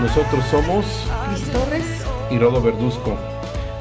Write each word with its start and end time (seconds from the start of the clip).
nosotros 0.00 0.42
somos 0.50 0.86
Cris 1.28 1.50
Torres 1.50 1.84
y 2.30 2.38
Rodo 2.38 2.62
Verduzco. 2.62 3.16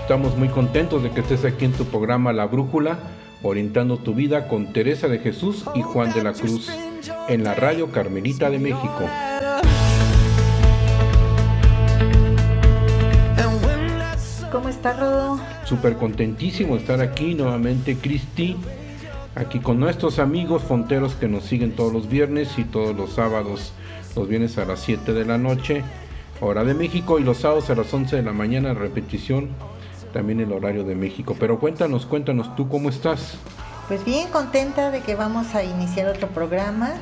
Estamos 0.02 0.36
muy 0.36 0.50
contentos 0.50 1.02
de 1.02 1.12
que 1.12 1.22
estés 1.22 1.46
aquí 1.46 1.64
en 1.64 1.72
tu 1.72 1.86
programa 1.86 2.34
La 2.34 2.46
Brújula, 2.46 3.00
orientando 3.42 3.98
tu 3.98 4.14
vida 4.14 4.50
con 4.50 4.74
Teresa 4.74 5.08
de 5.08 5.20
Jesús 5.20 5.64
y 5.76 5.82
Juan 5.82 6.12
de 6.14 6.24
la 6.24 6.34
Cruz 6.34 6.70
en 7.30 7.46
la 7.46 7.56
radio 7.56 7.90
Carmelita 7.92 8.50
de 8.50 8.60
México. 8.60 9.08
¿Cómo 14.52 14.68
está 14.68 14.94
Rodo? 14.94 15.40
Súper 15.64 15.96
contentísimo 15.96 16.76
de 16.76 16.82
estar 16.82 17.00
aquí 17.00 17.34
nuevamente, 17.34 17.96
Cristi, 17.96 18.58
aquí 19.36 19.60
con 19.60 19.80
nuestros 19.80 20.20
amigos 20.20 20.64
fonteros 20.64 21.14
que 21.14 21.30
nos 21.30 21.46
siguen 21.46 21.72
todos 21.72 21.94
los 21.94 22.10
viernes 22.10 22.58
y 22.58 22.66
todos 22.66 22.94
los 22.94 23.14
sábados, 23.14 23.72
los 24.18 24.28
viernes 24.28 24.58
a 24.58 24.66
las 24.66 24.82
7 24.82 25.14
de 25.14 25.24
la 25.24 25.38
noche, 25.38 25.84
hora 26.42 26.64
de 26.64 26.74
México, 26.74 27.20
y 27.20 27.24
los 27.24 27.38
sábados 27.38 27.70
a 27.70 27.76
las 27.76 27.94
11 27.94 28.18
de 28.18 28.24
la 28.24 28.34
mañana, 28.34 28.74
repetición, 28.74 29.50
también 30.14 30.40
el 30.40 30.52
horario 30.52 30.84
de 30.84 30.96
México. 30.96 31.36
Pero 31.40 31.60
cuéntanos, 31.60 32.06
cuéntanos, 32.06 32.56
¿tú 32.56 32.68
cómo 32.70 32.90
estás? 32.90 33.38
Pues 33.88 34.04
bien 34.06 34.30
contenta 34.30 34.92
de 34.92 35.02
que 35.02 35.16
vamos 35.16 35.56
a 35.56 35.64
iniciar 35.64 36.08
otro 36.08 36.28
programa. 36.30 36.94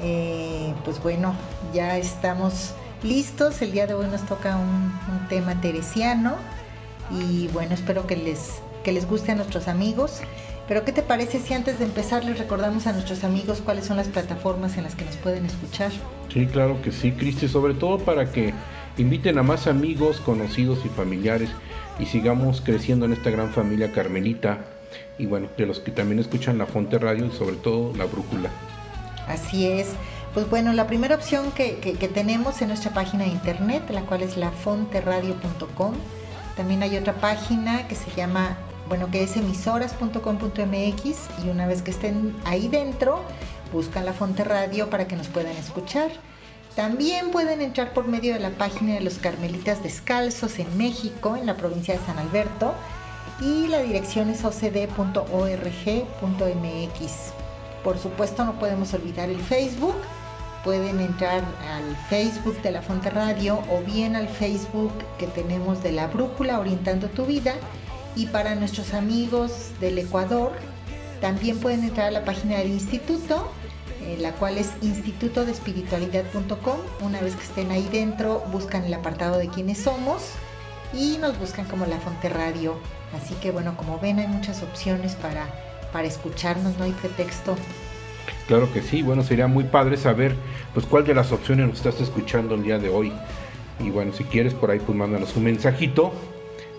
Eh, 0.00 0.72
pues 0.84 1.02
bueno, 1.02 1.34
ya 1.72 1.98
estamos 1.98 2.74
listos. 3.02 3.60
El 3.62 3.72
día 3.72 3.86
de 3.86 3.94
hoy 3.94 4.06
nos 4.06 4.22
toca 4.22 4.56
un, 4.56 4.92
un 5.12 5.28
tema 5.28 5.60
teresiano 5.60 6.34
y 7.10 7.48
bueno, 7.48 7.74
espero 7.74 8.06
que 8.06 8.16
les, 8.16 8.62
que 8.84 8.92
les 8.92 9.08
guste 9.08 9.32
a 9.32 9.34
nuestros 9.34 9.68
amigos. 9.68 10.20
Pero 10.72 10.86
¿qué 10.86 10.92
te 10.92 11.02
parece 11.02 11.38
si 11.38 11.52
antes 11.52 11.78
de 11.78 11.84
empezar 11.84 12.24
les 12.24 12.38
recordamos 12.38 12.86
a 12.86 12.94
nuestros 12.94 13.24
amigos 13.24 13.60
cuáles 13.62 13.84
son 13.84 13.98
las 13.98 14.08
plataformas 14.08 14.78
en 14.78 14.84
las 14.84 14.94
que 14.94 15.04
nos 15.04 15.16
pueden 15.16 15.44
escuchar? 15.44 15.92
Sí, 16.32 16.46
claro 16.46 16.80
que 16.80 16.92
sí, 16.92 17.12
Cristi, 17.12 17.46
sobre 17.46 17.74
todo 17.74 17.98
para 17.98 18.32
que 18.32 18.54
inviten 18.96 19.36
a 19.36 19.42
más 19.42 19.66
amigos, 19.66 20.18
conocidos 20.20 20.78
y 20.86 20.88
familiares 20.88 21.50
y 21.98 22.06
sigamos 22.06 22.62
creciendo 22.62 23.04
en 23.04 23.12
esta 23.12 23.28
gran 23.28 23.50
familia 23.50 23.92
carmelita 23.92 24.64
y 25.18 25.26
bueno, 25.26 25.48
de 25.58 25.66
los 25.66 25.78
que 25.78 25.90
también 25.90 26.20
escuchan 26.20 26.56
la 26.56 26.64
Fonte 26.64 26.98
Radio 26.98 27.26
y 27.26 27.32
sobre 27.32 27.56
todo 27.56 27.94
la 27.94 28.06
Brújula. 28.06 28.48
Así 29.28 29.66
es. 29.66 29.88
Pues 30.32 30.48
bueno, 30.48 30.72
la 30.72 30.86
primera 30.86 31.16
opción 31.16 31.52
que, 31.52 31.80
que, 31.80 31.96
que 31.96 32.08
tenemos 32.08 32.62
en 32.62 32.68
nuestra 32.68 32.94
página 32.94 33.24
de 33.24 33.30
internet, 33.30 33.82
la 33.90 34.00
cual 34.06 34.22
es 34.22 34.38
lafonteradio.com. 34.38 35.92
También 36.56 36.82
hay 36.82 36.96
otra 36.96 37.12
página 37.12 37.86
que 37.88 37.94
se 37.94 38.10
llama, 38.16 38.56
bueno, 38.88 39.10
que 39.10 39.22
es 39.22 39.36
emisoras.com.mx 39.36 41.44
y 41.44 41.48
una 41.48 41.66
vez 41.66 41.82
que 41.82 41.90
estén 41.90 42.36
ahí 42.44 42.68
dentro, 42.68 43.20
buscan 43.72 44.04
la 44.04 44.12
Fonte 44.12 44.44
Radio 44.44 44.90
para 44.90 45.06
que 45.06 45.16
nos 45.16 45.28
puedan 45.28 45.56
escuchar. 45.56 46.10
También 46.74 47.30
pueden 47.30 47.60
entrar 47.60 47.92
por 47.92 48.08
medio 48.08 48.34
de 48.34 48.40
la 48.40 48.50
página 48.50 48.94
de 48.94 49.00
los 49.00 49.18
Carmelitas 49.18 49.82
Descalzos 49.82 50.58
en 50.58 50.76
México, 50.78 51.36
en 51.36 51.46
la 51.46 51.56
provincia 51.56 51.98
de 51.98 52.06
San 52.06 52.18
Alberto, 52.18 52.74
y 53.40 53.66
la 53.66 53.82
dirección 53.82 54.30
es 54.30 54.44
ocd.org.mx. 54.44 55.22
Por 57.84 57.98
supuesto, 57.98 58.44
no 58.44 58.58
podemos 58.58 58.94
olvidar 58.94 59.28
el 59.28 59.40
Facebook. 59.40 59.96
Pueden 60.64 61.00
entrar 61.00 61.42
al 61.70 61.96
Facebook 62.08 62.60
de 62.62 62.70
la 62.70 62.82
Fonte 62.82 63.10
Radio 63.10 63.58
o 63.68 63.80
bien 63.80 64.14
al 64.14 64.28
Facebook 64.28 64.92
que 65.18 65.26
tenemos 65.26 65.82
de 65.82 65.92
la 65.92 66.06
Brújula 66.06 66.60
Orientando 66.60 67.08
tu 67.08 67.26
Vida. 67.26 67.54
Y 68.16 68.26
para 68.26 68.54
nuestros 68.54 68.94
amigos 68.94 69.70
del 69.80 69.98
Ecuador, 69.98 70.52
también 71.20 71.58
pueden 71.58 71.84
entrar 71.84 72.08
a 72.08 72.10
la 72.10 72.24
página 72.24 72.58
del 72.58 72.68
instituto 72.68 73.50
eh, 74.06 74.16
la 74.20 74.32
cual 74.32 74.58
es 74.58 74.72
institutodespiritualidad.com. 74.82 76.78
Una 77.02 77.20
vez 77.20 77.36
que 77.36 77.42
estén 77.42 77.70
ahí 77.70 77.88
dentro, 77.92 78.40
buscan 78.50 78.84
el 78.84 78.94
apartado 78.94 79.38
de 79.38 79.46
quiénes 79.48 79.78
somos 79.78 80.32
y 80.92 81.18
nos 81.18 81.38
buscan 81.38 81.66
como 81.66 81.86
La 81.86 81.98
Fonte 81.98 82.28
Radio. 82.28 82.74
Así 83.14 83.34
que 83.34 83.52
bueno, 83.52 83.76
como 83.76 84.00
ven, 84.00 84.18
hay 84.18 84.26
muchas 84.26 84.64
opciones 84.64 85.14
para, 85.14 85.46
para 85.92 86.08
escucharnos, 86.08 86.76
no 86.78 86.84
hay 86.84 86.90
pretexto. 86.92 87.54
Claro 88.48 88.72
que 88.72 88.82
sí, 88.82 89.02
bueno, 89.02 89.22
sería 89.22 89.46
muy 89.46 89.62
padre 89.64 89.96
saber 89.96 90.34
pues 90.74 90.84
cuál 90.84 91.04
de 91.04 91.14
las 91.14 91.30
opciones 91.30 91.68
nos 91.68 91.76
estás 91.76 92.00
escuchando 92.00 92.56
el 92.56 92.64
día 92.64 92.78
de 92.80 92.88
hoy. 92.88 93.12
Y 93.78 93.90
bueno, 93.90 94.12
si 94.12 94.24
quieres 94.24 94.52
por 94.52 94.72
ahí 94.72 94.80
pues 94.80 94.98
mándanos 94.98 95.36
un 95.36 95.44
mensajito. 95.44 96.12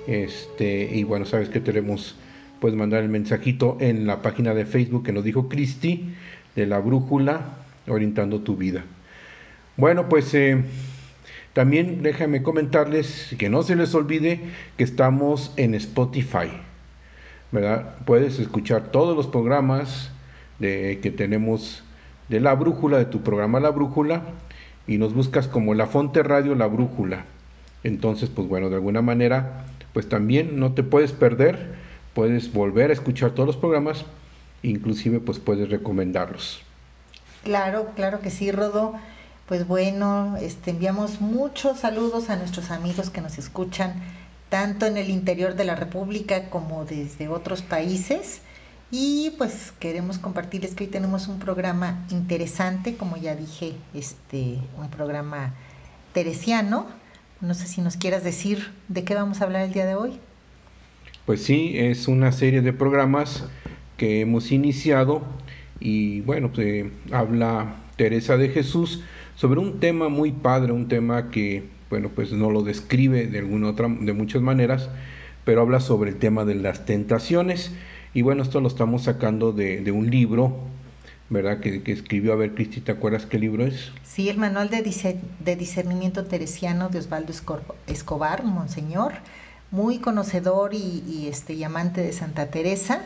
Este, 0.08 0.90
y 0.94 1.04
bueno, 1.04 1.26
sabes 1.26 1.50
que 1.50 1.60
tenemos 1.60 2.16
puedes 2.60 2.78
mandar 2.78 3.04
el 3.04 3.10
mensajito 3.10 3.76
en 3.82 4.08
la 4.08 4.22
página 4.22 4.54
de 4.54 4.66
Facebook 4.66 5.04
que 5.04 5.12
nos 5.12 5.26
dijo 5.26 5.50
Cristi 5.50 6.14
de 6.56 6.66
la 6.66 6.80
brújula 6.80 7.58
orientando 7.88 8.40
tu 8.40 8.56
vida. 8.56 8.86
Bueno, 9.76 10.08
pues 10.08 10.34
eh, 10.34 10.64
también 11.52 12.02
déjame 12.04 12.42
comentarles 12.42 13.36
que 13.38 13.50
no 13.50 13.64
se 13.64 13.76
les 13.76 13.94
olvide 13.94 14.40
que 14.78 14.86
estamos 14.86 15.52
en 15.58 15.76
Spotify. 15.76 16.52
¿verdad? 17.52 17.96
Puedes 18.06 18.40
escuchar 18.40 18.92
todos 18.92 19.16
los 19.16 19.28
programas 19.28 20.10
de, 20.60 21.00
que 21.04 21.12
tenemos 21.12 21.84
de 22.30 22.40
la 22.40 22.56
brújula, 22.56 22.98
de 22.98 23.06
tu 23.06 23.22
programa 23.22 23.60
La 23.60 23.70
Brújula, 23.70 24.24
y 24.88 24.98
nos 24.98 25.14
buscas 25.14 25.48
como 25.48 25.74
La 25.74 25.86
Fonte 25.86 26.24
Radio 26.24 26.56
La 26.56 26.68
Brújula. 26.68 27.26
Entonces, 27.84 28.30
pues 28.30 28.48
bueno, 28.48 28.70
de 28.70 28.76
alguna 28.76 29.02
manera, 29.02 29.66
pues 29.94 30.10
también 30.10 30.60
no 30.60 30.74
te 30.74 30.84
puedes 30.84 31.12
perder, 31.12 31.76
puedes 32.14 32.52
volver 32.52 32.90
a 32.90 32.94
escuchar 32.94 33.32
todos 33.32 33.48
los 33.48 33.58
programas 33.58 34.06
inclusive 34.64 35.20
pues 35.20 35.40
puedes 35.40 35.70
recomendarlos. 35.70 36.62
Claro, 37.44 37.92
claro 37.96 38.22
que 38.22 38.32
sí, 38.32 38.52
Rodo. 38.52 38.94
Pues 39.48 39.68
bueno, 39.68 40.38
este, 40.38 40.72
enviamos 40.72 41.20
muchos 41.20 41.80
saludos 41.80 42.30
a 42.30 42.38
nuestros 42.38 42.72
amigos 42.72 43.10
que 43.10 43.22
nos 43.22 43.38
escuchan 43.38 44.02
tanto 44.50 44.86
en 44.86 44.98
el 44.98 45.10
interior 45.10 45.56
de 45.56 45.66
la 45.66 45.76
República 45.76 46.50
como 46.50 46.86
desde 46.86 47.28
otros 47.28 47.62
países. 47.62 48.42
Y 48.90 49.34
pues 49.38 49.74
queremos 49.80 50.18
compartirles 50.18 50.76
que 50.76 50.86
hoy 50.86 50.90
tenemos 50.90 51.28
un 51.28 51.40
programa 51.40 52.06
interesante, 52.12 52.96
como 52.96 53.18
ya 53.18 53.36
dije, 53.36 53.74
este, 53.94 54.60
un 54.78 54.90
programa 54.90 55.54
teresiano. 56.14 56.86
No 57.44 57.54
sé 57.54 57.68
si 57.68 57.82
nos 57.82 57.98
quieras 57.98 58.24
decir 58.24 58.72
de 58.88 59.04
qué 59.04 59.16
vamos 59.16 59.42
a 59.42 59.44
hablar 59.44 59.64
el 59.64 59.74
día 59.74 59.86
de 59.86 59.96
hoy. 59.96 60.14
Pues 61.26 61.44
sí, 61.44 61.74
es 61.76 62.08
una 62.08 62.32
serie 62.32 62.62
de 62.62 62.72
programas 62.72 63.44
que 63.98 64.22
hemos 64.22 64.54
iniciado 64.54 65.24
y 65.82 66.22
bueno, 66.22 66.54
pues, 66.54 66.86
habla 67.12 67.76
Teresa 67.98 68.38
de 68.38 68.48
Jesús 68.48 69.04
sobre 69.36 69.60
un 69.60 69.82
tema 69.82 70.08
muy 70.08 70.32
padre, 70.32 70.72
un 70.72 70.88
tema 70.88 71.32
que 71.32 71.66
bueno, 71.90 72.12
pues 72.16 72.32
no 72.32 72.50
lo 72.50 72.62
describe 72.62 73.28
de 73.28 73.40
alguna 73.40 73.72
otra 73.72 73.90
de 73.90 74.14
muchas 74.14 74.42
maneras, 74.42 74.90
pero 75.44 75.60
habla 75.60 75.82
sobre 75.82 76.12
el 76.12 76.20
tema 76.20 76.46
de 76.46 76.56
las 76.56 76.86
tentaciones 76.86 77.74
y 78.14 78.22
bueno, 78.22 78.42
esto 78.42 78.62
lo 78.62 78.70
estamos 78.70 79.04
sacando 79.04 79.52
de, 79.52 79.82
de 79.82 79.92
un 79.92 80.10
libro 80.10 80.60
¿verdad? 81.30 81.60
Que, 81.60 81.84
que, 81.84 81.92
escribió, 81.92 82.34
a 82.34 82.36
ver, 82.36 82.54
Cristi, 82.54 82.82
¿te 82.82 82.92
acuerdas 82.92 83.26
qué 83.26 83.40
libro 83.40 83.66
es? 83.66 83.92
Sí, 84.04 84.30
el 84.30 84.38
Manual 84.38 84.70
de, 84.70 85.20
de 85.40 85.56
Discernimiento 85.56 86.26
Teresiano 86.26 86.90
de 86.90 87.00
Osvaldo 87.00 87.34
Escobar, 87.88 88.44
Monseñor, 88.44 89.14
muy 89.72 90.00
conocedor 90.00 90.74
y, 90.74 91.04
y, 91.08 91.28
este, 91.30 91.54
y 91.54 91.64
amante 91.64 92.02
de 92.02 92.14
Santa 92.14 92.48
Teresa. 92.48 93.02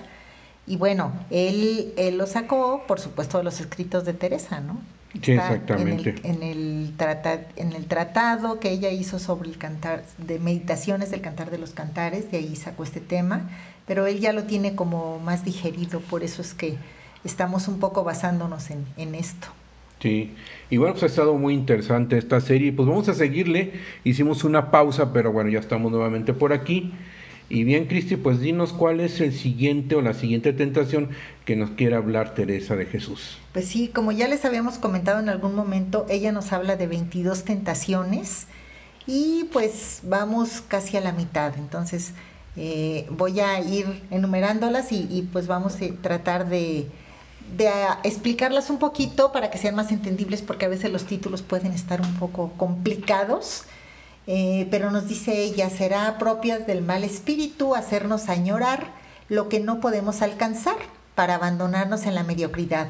Y 0.66 0.76
bueno, 0.76 1.14
él, 1.30 1.94
él 1.96 2.18
lo 2.18 2.28
sacó, 2.28 2.84
por 2.88 3.00
supuesto, 3.00 3.38
de 3.38 3.46
los 3.46 3.62
escritos 3.62 4.04
de 4.04 4.14
Teresa, 4.14 4.60
¿no? 4.60 4.78
Sí, 5.22 5.32
exactamente. 5.32 6.16
En 6.24 6.42
el, 6.42 6.42
en 6.42 6.44
el, 6.44 6.94
trata, 6.98 7.40
en 7.56 7.72
el 7.74 7.86
tratado 7.86 8.60
que 8.60 8.70
ella 8.72 8.92
hizo 8.92 9.20
sobre 9.20 9.50
el 9.50 9.58
cantar, 9.58 10.04
de 10.18 10.40
meditaciones 10.40 11.10
del 11.12 11.22
cantar 11.22 11.50
de 11.50 11.58
los 11.58 11.72
cantares, 11.72 12.30
de 12.32 12.40
ahí 12.40 12.56
sacó 12.56 12.84
este 12.84 13.00
tema, 13.00 13.50
pero 13.86 14.06
él 14.06 14.20
ya 14.20 14.34
lo 14.34 14.44
tiene 14.44 14.76
como 14.76 15.20
más 15.20 15.46
digerido, 15.46 16.02
por 16.02 16.24
eso 16.24 16.42
es 16.42 16.54
que 16.54 16.78
estamos 17.24 17.68
un 17.68 17.80
poco 17.80 18.04
basándonos 18.04 18.70
en, 18.70 18.86
en 18.98 19.16
esto. 19.16 19.48
Sí, 20.00 20.36
y 20.70 20.78
bueno, 20.78 20.94
pues 20.94 21.04
ha 21.04 21.08
estado 21.08 21.36
muy 21.36 21.54
interesante 21.56 22.18
esta 22.18 22.40
serie, 22.40 22.72
pues 22.72 22.88
vamos 22.88 23.10
a 23.10 23.16
seguirle, 23.16 23.74
hicimos 24.04 24.44
una 24.44 24.70
pausa, 24.70 25.12
pero 25.12 25.32
bueno, 25.32 25.50
ya 25.50 25.60
estamos 25.60 25.92
nuevamente 25.92 26.34
por 26.34 26.54
aquí. 26.54 26.94
Y 27.50 27.64
bien, 27.64 27.86
Cristi, 27.86 28.18
pues 28.18 28.42
dinos 28.42 28.74
cuál 28.74 29.00
es 29.00 29.22
el 29.22 29.34
siguiente 29.34 29.96
o 29.96 30.02
la 30.02 30.14
siguiente 30.14 30.52
tentación 30.52 31.10
que 31.46 31.56
nos 31.56 31.72
quiere 31.72 31.96
hablar 31.96 32.34
Teresa 32.34 32.76
de 32.76 32.86
Jesús. 32.86 33.38
Pues 33.54 33.68
sí, 33.68 33.88
como 33.88 34.12
ya 34.12 34.28
les 34.28 34.44
habíamos 34.44 34.78
comentado 34.78 35.20
en 35.22 35.30
algún 35.30 35.56
momento, 35.56 36.06
ella 36.10 36.34
nos 36.34 36.52
habla 36.52 36.76
de 36.76 36.88
22 36.88 37.46
tentaciones 37.46 38.48
y 39.06 39.46
pues 39.54 40.02
vamos 40.04 40.62
casi 40.68 40.98
a 40.98 41.02
la 41.02 41.14
mitad. 41.14 41.54
Entonces 41.58 42.14
eh, 42.58 43.08
voy 43.12 43.40
a 43.40 43.62
ir 43.62 44.04
enumerándolas 44.12 44.92
y, 44.92 45.30
pues 45.32 45.48
vamos 45.48 45.76
a 45.76 46.02
tratar 46.02 46.50
de, 46.50 46.88
explicarlas 48.04 48.70
un 48.70 48.80
poquito 48.80 49.32
para 49.32 49.50
que 49.50 49.58
sean 49.58 49.76
más 49.76 49.92
entendibles 49.92 50.42
porque 50.42 50.66
a 50.66 50.70
veces 50.70 50.92
los 50.92 51.06
títulos 51.06 51.42
pueden 51.42 51.72
estar 51.72 52.02
un 52.02 52.14
poco 52.16 52.52
complicados. 52.58 53.64
Eh, 54.28 54.68
pero 54.70 54.92
nos 54.92 55.08
dice 55.08 55.42
ella, 55.42 55.70
será 55.70 56.18
propia 56.18 56.60
del 56.60 56.82
mal 56.82 57.06
espíritu 57.06 57.76
hacernos 57.76 58.28
añorar 58.28 58.92
lo 59.30 59.48
que 59.48 59.62
no 59.62 59.80
podemos 59.80 60.22
alcanzar 60.22 60.76
para 61.16 61.36
abandonarnos 61.36 62.06
en 62.06 62.16
la 62.16 62.24
mediocridad. 62.24 62.90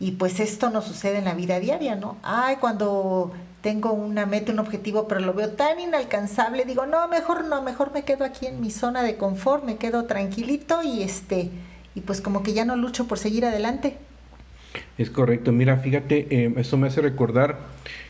Y 0.00 0.12
pues 0.12 0.40
esto 0.40 0.70
nos 0.70 0.84
sucede 0.84 1.18
en 1.18 1.24
la 1.24 1.34
vida 1.34 1.60
diaria, 1.60 1.96
¿no? 1.96 2.18
Ay, 2.22 2.56
cuando 2.56 3.32
tengo 3.60 3.92
una 3.92 4.26
meta, 4.26 4.52
un 4.52 4.58
objetivo, 4.60 5.08
pero 5.08 5.20
lo 5.20 5.34
veo 5.34 5.54
tan 5.54 5.80
inalcanzable, 5.80 6.64
digo, 6.64 6.86
no, 6.86 7.08
mejor 7.08 7.44
no, 7.44 7.62
mejor 7.62 7.92
me 7.92 8.04
quedo 8.04 8.24
aquí 8.24 8.46
en 8.46 8.60
mi 8.60 8.70
zona 8.70 9.02
de 9.02 9.16
confort, 9.16 9.64
me 9.64 9.76
quedo 9.76 10.04
tranquilito 10.06 10.82
y 10.82 11.02
este, 11.02 11.50
y 11.98 12.00
pues 12.00 12.20
como 12.20 12.44
que 12.44 12.52
ya 12.52 12.64
no 12.64 12.76
lucho 12.76 13.08
por 13.08 13.18
seguir 13.18 13.44
adelante. 13.44 13.98
Es 14.98 15.10
correcto, 15.10 15.50
mira, 15.50 15.78
fíjate, 15.78 16.28
eh, 16.30 16.54
eso 16.56 16.76
me 16.76 16.86
hace 16.86 17.00
recordar 17.00 17.58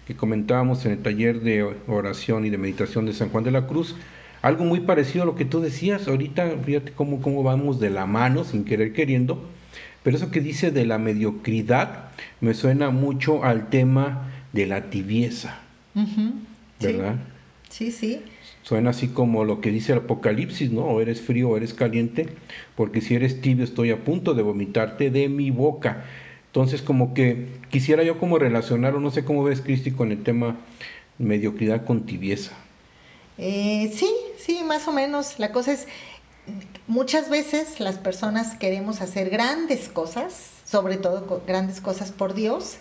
que 0.07 0.15
comentábamos 0.15 0.85
en 0.85 0.93
el 0.93 0.99
taller 0.99 1.41
de 1.41 1.63
oración 1.87 2.45
y 2.45 2.51
de 2.51 2.59
meditación 2.59 3.07
de 3.07 3.15
San 3.15 3.31
Juan 3.31 3.45
de 3.45 3.51
la 3.51 3.67
Cruz, 3.67 3.97
algo 4.43 4.65
muy 4.65 4.81
parecido 4.81 5.23
a 5.23 5.27
lo 5.27 5.37
que 5.37 5.47
tú 5.47 5.61
decías, 5.61 6.07
ahorita 6.07 6.51
fíjate 6.65 6.93
cómo, 6.93 7.23
cómo 7.23 7.43
vamos 7.43 7.81
de 7.81 7.89
la 7.89 8.05
mano, 8.05 8.45
sin 8.45 8.67
querer 8.67 8.93
queriendo, 8.93 9.43
pero 10.03 10.19
eso 10.19 10.31
que 10.31 10.43
dice 10.43 10.71
de 10.71 10.85
la 10.85 10.99
mediocridad 10.99 12.11
me 12.43 12.53
suena 12.53 12.91
mucho 12.91 13.43
al 13.43 13.71
tema 13.71 14.31
de 14.53 14.67
la 14.67 14.91
tibieza, 14.91 15.61
¿verdad? 16.79 17.17
Sí. 17.71 17.91
sí, 17.91 18.23
Suena 18.69 18.91
así 18.91 19.09
como 19.09 19.45
lo 19.45 19.63
que 19.63 19.71
dice 19.71 19.93
el 19.93 20.01
Apocalipsis, 20.01 20.71
¿no? 20.71 20.83
O 20.83 21.01
eres 21.01 21.23
frío 21.23 21.49
o 21.49 21.57
eres 21.57 21.73
caliente, 21.73 22.29
porque 22.77 23.01
si 23.01 23.15
eres 23.15 23.41
tibio 23.41 23.65
estoy 23.65 23.93
a 23.93 24.05
punto 24.05 24.35
de 24.35 24.43
vomitarte 24.43 25.09
de 25.09 25.31
mi 25.31 25.51
boca. 25.51 26.05
Entonces 26.49 26.83
como 26.83 27.15
que 27.15 27.47
quisiera 27.71 28.03
yo 28.03 28.19
como 28.19 28.39
relacionar, 28.39 28.95
o 28.95 29.01
no 29.01 29.11
sé 29.11 29.25
cómo 29.25 29.43
ves 29.43 29.63
Cristi 29.63 29.91
con 29.91 30.13
el 30.13 30.23
tema 30.23 30.59
mediocridad 31.17 31.87
con 31.87 32.05
tibieza. 32.05 32.53
Eh, 33.39 33.91
sí, 33.97 34.11
sí, 34.37 34.61
más 34.65 34.87
o 34.87 34.93
menos. 34.93 35.39
La 35.39 35.51
cosa 35.51 35.73
es, 35.73 35.87
muchas 36.87 37.31
veces 37.31 37.81
las 37.81 37.97
personas 37.97 38.55
queremos 38.57 39.01
hacer 39.01 39.31
grandes 39.31 39.89
cosas, 39.89 40.51
sobre 40.67 40.99
todo 40.99 41.43
grandes 41.47 41.81
cosas 41.81 42.13
por 42.13 42.35
Dios, 42.35 42.77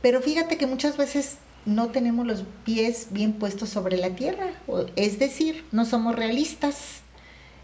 pero 0.00 0.22
fíjate 0.22 0.58
que 0.58 0.68
muchas 0.68 0.96
veces 0.96 1.38
no 1.66 1.88
tenemos 1.88 2.26
los 2.26 2.44
pies 2.64 3.08
bien 3.10 3.34
puestos 3.34 3.68
sobre 3.70 3.96
la 3.96 4.10
tierra, 4.10 4.50
es 4.96 5.18
decir, 5.18 5.64
no 5.72 5.84
somos 5.84 6.14
realistas. 6.14 7.00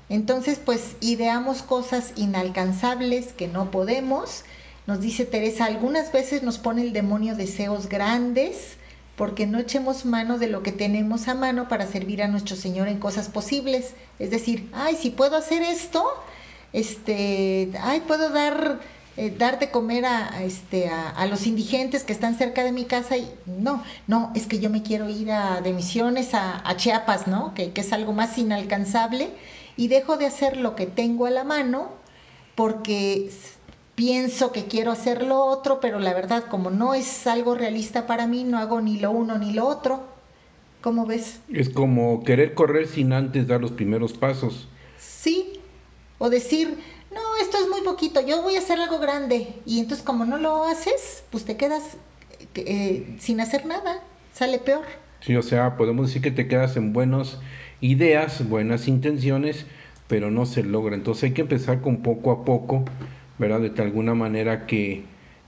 Entonces, 0.08 0.60
pues 0.64 0.96
ideamos 1.00 1.62
cosas 1.62 2.12
inalcanzables 2.16 3.32
que 3.32 3.46
no 3.46 3.70
podemos. 3.70 4.44
Nos 4.86 5.00
dice 5.00 5.24
Teresa, 5.24 5.66
algunas 5.66 6.12
veces 6.12 6.42
nos 6.42 6.58
pone 6.58 6.82
el 6.82 6.92
demonio 6.92 7.36
deseos 7.36 7.88
grandes 7.88 8.76
porque 9.20 9.46
no 9.46 9.58
echemos 9.58 10.06
mano 10.06 10.38
de 10.38 10.46
lo 10.46 10.62
que 10.62 10.72
tenemos 10.72 11.28
a 11.28 11.34
mano 11.34 11.68
para 11.68 11.86
servir 11.86 12.22
a 12.22 12.28
nuestro 12.28 12.56
Señor 12.56 12.88
en 12.88 12.98
cosas 12.98 13.28
posibles. 13.28 13.92
Es 14.18 14.30
decir, 14.30 14.70
ay, 14.72 14.96
si 14.96 15.10
puedo 15.10 15.36
hacer 15.36 15.62
esto, 15.62 16.02
este, 16.72 17.70
ay, 17.82 18.00
puedo 18.00 18.30
dar, 18.30 18.80
eh, 19.20 19.34
dar 19.36 19.58
de 19.58 19.70
comer 19.70 20.06
a, 20.06 20.42
este, 20.42 20.88
a, 20.88 21.26
los 21.26 21.46
indigentes 21.46 22.04
que 22.04 22.12
están 22.14 22.38
cerca 22.38 22.64
de 22.64 22.72
mi 22.72 22.86
casa 22.86 23.18
y 23.18 23.30
no, 23.44 23.84
no, 24.06 24.32
es 24.34 24.46
que 24.46 24.60
yo 24.60 24.70
me 24.70 24.82
quiero 24.82 25.10
ir 25.10 25.30
a, 25.30 25.60
de 25.60 25.74
misiones 25.74 26.30
a, 26.32 26.74
Chiapas, 26.76 27.26
¿no? 27.26 27.52
Que, 27.52 27.72
que 27.72 27.82
es 27.82 27.92
algo 27.92 28.14
más 28.14 28.38
inalcanzable 28.38 29.28
y 29.76 29.88
dejo 29.88 30.16
de 30.16 30.24
hacer 30.24 30.56
lo 30.56 30.74
que 30.74 30.86
tengo 30.86 31.26
a 31.26 31.30
la 31.30 31.44
mano 31.44 31.90
porque 32.54 33.30
pienso 33.94 34.52
que 34.52 34.64
quiero 34.64 34.90
hacer 34.90 35.22
lo 35.22 35.44
otro, 35.44 35.80
pero 35.80 35.98
la 35.98 36.14
verdad, 36.14 36.44
como 36.48 36.70
no 36.70 36.94
es 36.94 37.26
algo 37.26 37.54
realista 37.54 38.06
para 38.06 38.26
mí, 38.26 38.44
no 38.44 38.56
hago 38.56 38.80
ni 38.80 38.98
lo 38.98 39.10
uno 39.10 39.36
ni 39.36 39.52
lo 39.52 39.66
otro. 39.66 40.00
¿Cómo 40.80 41.04
ves? 41.04 41.40
Es 41.52 41.68
como 41.68 42.24
querer 42.24 42.54
correr 42.54 42.86
sin 42.86 43.12
antes 43.12 43.46
dar 43.46 43.60
los 43.60 43.72
primeros 43.72 44.14
pasos. 44.14 44.66
Sí, 44.98 45.60
o 46.16 46.30
decir, 46.30 46.78
poquito, 47.84 48.20
yo 48.20 48.42
voy 48.42 48.56
a 48.56 48.58
hacer 48.58 48.78
algo 48.80 48.98
grande. 48.98 49.54
Y 49.66 49.80
entonces 49.80 50.04
como 50.04 50.24
no 50.24 50.38
lo 50.38 50.64
haces, 50.64 51.24
pues 51.30 51.44
te 51.44 51.56
quedas 51.56 51.96
eh, 52.54 53.16
sin 53.18 53.40
hacer 53.40 53.66
nada, 53.66 54.02
sale 54.32 54.58
peor. 54.58 54.84
Sí, 55.20 55.36
o 55.36 55.42
sea, 55.42 55.76
podemos 55.76 56.08
decir 56.08 56.22
que 56.22 56.30
te 56.30 56.48
quedas 56.48 56.76
en 56.76 56.92
buenas 56.92 57.38
ideas, 57.80 58.48
buenas 58.48 58.88
intenciones, 58.88 59.66
pero 60.08 60.30
no 60.30 60.46
se 60.46 60.62
logra. 60.62 60.94
Entonces 60.94 61.24
hay 61.24 61.32
que 61.32 61.42
empezar 61.42 61.80
con 61.80 62.02
poco 62.02 62.30
a 62.30 62.44
poco 62.44 62.84
¿verdad? 63.40 63.60
De 63.62 63.82
alguna 63.82 64.14
manera 64.14 64.66
que, 64.66 65.02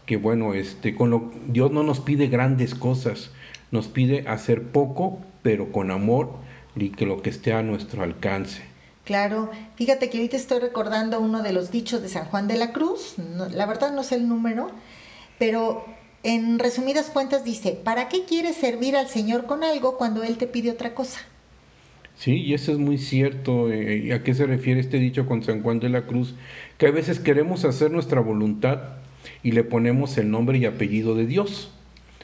que 0.06 0.16
bueno, 0.16 0.54
este, 0.54 0.94
con 0.94 1.10
lo, 1.10 1.30
Dios 1.46 1.70
no 1.72 1.82
nos 1.82 2.00
pide 2.00 2.28
grandes 2.28 2.74
cosas, 2.74 3.30
nos 3.70 3.86
pide 3.86 4.26
hacer 4.26 4.62
poco, 4.62 5.20
pero 5.42 5.70
con 5.70 5.90
amor 5.90 6.32
y 6.74 6.88
que 6.88 7.04
lo 7.04 7.20
que 7.20 7.28
esté 7.28 7.52
a 7.52 7.62
nuestro 7.62 8.02
alcance. 8.02 8.62
Claro, 9.04 9.50
fíjate 9.74 10.08
que 10.08 10.18
ahorita 10.18 10.36
estoy 10.36 10.60
recordando 10.60 11.20
uno 11.20 11.42
de 11.42 11.52
los 11.52 11.72
dichos 11.72 12.02
de 12.02 12.08
San 12.08 12.26
Juan 12.26 12.46
de 12.46 12.56
la 12.56 12.72
Cruz, 12.72 13.16
la 13.52 13.66
verdad 13.66 13.92
no 13.92 14.04
sé 14.04 14.14
el 14.14 14.28
número, 14.28 14.70
pero 15.40 15.84
en 16.22 16.60
resumidas 16.60 17.10
cuentas 17.10 17.44
dice, 17.44 17.72
¿para 17.72 18.08
qué 18.08 18.24
quieres 18.24 18.56
servir 18.56 18.96
al 18.96 19.08
Señor 19.08 19.46
con 19.46 19.64
algo 19.64 19.98
cuando 19.98 20.22
Él 20.22 20.36
te 20.36 20.46
pide 20.46 20.70
otra 20.70 20.94
cosa? 20.94 21.18
Sí, 22.16 22.36
y 22.36 22.54
eso 22.54 22.70
es 22.70 22.78
muy 22.78 22.98
cierto. 22.98 23.72
Eh, 23.72 24.12
¿A 24.12 24.22
qué 24.22 24.34
se 24.34 24.46
refiere 24.46 24.78
este 24.78 24.98
dicho 24.98 25.26
con 25.26 25.42
San 25.42 25.62
Juan 25.62 25.80
de 25.80 25.88
la 25.88 26.02
Cruz? 26.02 26.36
Que 26.78 26.86
a 26.86 26.92
veces 26.92 27.18
queremos 27.18 27.64
hacer 27.64 27.90
nuestra 27.90 28.20
voluntad 28.20 28.80
y 29.42 29.50
le 29.50 29.64
ponemos 29.64 30.16
el 30.18 30.30
nombre 30.30 30.58
y 30.58 30.66
apellido 30.66 31.16
de 31.16 31.26
Dios. 31.26 31.72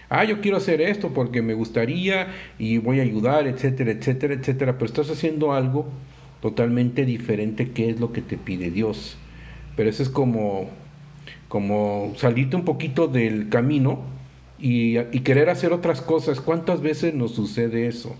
Ah, 0.08 0.24
yo 0.24 0.40
quiero 0.40 0.58
hacer 0.58 0.80
esto 0.80 1.12
porque 1.12 1.42
me 1.42 1.54
gustaría 1.54 2.28
y 2.58 2.78
voy 2.78 3.00
a 3.00 3.02
ayudar, 3.02 3.48
etcétera, 3.48 3.90
etcétera, 3.90 4.34
etcétera. 4.34 4.74
Pero 4.74 4.86
estás 4.86 5.10
haciendo 5.10 5.52
algo 5.52 5.88
totalmente 6.40 7.04
diferente 7.04 7.70
que 7.70 7.90
es 7.90 8.00
lo 8.00 8.12
que 8.12 8.22
te 8.22 8.36
pide 8.36 8.70
Dios. 8.70 9.16
Pero 9.76 9.90
eso 9.90 10.02
es 10.02 10.08
como, 10.08 10.70
como 11.48 12.12
salirte 12.16 12.56
un 12.56 12.64
poquito 12.64 13.08
del 13.08 13.48
camino 13.48 14.00
y, 14.58 14.98
y 14.98 15.20
querer 15.20 15.50
hacer 15.50 15.72
otras 15.72 16.00
cosas. 16.00 16.40
¿Cuántas 16.40 16.80
veces 16.80 17.14
nos 17.14 17.34
sucede 17.34 17.86
eso? 17.86 18.16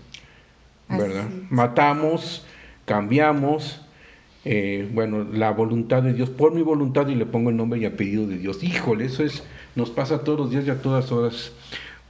¿verdad? 0.97 1.27
Matamos, 1.49 2.43
cambiamos, 2.85 3.81
eh, 4.45 4.89
bueno, 4.93 5.23
la 5.31 5.51
voluntad 5.51 6.01
de 6.01 6.13
Dios, 6.13 6.29
por 6.29 6.53
mi 6.53 6.61
voluntad 6.61 7.07
y 7.07 7.15
le 7.15 7.25
pongo 7.25 7.49
el 7.49 7.57
nombre 7.57 7.79
y 7.79 7.85
apellido 7.85 8.25
de 8.25 8.37
Dios. 8.37 8.63
Híjole, 8.63 9.05
eso 9.05 9.23
es, 9.23 9.43
nos 9.75 9.89
pasa 9.89 10.23
todos 10.23 10.39
los 10.39 10.51
días 10.51 10.65
y 10.65 10.71
a 10.71 10.81
todas 10.81 11.11
horas. 11.11 11.51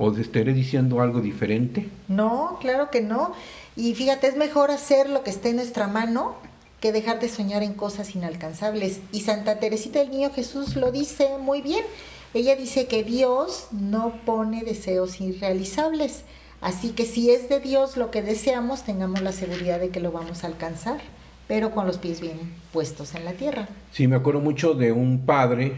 ¿O 0.02 0.16
estaré 0.16 0.54
diciendo 0.54 1.02
algo 1.02 1.20
diferente? 1.20 1.90
No, 2.08 2.58
claro 2.62 2.90
que 2.90 3.02
no. 3.02 3.34
Y 3.80 3.96
fíjate, 3.96 4.28
es 4.28 4.36
mejor 4.36 4.72
hacer 4.72 5.10
lo 5.10 5.24
que 5.24 5.30
esté 5.30 5.50
en 5.50 5.56
nuestra 5.56 5.88
mano 5.88 6.36
que 6.82 6.92
dejar 6.92 7.20
de 7.20 7.30
soñar 7.30 7.64
en 7.64 7.74
cosas 7.74 8.14
inalcanzables. 8.14 9.00
Y 9.14 9.22
Santa 9.22 9.60
Teresita 9.60 10.00
del 10.00 10.12
Niño 10.12 10.32
Jesús 10.32 10.76
lo 10.76 10.92
dice 10.92 11.38
muy 11.40 11.62
bien. 11.62 11.86
Ella 12.34 12.56
dice 12.58 12.88
que 12.88 13.04
Dios 13.04 13.68
no 13.72 14.14
pone 14.26 14.64
deseos 14.64 15.22
irrealizables, 15.22 16.24
Así 16.62 16.90
que 16.90 17.06
si 17.06 17.32
es 17.32 17.48
de 17.48 17.60
Dios 17.60 17.96
lo 17.96 18.12
que 18.12 18.22
deseamos, 18.22 18.84
tengamos 18.84 19.22
la 19.22 19.32
seguridad 19.32 19.80
de 19.80 19.90
que 19.90 20.02
lo 20.02 20.12
vamos 20.12 20.44
a 20.44 20.48
alcanzar, 20.48 21.00
pero 21.48 21.72
con 21.72 21.88
los 21.88 21.98
pies 21.98 22.20
bien 22.20 22.38
puestos 22.74 23.16
en 23.16 23.24
la 23.24 23.34
tierra. 23.34 23.70
Sí, 23.94 24.08
me 24.08 24.18
acuerdo 24.18 24.42
mucho 24.42 24.74
de 24.74 24.92
un 24.92 25.26
padre, 25.26 25.72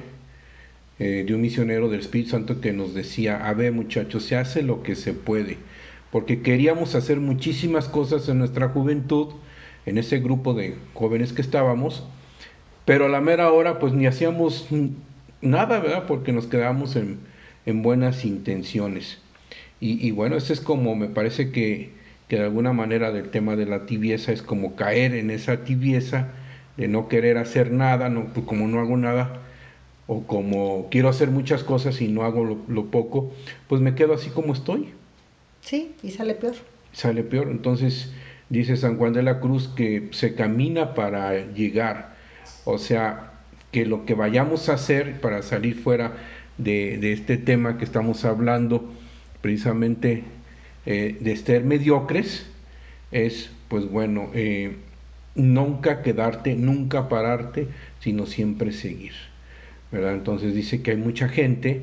eh, 0.97 1.23
de 1.25 1.35
un 1.35 1.41
misionero 1.41 1.87
del 1.87 1.99
Espíritu 1.99 2.31
Santo 2.31 2.61
que 2.61 2.73
nos 2.73 2.95
decía, 2.95 3.47
a 3.47 3.53
ver 3.53 3.71
muchachos, 3.71 4.23
se 4.23 4.35
hace 4.35 4.63
lo 4.63 4.81
que 4.81 4.95
se 4.95 5.13
puede, 5.13 5.57
porque 6.11 6.41
queríamos 6.41 6.95
hacer 6.95 7.19
muchísimas 7.19 7.87
cosas 7.87 8.27
en 8.29 8.39
nuestra 8.39 8.69
juventud, 8.69 9.29
en 9.85 9.97
ese 9.97 10.19
grupo 10.19 10.53
de 10.53 10.75
jóvenes 10.93 11.33
que 11.33 11.41
estábamos, 11.41 12.03
pero 12.85 13.05
a 13.05 13.09
la 13.09 13.21
mera 13.21 13.51
hora 13.51 13.79
pues 13.79 13.93
ni 13.93 14.05
hacíamos 14.05 14.67
nada, 15.41 15.79
¿verdad? 15.79 16.05
Porque 16.07 16.33
nos 16.33 16.47
quedábamos 16.47 16.95
en, 16.95 17.19
en 17.65 17.81
buenas 17.81 18.25
intenciones. 18.25 19.19
Y, 19.83 20.11
bueno, 20.11 20.35
ese 20.35 20.53
es 20.53 20.61
como, 20.61 20.95
me 20.95 21.07
parece 21.07 21.51
que, 21.51 21.89
que 22.27 22.35
de 22.35 22.43
alguna 22.43 22.71
manera 22.71 23.11
del 23.11 23.31
tema 23.31 23.55
de 23.55 23.65
la 23.65 23.87
tibieza 23.87 24.31
es 24.31 24.43
como 24.43 24.75
caer 24.75 25.15
en 25.15 25.31
esa 25.31 25.63
tibieza 25.63 26.27
de 26.77 26.87
no 26.87 27.07
querer 27.07 27.39
hacer 27.39 27.71
nada, 27.71 28.13
pues 28.31 28.45
como 28.45 28.67
no 28.67 28.79
hago 28.79 28.95
nada, 28.95 29.41
o 30.05 30.21
como 30.27 30.87
quiero 30.91 31.09
hacer 31.09 31.31
muchas 31.31 31.63
cosas 31.63 31.99
y 31.99 32.09
no 32.09 32.23
hago 32.23 32.59
lo, 32.67 32.85
poco, 32.91 33.31
pues 33.67 33.81
me 33.81 33.95
quedo 33.95 34.13
así 34.13 34.29
como 34.29 34.53
estoy. 34.53 34.93
Sí, 35.61 35.95
y 36.03 36.11
sale 36.11 36.35
peor. 36.35 36.55
Sale 36.93 37.23
peor. 37.23 37.49
Entonces 37.49 38.11
dice 38.49 38.75
San 38.75 38.97
Juan 38.97 39.13
de 39.13 39.23
la 39.23 39.39
Cruz 39.39 39.69
que 39.69 40.09
se 40.11 40.35
camina 40.35 40.93
para 40.93 41.51
llegar. 41.53 42.15
O 42.65 42.77
sea, 42.77 43.31
que 43.71 43.85
lo 43.85 44.05
que 44.05 44.13
vayamos 44.13 44.69
a 44.69 44.73
hacer 44.73 45.21
para 45.21 45.41
salir 45.41 45.75
fuera 45.75 46.13
de, 46.57 46.97
de 46.97 47.13
este 47.13 47.37
tema 47.37 47.77
que 47.77 47.85
estamos 47.85 48.25
hablando, 48.25 48.91
precisamente 49.41 50.23
eh, 50.85 51.17
de 51.19 51.35
ser 51.35 51.63
mediocres 51.63 52.47
es, 53.11 53.51
pues 53.67 53.89
bueno, 53.89 54.29
eh, 54.33 54.77
nunca 55.35 56.01
quedarte, 56.01 56.55
nunca 56.55 57.09
pararte, 57.09 57.67
sino 57.99 58.25
siempre 58.25 58.71
seguir. 58.71 59.13
¿verdad? 59.91 60.13
Entonces 60.13 60.55
dice 60.55 60.81
que 60.81 60.91
hay 60.91 60.97
mucha 60.97 61.27
gente 61.29 61.81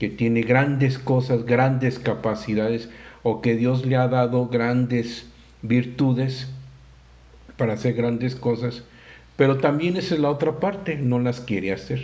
que 0.00 0.08
tiene 0.08 0.42
grandes 0.42 0.98
cosas, 0.98 1.44
grandes 1.44 2.00
capacidades, 2.00 2.88
o 3.22 3.42
que 3.42 3.54
Dios 3.54 3.84
le 3.86 3.96
ha 3.96 4.08
dado 4.08 4.48
grandes 4.48 5.26
virtudes 5.62 6.48
para 7.58 7.74
hacer 7.74 7.92
grandes 7.92 8.34
cosas, 8.34 8.82
pero 9.36 9.58
también 9.58 9.98
esa 9.98 10.14
es 10.14 10.20
la 10.20 10.30
otra 10.30 10.58
parte, 10.58 10.96
no 10.96 11.18
las 11.18 11.40
quiere 11.40 11.72
hacer. 11.72 12.00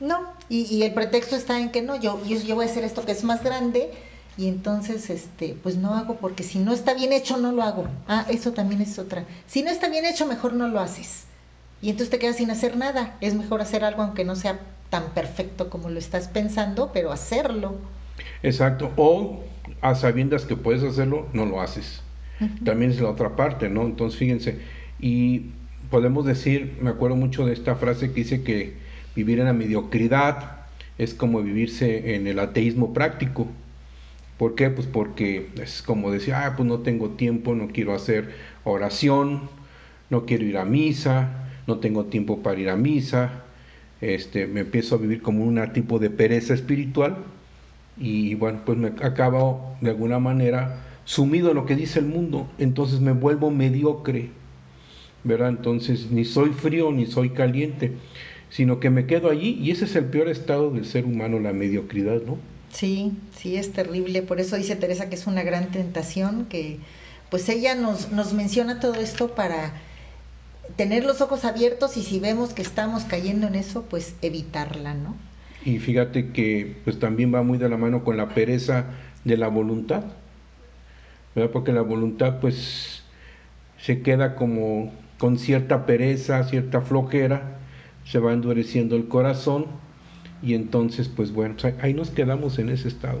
No, 0.00 0.32
y, 0.48 0.82
el 0.82 0.92
pretexto 0.92 1.36
está 1.36 1.60
en 1.60 1.70
que 1.70 1.82
no, 1.82 2.00
yo, 2.00 2.20
yo, 2.26 2.36
yo 2.38 2.56
voy 2.56 2.66
a 2.66 2.68
hacer 2.68 2.82
esto 2.82 3.04
que 3.06 3.12
es 3.12 3.22
más 3.22 3.44
grande, 3.44 3.90
y 4.36 4.48
entonces 4.48 5.10
este 5.10 5.54
pues 5.62 5.76
no 5.76 5.94
hago 5.94 6.16
porque 6.16 6.42
si 6.42 6.58
no 6.58 6.72
está 6.72 6.94
bien 6.94 7.12
hecho 7.12 7.36
no 7.36 7.52
lo 7.52 7.62
hago. 7.62 7.88
Ah 8.08 8.24
eso 8.30 8.52
también 8.52 8.80
es 8.80 8.98
otra. 8.98 9.26
Si 9.46 9.62
no 9.62 9.70
está 9.70 9.88
bien 9.90 10.06
hecho 10.06 10.24
mejor 10.24 10.54
no 10.54 10.68
lo 10.68 10.80
haces. 10.80 11.24
Y 11.82 11.90
entonces 11.90 12.10
te 12.10 12.18
quedas 12.18 12.36
sin 12.36 12.50
hacer 12.50 12.76
nada. 12.76 13.16
Es 13.20 13.34
mejor 13.34 13.60
hacer 13.60 13.84
algo 13.84 14.02
aunque 14.02 14.24
no 14.24 14.36
sea 14.36 14.58
tan 14.90 15.14
perfecto 15.14 15.70
como 15.70 15.88
lo 15.88 15.98
estás 15.98 16.28
pensando 16.28 16.90
pero 16.92 17.12
hacerlo. 17.12 17.78
Exacto. 18.42 18.92
O 18.96 19.44
a 19.80 19.94
sabiendas 19.94 20.44
que 20.44 20.56
puedes 20.56 20.82
hacerlo 20.82 21.28
no 21.32 21.46
lo 21.46 21.60
haces. 21.60 22.02
También 22.64 22.90
es 22.90 23.00
la 23.00 23.10
otra 23.10 23.36
parte 23.36 23.68
no 23.68 23.82
entonces 23.82 24.18
fíjense 24.18 24.58
y 24.98 25.50
podemos 25.90 26.24
decir 26.24 26.78
me 26.80 26.90
acuerdo 26.90 27.16
mucho 27.16 27.46
de 27.46 27.52
esta 27.52 27.74
frase 27.74 28.08
que 28.08 28.14
dice 28.14 28.42
que 28.42 28.74
vivir 29.14 29.40
en 29.40 29.46
la 29.46 29.52
mediocridad 29.52 30.60
es 31.00 31.14
como 31.14 31.42
vivirse 31.42 32.14
en 32.14 32.26
el 32.26 32.38
ateísmo 32.38 32.92
práctico. 32.92 33.46
¿Por 34.36 34.54
qué? 34.54 34.68
Pues 34.68 34.86
porque 34.86 35.48
es 35.60 35.80
como 35.80 36.10
decir, 36.10 36.34
ah, 36.34 36.52
pues 36.56 36.68
no 36.68 36.80
tengo 36.80 37.10
tiempo, 37.10 37.54
no 37.54 37.68
quiero 37.68 37.94
hacer 37.94 38.34
oración, 38.64 39.48
no 40.10 40.26
quiero 40.26 40.44
ir 40.44 40.58
a 40.58 40.66
misa, 40.66 41.48
no 41.66 41.78
tengo 41.78 42.04
tiempo 42.06 42.42
para 42.42 42.60
ir 42.60 42.68
a 42.68 42.76
misa, 42.76 43.44
este, 44.00 44.46
me 44.46 44.60
empiezo 44.60 44.94
a 44.94 44.98
vivir 44.98 45.22
como 45.22 45.44
un 45.44 45.60
tipo 45.72 45.98
de 45.98 46.10
pereza 46.10 46.54
espiritual 46.54 47.18
y 47.98 48.34
bueno, 48.34 48.60
pues 48.64 48.78
me 48.78 48.88
acabo 48.88 49.76
de 49.80 49.90
alguna 49.90 50.18
manera 50.18 50.84
sumido 51.04 51.50
en 51.50 51.56
lo 51.56 51.66
que 51.66 51.76
dice 51.76 51.98
el 51.98 52.06
mundo, 52.06 52.48
entonces 52.58 53.00
me 53.00 53.12
vuelvo 53.12 53.50
mediocre, 53.50 54.30
¿verdad? 55.24 55.50
Entonces 55.50 56.10
ni 56.10 56.24
soy 56.24 56.50
frío 56.50 56.92
ni 56.92 57.06
soy 57.06 57.30
caliente, 57.30 57.92
sino 58.48 58.80
que 58.80 58.90
me 58.90 59.06
quedo 59.06 59.30
allí 59.30 59.58
y 59.60 59.70
ese 59.70 59.84
es 59.84 59.96
el 59.96 60.06
peor 60.06 60.28
estado 60.28 60.70
del 60.70 60.86
ser 60.86 61.04
humano, 61.04 61.38
la 61.38 61.52
mediocridad, 61.52 62.22
¿no? 62.22 62.38
Sí, 62.72 63.12
sí, 63.36 63.56
es 63.56 63.72
terrible. 63.72 64.22
Por 64.22 64.40
eso 64.40 64.56
dice 64.56 64.76
Teresa 64.76 65.08
que 65.08 65.16
es 65.16 65.26
una 65.26 65.42
gran 65.42 65.70
tentación, 65.72 66.46
que 66.46 66.78
pues 67.28 67.48
ella 67.48 67.74
nos, 67.74 68.12
nos 68.12 68.32
menciona 68.32 68.80
todo 68.80 68.94
esto 68.94 69.34
para 69.34 69.74
tener 70.76 71.04
los 71.04 71.20
ojos 71.20 71.44
abiertos 71.44 71.96
y 71.96 72.02
si 72.02 72.20
vemos 72.20 72.52
que 72.52 72.62
estamos 72.62 73.04
cayendo 73.04 73.46
en 73.46 73.54
eso, 73.54 73.82
pues 73.88 74.14
evitarla, 74.22 74.94
¿no? 74.94 75.14
Y 75.64 75.78
fíjate 75.78 76.30
que 76.30 76.76
pues 76.84 76.98
también 76.98 77.34
va 77.34 77.42
muy 77.42 77.58
de 77.58 77.68
la 77.68 77.76
mano 77.76 78.02
con 78.04 78.16
la 78.16 78.30
pereza 78.30 78.86
de 79.24 79.36
la 79.36 79.48
voluntad, 79.48 80.04
¿verdad? 81.34 81.50
Porque 81.50 81.72
la 81.72 81.82
voluntad 81.82 82.40
pues 82.40 83.02
se 83.78 84.02
queda 84.02 84.36
como 84.36 84.92
con 85.18 85.38
cierta 85.38 85.84
pereza, 85.86 86.44
cierta 86.44 86.80
flojera, 86.80 87.58
se 88.04 88.18
va 88.18 88.32
endureciendo 88.32 88.96
el 88.96 89.08
corazón 89.08 89.66
y 90.42 90.54
entonces, 90.54 91.08
pues 91.08 91.32
bueno, 91.32 91.56
ahí 91.82 91.92
nos 91.92 92.10
quedamos 92.10 92.58
en 92.58 92.70
ese 92.70 92.88
estado. 92.88 93.20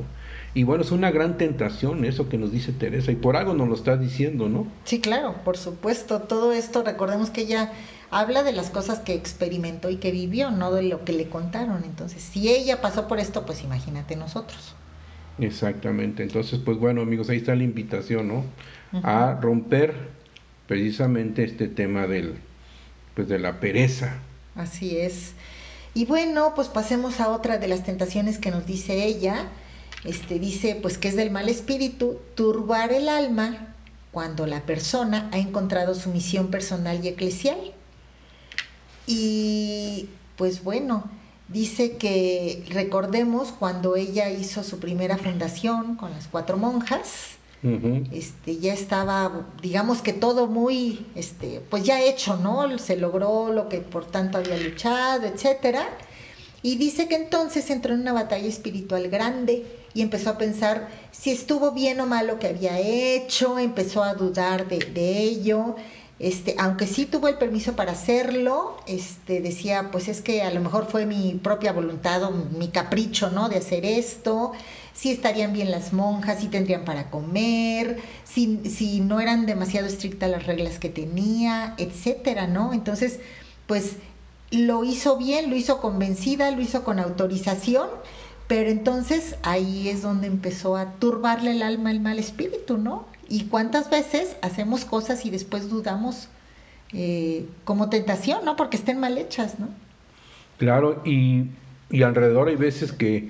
Y 0.52 0.64
bueno, 0.64 0.82
es 0.82 0.90
una 0.90 1.10
gran 1.10 1.38
tentación 1.38 2.04
eso 2.04 2.28
que 2.28 2.36
nos 2.36 2.50
dice 2.50 2.72
Teresa, 2.72 3.12
y 3.12 3.16
por 3.16 3.36
algo 3.36 3.54
nos 3.54 3.68
lo 3.68 3.74
está 3.74 3.96
diciendo, 3.96 4.48
¿no? 4.48 4.66
Sí, 4.84 5.00
claro, 5.00 5.36
por 5.44 5.56
supuesto. 5.56 6.22
Todo 6.22 6.52
esto, 6.52 6.82
recordemos 6.82 7.30
que 7.30 7.42
ella 7.42 7.72
habla 8.10 8.42
de 8.42 8.52
las 8.52 8.70
cosas 8.70 8.98
que 8.98 9.14
experimentó 9.14 9.90
y 9.90 9.96
que 9.96 10.10
vivió, 10.10 10.50
no 10.50 10.72
de 10.72 10.82
lo 10.82 11.04
que 11.04 11.12
le 11.12 11.28
contaron. 11.28 11.84
Entonces, 11.84 12.22
si 12.22 12.48
ella 12.48 12.80
pasó 12.80 13.06
por 13.06 13.20
esto, 13.20 13.46
pues 13.46 13.62
imagínate 13.62 14.16
nosotros. 14.16 14.74
Exactamente. 15.38 16.24
Entonces, 16.24 16.58
pues 16.64 16.78
bueno, 16.78 17.02
amigos, 17.02 17.30
ahí 17.30 17.38
está 17.38 17.54
la 17.54 17.62
invitación, 17.62 18.28
¿no? 18.28 18.44
A 19.04 19.38
romper 19.40 19.94
precisamente 20.66 21.44
este 21.44 21.68
tema 21.68 22.08
del, 22.08 22.34
pues 23.14 23.28
de 23.28 23.38
la 23.38 23.60
pereza. 23.60 24.18
Así 24.56 24.98
es. 24.98 25.34
Y 25.94 26.06
bueno, 26.06 26.52
pues 26.54 26.68
pasemos 26.68 27.20
a 27.20 27.28
otra 27.28 27.58
de 27.58 27.68
las 27.68 27.84
tentaciones 27.84 28.38
que 28.38 28.50
nos 28.50 28.66
dice 28.66 29.04
ella. 29.04 29.48
Este 30.04 30.38
dice, 30.38 30.78
pues 30.80 30.96
que 30.96 31.08
es 31.08 31.16
del 31.16 31.30
mal 31.30 31.48
espíritu, 31.48 32.18
turbar 32.34 32.92
el 32.92 33.08
alma 33.08 33.74
cuando 34.12 34.46
la 34.46 34.62
persona 34.62 35.28
ha 35.32 35.38
encontrado 35.38 35.94
su 35.94 36.10
misión 36.10 36.48
personal 36.50 37.04
y 37.04 37.08
eclesial. 37.08 37.58
Y 39.06 40.08
pues 40.36 40.64
bueno, 40.64 41.04
dice 41.48 41.96
que 41.96 42.64
recordemos 42.70 43.52
cuando 43.52 43.96
ella 43.96 44.30
hizo 44.30 44.62
su 44.62 44.78
primera 44.78 45.18
fundación 45.18 45.96
con 45.96 46.10
las 46.12 46.28
cuatro 46.28 46.56
monjas, 46.56 47.36
este, 47.62 48.56
ya 48.56 48.72
estaba, 48.72 49.46
digamos 49.60 50.00
que 50.00 50.14
todo 50.14 50.46
muy, 50.46 51.04
este, 51.14 51.60
pues 51.68 51.84
ya 51.84 52.00
hecho, 52.00 52.36
¿no? 52.36 52.78
Se 52.78 52.96
logró 52.96 53.52
lo 53.52 53.68
que 53.68 53.80
por 53.80 54.06
tanto 54.06 54.38
había 54.38 54.56
luchado, 54.56 55.26
etcétera. 55.26 55.86
Y 56.62 56.76
dice 56.76 57.06
que 57.06 57.16
entonces 57.16 57.68
entró 57.68 57.92
en 57.92 58.00
una 58.00 58.14
batalla 58.14 58.48
espiritual 58.48 59.08
grande 59.08 59.66
y 59.94 60.02
empezó 60.02 60.30
a 60.30 60.38
pensar 60.38 60.88
si 61.10 61.30
estuvo 61.30 61.72
bien 61.72 62.00
o 62.00 62.06
mal 62.06 62.26
lo 62.26 62.38
que 62.38 62.48
había 62.48 62.78
hecho, 62.78 63.58
empezó 63.58 64.02
a 64.02 64.14
dudar 64.14 64.68
de, 64.68 64.78
de 64.78 65.18
ello. 65.18 65.76
Este, 66.18 66.54
aunque 66.58 66.86
sí 66.86 67.06
tuvo 67.06 67.28
el 67.28 67.38
permiso 67.38 67.74
para 67.74 67.92
hacerlo, 67.92 68.76
este, 68.86 69.40
decía, 69.40 69.90
pues 69.90 70.06
es 70.06 70.20
que 70.20 70.42
a 70.42 70.50
lo 70.52 70.60
mejor 70.60 70.86
fue 70.86 71.06
mi 71.06 71.40
propia 71.42 71.72
voluntad 71.72 72.22
o 72.24 72.30
mi 72.30 72.68
capricho, 72.68 73.30
¿no? 73.30 73.48
De 73.48 73.56
hacer 73.56 73.86
esto 73.86 74.52
si 74.92 75.10
estarían 75.10 75.54
bien 75.54 75.70
las 75.70 75.94
monjas, 75.94 76.40
si 76.40 76.48
tendrían 76.48 76.84
para 76.84 77.10
comer, 77.10 77.98
si, 78.24 78.60
si 78.68 79.00
no 79.00 79.18
eran 79.18 79.46
demasiado 79.46 79.86
estrictas 79.86 80.30
las 80.30 80.46
reglas 80.46 80.78
que 80.78 80.90
tenía, 80.90 81.74
etcétera, 81.78 82.46
¿no? 82.46 82.74
Entonces, 82.74 83.18
pues 83.66 83.96
lo 84.50 84.84
hizo 84.84 85.16
bien, 85.16 85.48
lo 85.48 85.56
hizo 85.56 85.80
convencida, 85.80 86.50
lo 86.50 86.60
hizo 86.60 86.84
con 86.84 86.98
autorización, 86.98 87.88
pero 88.50 88.68
entonces 88.68 89.36
ahí 89.44 89.88
es 89.88 90.02
donde 90.02 90.26
empezó 90.26 90.76
a 90.76 90.94
turbarle 90.94 91.52
el 91.52 91.62
alma 91.62 91.92
el 91.92 92.00
mal 92.00 92.18
espíritu, 92.18 92.78
¿no? 92.78 93.06
Y 93.28 93.44
cuántas 93.44 93.90
veces 93.90 94.36
hacemos 94.42 94.84
cosas 94.84 95.24
y 95.24 95.30
después 95.30 95.70
dudamos 95.70 96.28
eh, 96.92 97.46
como 97.62 97.90
tentación, 97.90 98.44
¿no? 98.44 98.56
Porque 98.56 98.76
estén 98.76 98.98
mal 98.98 99.18
hechas, 99.18 99.60
¿no? 99.60 99.68
Claro, 100.58 101.00
y, 101.04 101.44
y 101.90 102.02
alrededor 102.02 102.48
hay 102.48 102.56
veces 102.56 102.90
que 102.92 103.28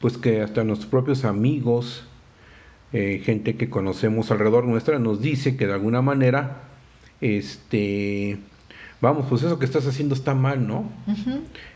pues 0.00 0.16
que 0.16 0.40
hasta 0.40 0.64
nuestros 0.64 0.90
propios 0.90 1.26
amigos, 1.26 2.04
eh, 2.94 3.20
gente 3.22 3.56
que 3.56 3.68
conocemos 3.68 4.30
alrededor 4.30 4.64
nuestra, 4.64 4.98
nos 4.98 5.20
dice 5.20 5.54
que 5.54 5.66
de 5.66 5.74
alguna 5.74 6.00
manera, 6.00 6.62
este, 7.20 8.38
vamos, 9.02 9.26
pues 9.28 9.42
eso 9.42 9.58
que 9.58 9.66
estás 9.66 9.86
haciendo 9.86 10.14
está 10.14 10.32
mal, 10.32 10.66
¿no? 10.66 10.84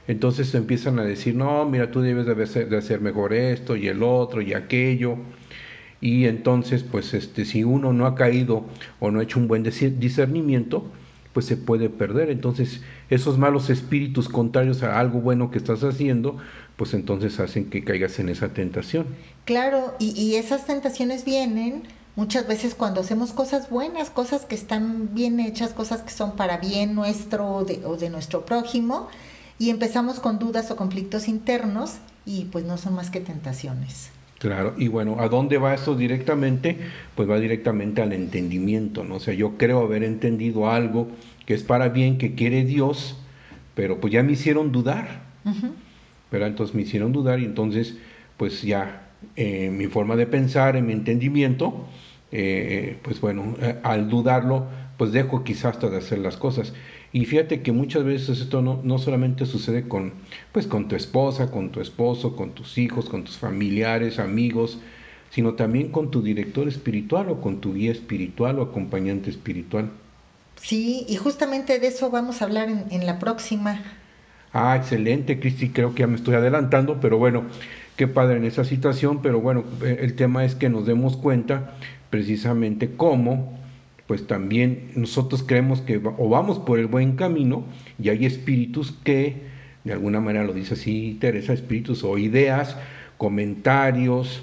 Entonces 0.07 0.55
empiezan 0.55 0.99
a 1.01 1.05
decir, 1.05 1.35
no, 1.35 1.69
mira, 1.69 1.91
tú 1.91 2.01
debes 2.01 2.25
de 2.25 2.79
hacer, 2.79 3.01
mejor 3.01 3.35
esto 3.35 3.77
y 3.77 3.89
el 3.89 4.03
otro 4.03 4.41
y 4.41 4.55
aquello. 4.55 5.19
Y 6.01 6.27
entonces, 6.27 6.85
pues, 6.85 7.15
este, 7.15 7.45
si 7.45 7.65
uno 7.65 7.93
no 7.93 8.07
ha 8.07 8.15
caído 8.15 8.65
o 9.01 9.11
no 9.11 9.19
ha 9.19 9.25
hecho 9.25 9.41
un 9.41 9.49
buen 9.49 9.65
discernimiento, 9.65 10.85
pues 11.33 11.47
se 11.47 11.57
puede 11.57 11.91
perder. 11.91 12.31
Entonces, 12.31 12.81
esos 13.11 13.39
malos 13.39 13.71
espíritus 13.71 14.29
contrarios 14.29 14.85
a 14.85 15.01
algo 15.01 15.21
bueno 15.21 15.51
que 15.51 15.59
estás 15.59 15.83
haciendo, 15.83 16.37
pues 16.77 16.95
entonces 16.95 17.41
hacen 17.41 17.71
que 17.71 17.83
caigas 17.83 18.21
en 18.21 18.29
esa 18.29 18.51
tentación. 18.51 19.07
Claro, 19.47 19.95
y, 19.99 20.37
esas 20.37 20.65
tentaciones 20.65 21.25
vienen 21.25 21.83
muchas 22.17 22.49
veces 22.49 22.75
cuando 22.75 23.03
hacemos 23.03 23.33
cosas 23.33 23.71
buenas, 23.71 24.11
cosas 24.11 24.45
que 24.45 24.55
están 24.55 25.15
bien 25.15 25.39
hechas, 25.39 25.73
cosas 25.73 26.03
que 26.03 26.11
son 26.11 26.35
para 26.35 26.57
bien 26.57 26.95
nuestro 26.95 27.49
o 27.49 27.65
de, 27.65 27.85
o 27.85 27.97
de 27.97 28.11
nuestro 28.11 28.45
prójimo, 28.45 29.09
y 29.59 29.71
empezamos 29.71 30.19
con 30.19 30.39
dudas 30.39 30.71
o 30.71 30.77
conflictos 30.77 31.29
internos 31.29 31.97
y 32.25 32.47
pues 32.47 32.65
no 32.65 32.77
son 32.79 32.95
más 32.95 33.11
que 33.11 33.21
tentaciones. 33.21 34.11
Claro, 34.39 34.75
y 34.77 34.89
bueno, 34.89 35.17
¿a 35.19 35.29
dónde 35.29 35.57
va 35.57 35.73
eso 35.75 35.95
directamente? 35.95 36.79
Pues 37.15 37.29
va 37.29 37.39
directamente 37.39 38.03
al 38.03 38.13
entendimiento, 38.13 39.03
¿no? 39.03 39.17
O 39.17 39.21
sea, 39.21 39.33
yo 39.33 39.57
creo 39.57 39.81
haber 39.81 40.05
entendido 40.05 40.69
algo 40.69 41.09
que 41.47 41.55
es 41.55 41.63
para 41.63 41.89
bien, 41.89 42.19
que 42.19 42.35
quiere 42.35 42.65
Dios, 42.65 43.17
pero 43.75 43.99
pues 43.99 44.13
ya 44.13 44.23
me 44.23 44.33
hicieron 44.33 44.73
dudar. 44.73 45.25
Pero 46.29 46.47
Entonces 46.47 46.75
me 46.75 46.83
hicieron 46.83 47.13
dudar 47.13 47.41
y 47.41 47.45
entonces 47.45 47.97
pues 48.37 48.63
ya 48.63 49.06
eh, 49.37 49.71
mi 49.71 49.87
forma 49.87 50.17
de 50.17 50.27
pensar, 50.27 50.77
en 50.77 50.87
mi 50.87 50.93
entendimiento, 50.93 51.87
eh, 52.33 52.99
pues 53.03 53.21
bueno, 53.21 53.55
eh, 53.61 53.79
al 53.83 54.09
dudarlo, 54.09 54.67
pues 54.97 55.13
dejo 55.13 55.45
quizás 55.45 55.77
hasta 55.77 55.91
de 55.91 55.99
hacer 55.99 56.19
las 56.19 56.37
cosas. 56.37 56.73
Y 57.13 57.25
fíjate 57.25 57.63
que 57.63 57.73
muchas 57.73 58.05
veces 58.05 58.41
esto 58.41 58.63
no, 58.63 58.81
no 58.83 58.99
solamente 58.99 59.47
sucede 59.47 59.89
con, 59.89 60.13
pues 60.53 60.67
con 60.67 60.89
tu 60.89 60.97
esposa, 60.97 61.51
con 61.51 61.71
tu 61.71 61.81
esposo, 61.81 62.37
con 62.37 62.51
tus 62.51 62.79
hijos, 62.79 63.09
con 63.09 63.25
tus 63.25 63.39
familiares, 63.39 64.19
amigos, 64.19 64.79
sino 65.31 65.55
también 65.55 65.89
con 65.89 66.11
tu 66.11 66.23
director 66.23 66.69
espiritual 66.69 67.29
o 67.31 67.41
con 67.41 67.61
tu 67.61 67.75
guía 67.75 67.93
espiritual 67.93 68.59
o 68.59 68.63
acompañante 68.63 69.31
espiritual. 69.31 69.91
Sí, 70.61 71.05
y 71.09 71.17
justamente 71.17 71.79
de 71.79 71.89
eso 71.89 72.11
vamos 72.11 72.41
a 72.41 72.47
hablar 72.47 72.69
en, 72.69 73.07
la 73.07 73.19
próxima. 73.19 73.81
Ah, 74.53 74.77
excelente, 74.77 75.39
Cristi, 75.39 75.71
creo 75.71 75.95
que 75.95 76.01
ya 76.01 76.07
me 76.07 76.17
estoy 76.17 76.35
adelantando, 76.35 76.99
pero 77.01 77.19
bueno, 77.19 77.45
qué 77.97 78.07
padre 78.07 78.37
en 78.37 78.45
esa 78.45 78.65
situación, 78.65 79.23
pero 79.23 79.41
bueno, 79.41 79.65
eh, 79.83 79.99
el 80.01 80.15
tema 80.15 80.45
es 80.45 80.55
que 80.55 80.69
nos 80.69 80.87
demos 80.87 81.17
cuenta 81.17 81.77
precisamente 82.11 82.91
cómo, 82.97 83.59
pues 84.07 84.27
también 84.27 84.93
nosotros 84.95 85.43
creemos 85.43 85.81
que 85.81 85.97
o 85.97 86.29
vamos 86.29 86.59
por 86.59 86.79
el 86.79 86.87
buen 86.87 87.17
camino 87.17 87.65
y 88.01 88.11
hay 88.11 88.25
espíritus 88.25 88.93
que, 88.93 89.43
de 89.85 89.93
alguna 89.93 90.21
manera 90.21 90.45
lo 90.45 90.53
dice 90.53 90.75
así 90.75 91.17
Teresa, 91.21 91.53
espíritus 91.53 92.05
o 92.05 92.17
ideas, 92.19 92.77
comentarios, 93.17 94.43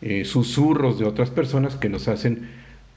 eh, 0.00 0.24
susurros 0.24 0.98
de 0.98 1.04
otras 1.04 1.30
personas 1.30 1.76
que 1.76 1.88
nos 1.88 2.08
hacen 2.08 2.48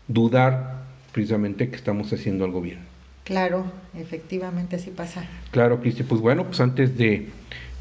dudar 0.07 0.83
precisamente 1.11 1.69
que 1.69 1.75
estamos 1.75 2.11
haciendo 2.13 2.45
algo 2.45 2.61
bien. 2.61 2.79
Claro, 3.23 3.65
efectivamente 3.95 4.75
así 4.75 4.89
pasa. 4.89 5.25
Claro, 5.51 5.79
Cristi, 5.79 6.03
pues 6.03 6.21
bueno, 6.21 6.45
pues 6.45 6.59
antes 6.59 6.97
de, 6.97 7.29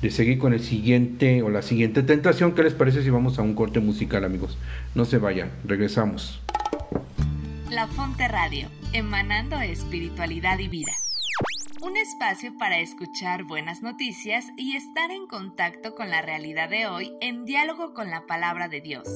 de 0.03 0.11
seguir 0.11 0.39
con 0.39 0.53
el 0.53 0.61
siguiente 0.61 1.43
o 1.43 1.51
la 1.51 1.63
siguiente 1.63 2.03
tentación, 2.03 2.55
¿qué 2.55 2.63
les 2.63 2.75
parece 2.75 3.03
si 3.03 3.11
vamos 3.11 3.39
a 3.39 3.43
un 3.43 3.55
corte 3.55 3.81
musical, 3.81 4.25
amigos? 4.25 4.57
No 4.95 5.05
se 5.05 5.19
vayan, 5.19 5.51
regresamos. 5.65 6.41
La 7.71 7.87
Fonte 7.87 8.27
Radio, 8.27 8.69
emanando 8.93 9.61
espiritualidad 9.61 10.59
y 10.59 10.69
vida. 10.69 10.93
Un 11.83 11.97
espacio 11.97 12.57
para 12.59 12.79
escuchar 12.79 13.45
buenas 13.45 13.83
noticias 13.83 14.45
y 14.57 14.77
estar 14.77 15.11
en 15.11 15.27
contacto 15.27 15.95
con 15.95 16.11
la 16.11 16.21
realidad 16.21 16.69
de 16.69 16.87
hoy 16.87 17.13
en 17.21 17.45
diálogo 17.45 17.95
con 17.95 18.11
la 18.11 18.27
palabra 18.27 18.69
de 18.69 18.81
Dios, 18.81 19.09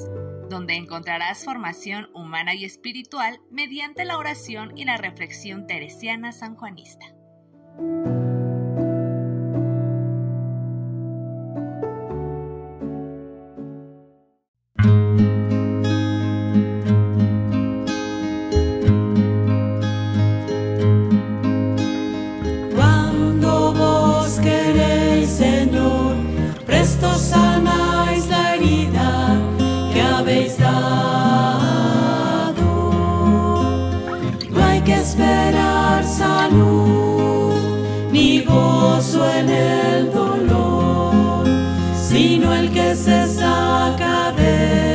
donde 0.48 0.74
encontrarás 0.74 1.44
formación 1.44 2.08
humana 2.14 2.54
y 2.54 2.64
espiritual 2.64 3.40
mediante 3.50 4.04
la 4.04 4.16
oración 4.16 4.78
y 4.78 4.84
la 4.84 4.96
reflexión 4.96 5.66
teresiana 5.66 6.32
sanjuanista. 6.32 7.04
que 34.84 34.94
esperar 34.94 36.04
salud 36.04 37.54
ni 38.12 38.40
gozo 38.40 39.26
en 39.30 39.48
el 39.48 40.12
dolor, 40.12 41.46
sino 41.96 42.52
el 42.54 42.70
que 42.70 42.94
se 42.94 43.26
saca 43.26 44.32
de 44.32 44.93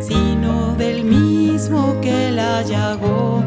sino 0.00 0.74
del 0.76 1.04
mismo 1.04 2.00
que 2.00 2.30
la 2.30 2.62
llagó, 2.62 3.42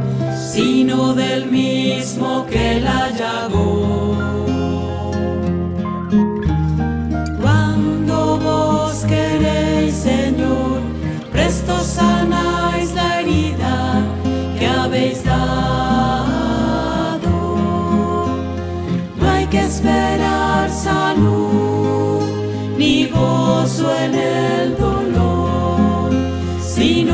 sino 0.52 1.14
del 1.14 1.50
mismo 1.52 2.46
que 2.46 2.80
la 2.80 3.10
llagó. 3.12 4.16
Cuando 7.42 8.40
vos 8.40 9.06
queréis, 9.06 9.94
Señor, 9.96 10.82
presto 11.32 11.78
sanáis 11.80 12.94
la 12.94 13.20
herida 13.20 14.02
que 14.58 14.68
habéis 14.68 15.24
dado. 15.24 16.14
No 19.20 19.30
hay 19.30 19.46
que 19.48 19.60
esperar 19.60 20.70
salud. 20.70 21.63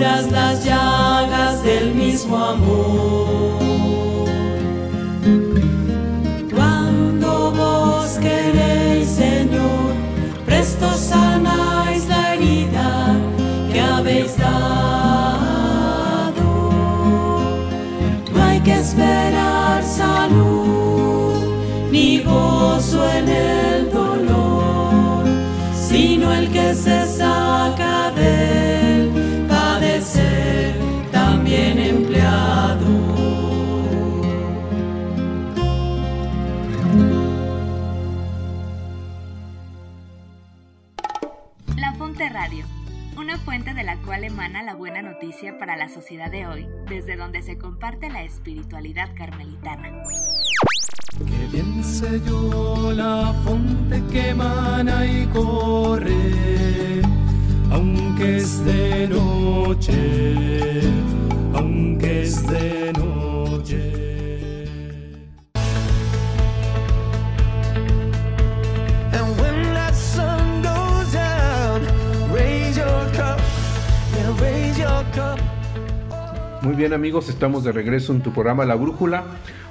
curas 0.00 0.30
las 0.32 0.64
llagas 0.64 1.62
del 1.62 1.94
mismo 1.94 2.36
amor. 2.38 3.58
Cuando 6.54 7.52
vos 7.52 8.18
queréis, 8.18 9.08
Señor, 9.08 9.92
presto 10.46 10.90
sanáis 10.94 12.08
la 12.08 12.34
herida 12.34 13.14
que 13.70 13.80
habéis 13.80 14.38
dado. 14.38 14.70
No 18.32 18.42
hay 18.42 18.60
que 18.60 18.80
esperar 18.80 19.82
salud 19.84 21.44
ni 21.90 22.20
gozo 22.20 23.06
en 23.18 23.28
el 23.28 23.90
dolor, 23.90 25.24
sino 25.74 26.32
el 26.32 26.50
que 26.50 26.74
se 26.74 27.09
emana 44.24 44.62
la 44.62 44.74
buena 44.74 45.02
noticia 45.02 45.58
para 45.58 45.76
la 45.76 45.88
sociedad 45.88 46.30
de 46.30 46.46
hoy, 46.46 46.66
desde 46.88 47.16
donde 47.16 47.42
se 47.42 47.58
comparte 47.58 48.08
la 48.10 48.22
espiritualidad 48.22 49.08
carmelitana. 49.16 50.02
Que 51.18 51.46
bien 51.52 51.82
sé 51.82 52.20
yo 52.26 52.92
la 52.92 53.34
fuente 53.44 54.02
que 54.10 54.30
emana 54.30 55.04
y 55.06 55.26
corre, 55.26 57.02
aunque 57.70 58.36
es 58.36 58.64
de 58.64 59.08
noche, 59.08 60.82
aunque 61.54 62.22
es 62.22 62.46
de 62.46 62.92
noche. 62.92 63.09
Muy 76.62 76.74
bien 76.74 76.92
amigos, 76.92 77.30
estamos 77.30 77.64
de 77.64 77.72
regreso 77.72 78.12
en 78.12 78.20
tu 78.20 78.32
programa 78.34 78.66
La 78.66 78.74
Brújula 78.74 79.24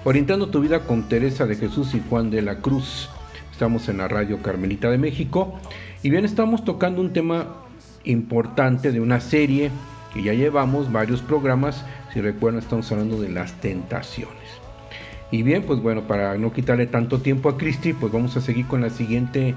Orientando 0.06 0.50
tu 0.50 0.60
vida 0.60 0.80
con 0.80 1.08
Teresa 1.08 1.46
de 1.46 1.56
Jesús 1.56 1.94
y 1.94 2.02
Juan 2.10 2.32
de 2.32 2.42
la 2.42 2.62
Cruz. 2.62 3.12
Estamos 3.52 3.90
en 3.90 4.00
la 4.00 4.08
radio 4.08 4.42
Carmelita 4.42 4.90
de 4.90 4.98
México. 4.98 5.60
Y 6.02 6.10
bien, 6.10 6.26
estamos 6.26 6.66
tocando 6.66 7.02
un 7.02 7.14
tema 7.14 7.46
importante 8.06 8.92
de 8.92 9.02
una 9.02 9.20
serie 9.20 9.70
que 10.16 10.24
ya 10.24 10.34
llevamos 10.34 10.92
varios 10.92 11.22
programas. 11.22 11.86
Si 12.12 12.22
recuerdan, 12.22 12.64
estamos 12.64 12.92
hablando 12.92 13.22
de 13.22 13.30
las 13.30 13.54
tentaciones. 13.62 14.50
Y 15.30 15.44
bien, 15.44 15.62
pues 15.64 15.80
bueno, 15.82 16.08
para 16.08 16.40
no 16.40 16.52
quitarle 16.52 16.88
tanto 16.88 17.20
tiempo 17.20 17.50
a 17.50 17.58
Cristi, 17.58 17.94
pues 17.94 18.12
vamos 18.12 18.36
a 18.36 18.42
seguir 18.42 18.66
con 18.66 18.82
la 18.82 18.90
siguiente 18.90 19.54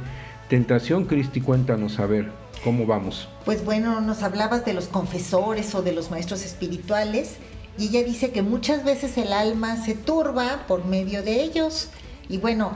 tentación. 0.49 1.07
Cristi, 1.07 1.41
cuéntanos 1.41 1.99
a 1.99 2.05
ver 2.05 2.42
cómo 2.63 2.87
vamos. 2.87 3.29
Pues 3.45 3.65
bueno, 3.65 4.01
nos 4.01 4.23
hablabas 4.23 4.65
de 4.65 4.75
los 4.75 4.87
confesores 4.87 5.75
o 5.75 5.83
de 5.83 5.93
los 5.93 6.11
maestros 6.11 6.45
espirituales 6.45 7.37
y 7.79 7.89
ella 7.89 8.05
dice 8.05 8.31
que 8.31 8.43
muchas 8.43 8.85
veces 8.85 9.17
el 9.19 9.33
alma 9.33 9.77
se 9.77 9.95
turba 9.95 10.65
por 10.69 10.85
medio 10.85 11.23
de 11.23 11.43
ellos. 11.43 11.89
Y 12.29 12.39
bueno, 12.39 12.73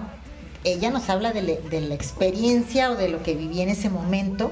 ella 0.65 0.91
nos 0.91 1.09
habla 1.09 1.33
de, 1.33 1.43
la 1.43 1.95
experiencia 1.95 2.91
o 2.91 2.97
de 2.97 3.09
lo 3.09 3.23
que 3.23 3.35
vivía 3.35 3.63
en 3.63 3.69
ese 3.69 3.91
momento. 3.91 4.51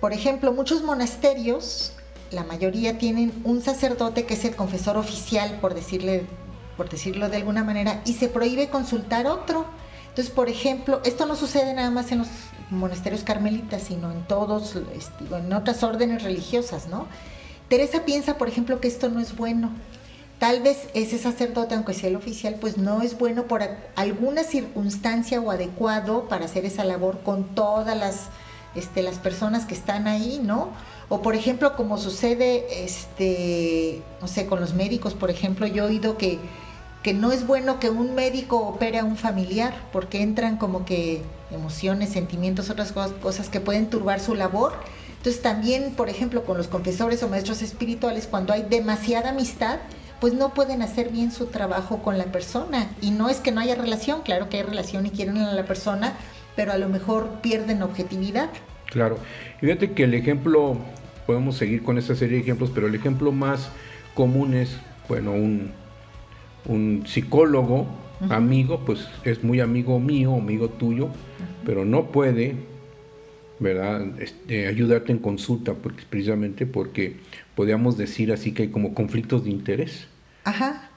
Por 0.00 0.12
ejemplo, 0.12 0.52
muchos 0.52 0.82
monasterios, 0.82 1.92
la 2.30 2.44
mayoría 2.44 2.98
tienen 2.98 3.32
un 3.44 3.62
sacerdote 3.62 4.24
que 4.24 4.34
es 4.34 4.44
el 4.44 4.56
confesor 4.56 4.96
oficial, 4.96 5.58
por 5.60 5.74
decirle, 5.74 6.26
por 6.76 6.88
decirlo 6.88 7.28
de 7.28 7.36
alguna 7.36 7.62
manera, 7.62 8.02
y 8.04 8.14
se 8.14 8.28
prohíbe 8.28 8.68
consultar 8.68 9.26
otro. 9.26 9.66
Entonces, 10.08 10.34
por 10.34 10.48
ejemplo, 10.48 11.00
esto 11.04 11.24
no 11.26 11.36
sucede 11.36 11.72
nada 11.72 11.90
más 11.90 12.10
en 12.10 12.18
los 12.18 12.28
monasterios 12.72 13.22
carmelitas, 13.22 13.82
sino 13.82 14.10
en 14.10 14.22
todos, 14.26 14.76
este, 14.96 15.36
en 15.36 15.52
otras 15.52 15.82
órdenes 15.82 16.22
religiosas, 16.22 16.88
¿no? 16.88 17.06
Teresa 17.68 18.04
piensa, 18.04 18.38
por 18.38 18.48
ejemplo, 18.48 18.80
que 18.80 18.88
esto 18.88 19.08
no 19.08 19.20
es 19.20 19.36
bueno. 19.36 19.70
Tal 20.38 20.60
vez 20.62 20.88
ese 20.94 21.18
sacerdote, 21.18 21.74
aunque 21.74 21.94
sea 21.94 22.08
el 22.08 22.16
oficial, 22.16 22.56
pues 22.60 22.76
no 22.76 23.02
es 23.02 23.16
bueno 23.16 23.44
por 23.44 23.62
alguna 23.94 24.42
circunstancia 24.42 25.40
o 25.40 25.50
adecuado 25.50 26.28
para 26.28 26.46
hacer 26.46 26.64
esa 26.64 26.84
labor 26.84 27.20
con 27.22 27.54
todas 27.54 27.96
las, 27.96 28.26
este, 28.74 29.02
las 29.02 29.18
personas 29.18 29.66
que 29.66 29.74
están 29.74 30.08
ahí, 30.08 30.40
¿no? 30.42 30.70
O 31.08 31.22
por 31.22 31.36
ejemplo, 31.36 31.76
como 31.76 31.98
sucede, 31.98 32.84
este, 32.84 34.02
no 34.20 34.26
sé, 34.26 34.46
con 34.46 34.60
los 34.60 34.74
médicos, 34.74 35.14
por 35.14 35.30
ejemplo, 35.30 35.66
yo 35.66 35.84
he 35.84 35.86
oído 35.88 36.16
que, 36.16 36.40
que 37.02 37.12
no 37.14 37.32
es 37.32 37.46
bueno 37.46 37.80
que 37.80 37.90
un 37.90 38.14
médico 38.14 38.58
opere 38.58 38.98
a 38.98 39.04
un 39.04 39.16
familiar, 39.16 39.74
porque 39.92 40.22
entran 40.22 40.56
como 40.56 40.84
que 40.84 41.22
emociones, 41.50 42.10
sentimientos, 42.10 42.70
otras 42.70 42.92
cosas, 42.92 43.48
que 43.48 43.60
pueden 43.60 43.90
turbar 43.90 44.20
su 44.20 44.34
labor. 44.34 44.72
Entonces 45.16 45.42
también, 45.42 45.94
por 45.94 46.08
ejemplo, 46.08 46.44
con 46.44 46.56
los 46.56 46.68
confesores 46.68 47.22
o 47.22 47.28
maestros 47.28 47.62
espirituales, 47.62 48.26
cuando 48.26 48.52
hay 48.52 48.62
demasiada 48.62 49.30
amistad, 49.30 49.78
pues 50.20 50.32
no 50.34 50.54
pueden 50.54 50.82
hacer 50.82 51.10
bien 51.10 51.32
su 51.32 51.46
trabajo 51.46 52.02
con 52.02 52.18
la 52.18 52.26
persona. 52.26 52.88
Y 53.00 53.10
no 53.10 53.28
es 53.28 53.38
que 53.38 53.50
no 53.50 53.60
haya 53.60 53.74
relación, 53.74 54.22
claro 54.22 54.48
que 54.48 54.58
hay 54.58 54.62
relación 54.62 55.04
y 55.06 55.10
quieren 55.10 55.38
a 55.38 55.52
la 55.52 55.64
persona, 55.64 56.14
pero 56.54 56.72
a 56.72 56.78
lo 56.78 56.88
mejor 56.88 57.40
pierden 57.42 57.82
objetividad. 57.82 58.50
Claro. 58.86 59.18
Y 59.60 59.66
fíjate 59.66 59.92
que 59.92 60.04
el 60.04 60.14
ejemplo, 60.14 60.76
podemos 61.26 61.56
seguir 61.56 61.82
con 61.82 61.98
esta 61.98 62.14
serie 62.14 62.36
de 62.36 62.42
ejemplos, 62.42 62.70
pero 62.72 62.86
el 62.86 62.94
ejemplo 62.94 63.32
más 63.32 63.70
común 64.14 64.54
es, 64.54 64.76
bueno, 65.08 65.32
un, 65.32 65.72
un 66.66 67.04
psicólogo, 67.06 67.86
amigo, 68.30 68.80
pues 68.84 69.08
es 69.24 69.42
muy 69.42 69.60
amigo 69.60 69.98
mío, 69.98 70.34
amigo 70.34 70.68
tuyo, 70.68 71.08
pero 71.64 71.84
no 71.84 72.10
puede, 72.12 72.56
¿verdad?, 73.58 74.20
este, 74.20 74.68
ayudarte 74.68 75.12
en 75.12 75.18
consulta, 75.18 75.74
porque, 75.74 76.04
precisamente 76.08 76.66
porque 76.66 77.16
podríamos 77.54 77.96
decir 77.96 78.32
así 78.32 78.52
que 78.52 78.62
hay 78.62 78.68
como 78.68 78.94
conflictos 78.94 79.44
de 79.44 79.50
interés. 79.50 80.06
Ajá. 80.44 80.88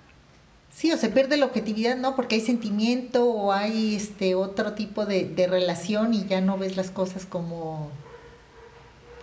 Sí, 0.71 0.91
o 0.91 0.97
se 0.97 1.09
pierde 1.09 1.37
la 1.37 1.45
objetividad, 1.45 1.97
¿no? 1.97 2.17
Porque 2.17 2.35
hay 2.35 2.41
sentimiento 2.41 3.25
o 3.25 3.53
hay 3.53 3.95
este 3.95 4.35
otro 4.35 4.73
tipo 4.73 5.05
de, 5.05 5.23
de 5.23 5.47
relación 5.47 6.13
y 6.13 6.25
ya 6.25 6.41
no 6.41 6.57
ves 6.57 6.75
las 6.75 6.91
cosas 6.91 7.25
como 7.25 7.91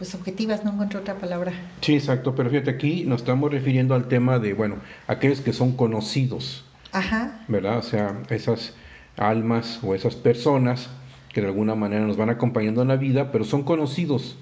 pues 0.02 0.16
objetivas, 0.16 0.64
no 0.64 0.72
encuentro 0.72 0.98
otra 0.98 1.14
palabra. 1.14 1.52
Sí, 1.80 1.94
exacto, 1.94 2.34
pero 2.34 2.50
fíjate, 2.50 2.72
aquí 2.72 3.04
nos 3.04 3.20
estamos 3.20 3.52
refiriendo 3.52 3.94
al 3.94 4.08
tema 4.08 4.40
de, 4.40 4.52
bueno, 4.52 4.78
aquellos 5.06 5.40
que 5.40 5.52
son 5.52 5.76
conocidos, 5.76 6.64
Ajá. 6.90 7.44
¿verdad? 7.46 7.78
O 7.78 7.82
sea, 7.82 8.18
esas 8.28 8.74
almas 9.16 9.78
o 9.84 9.94
esas 9.94 10.16
personas 10.16 10.90
que 11.32 11.40
de 11.40 11.46
alguna 11.46 11.76
manera 11.76 12.04
nos 12.04 12.16
van 12.16 12.30
acompañando 12.30 12.82
en 12.82 12.88
la 12.88 12.96
vida, 12.96 13.30
pero 13.30 13.44
son 13.44 13.62
conocidos, 13.62 14.34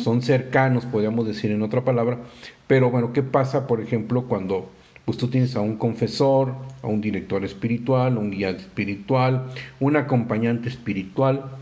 son 0.00 0.20
cercanos, 0.20 0.84
podríamos 0.84 1.26
decir 1.26 1.50
en 1.50 1.62
otra 1.62 1.82
palabra. 1.82 2.18
Pero 2.66 2.90
bueno, 2.90 3.14
¿qué 3.14 3.22
pasa, 3.22 3.66
por 3.66 3.80
ejemplo, 3.80 4.24
cuando 4.24 4.70
pues 5.06 5.16
tú 5.16 5.28
tienes 5.28 5.56
a 5.56 5.62
un 5.62 5.78
confesor, 5.78 6.52
a 6.82 6.88
un 6.88 7.00
director 7.00 7.42
espiritual, 7.42 8.18
un 8.18 8.30
guía 8.30 8.50
espiritual, 8.50 9.46
un 9.80 9.96
acompañante 9.96 10.68
espiritual, 10.68 11.52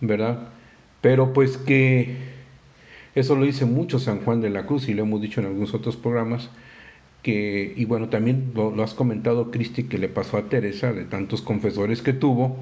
¿verdad? 0.00 0.48
Pero 1.00 1.32
pues 1.32 1.58
que 1.58 2.35
eso 3.16 3.34
lo 3.36 3.44
dice 3.44 3.64
mucho 3.66 3.98
San 3.98 4.20
Juan 4.20 4.40
de 4.40 4.50
la 4.50 4.66
Cruz 4.66 4.88
y 4.88 4.94
lo 4.94 5.02
hemos 5.02 5.20
dicho 5.20 5.40
en 5.40 5.46
algunos 5.48 5.74
otros 5.74 5.96
programas, 5.96 6.50
que, 7.22 7.74
y 7.76 7.84
bueno, 7.86 8.08
también 8.10 8.52
lo, 8.54 8.82
has 8.82 8.94
comentado, 8.94 9.50
Cristi, 9.50 9.84
que 9.84 9.98
le 9.98 10.08
pasó 10.08 10.38
a 10.38 10.48
Teresa, 10.48 10.92
de 10.92 11.04
tantos 11.04 11.42
confesores 11.42 12.02
que 12.02 12.12
tuvo, 12.12 12.56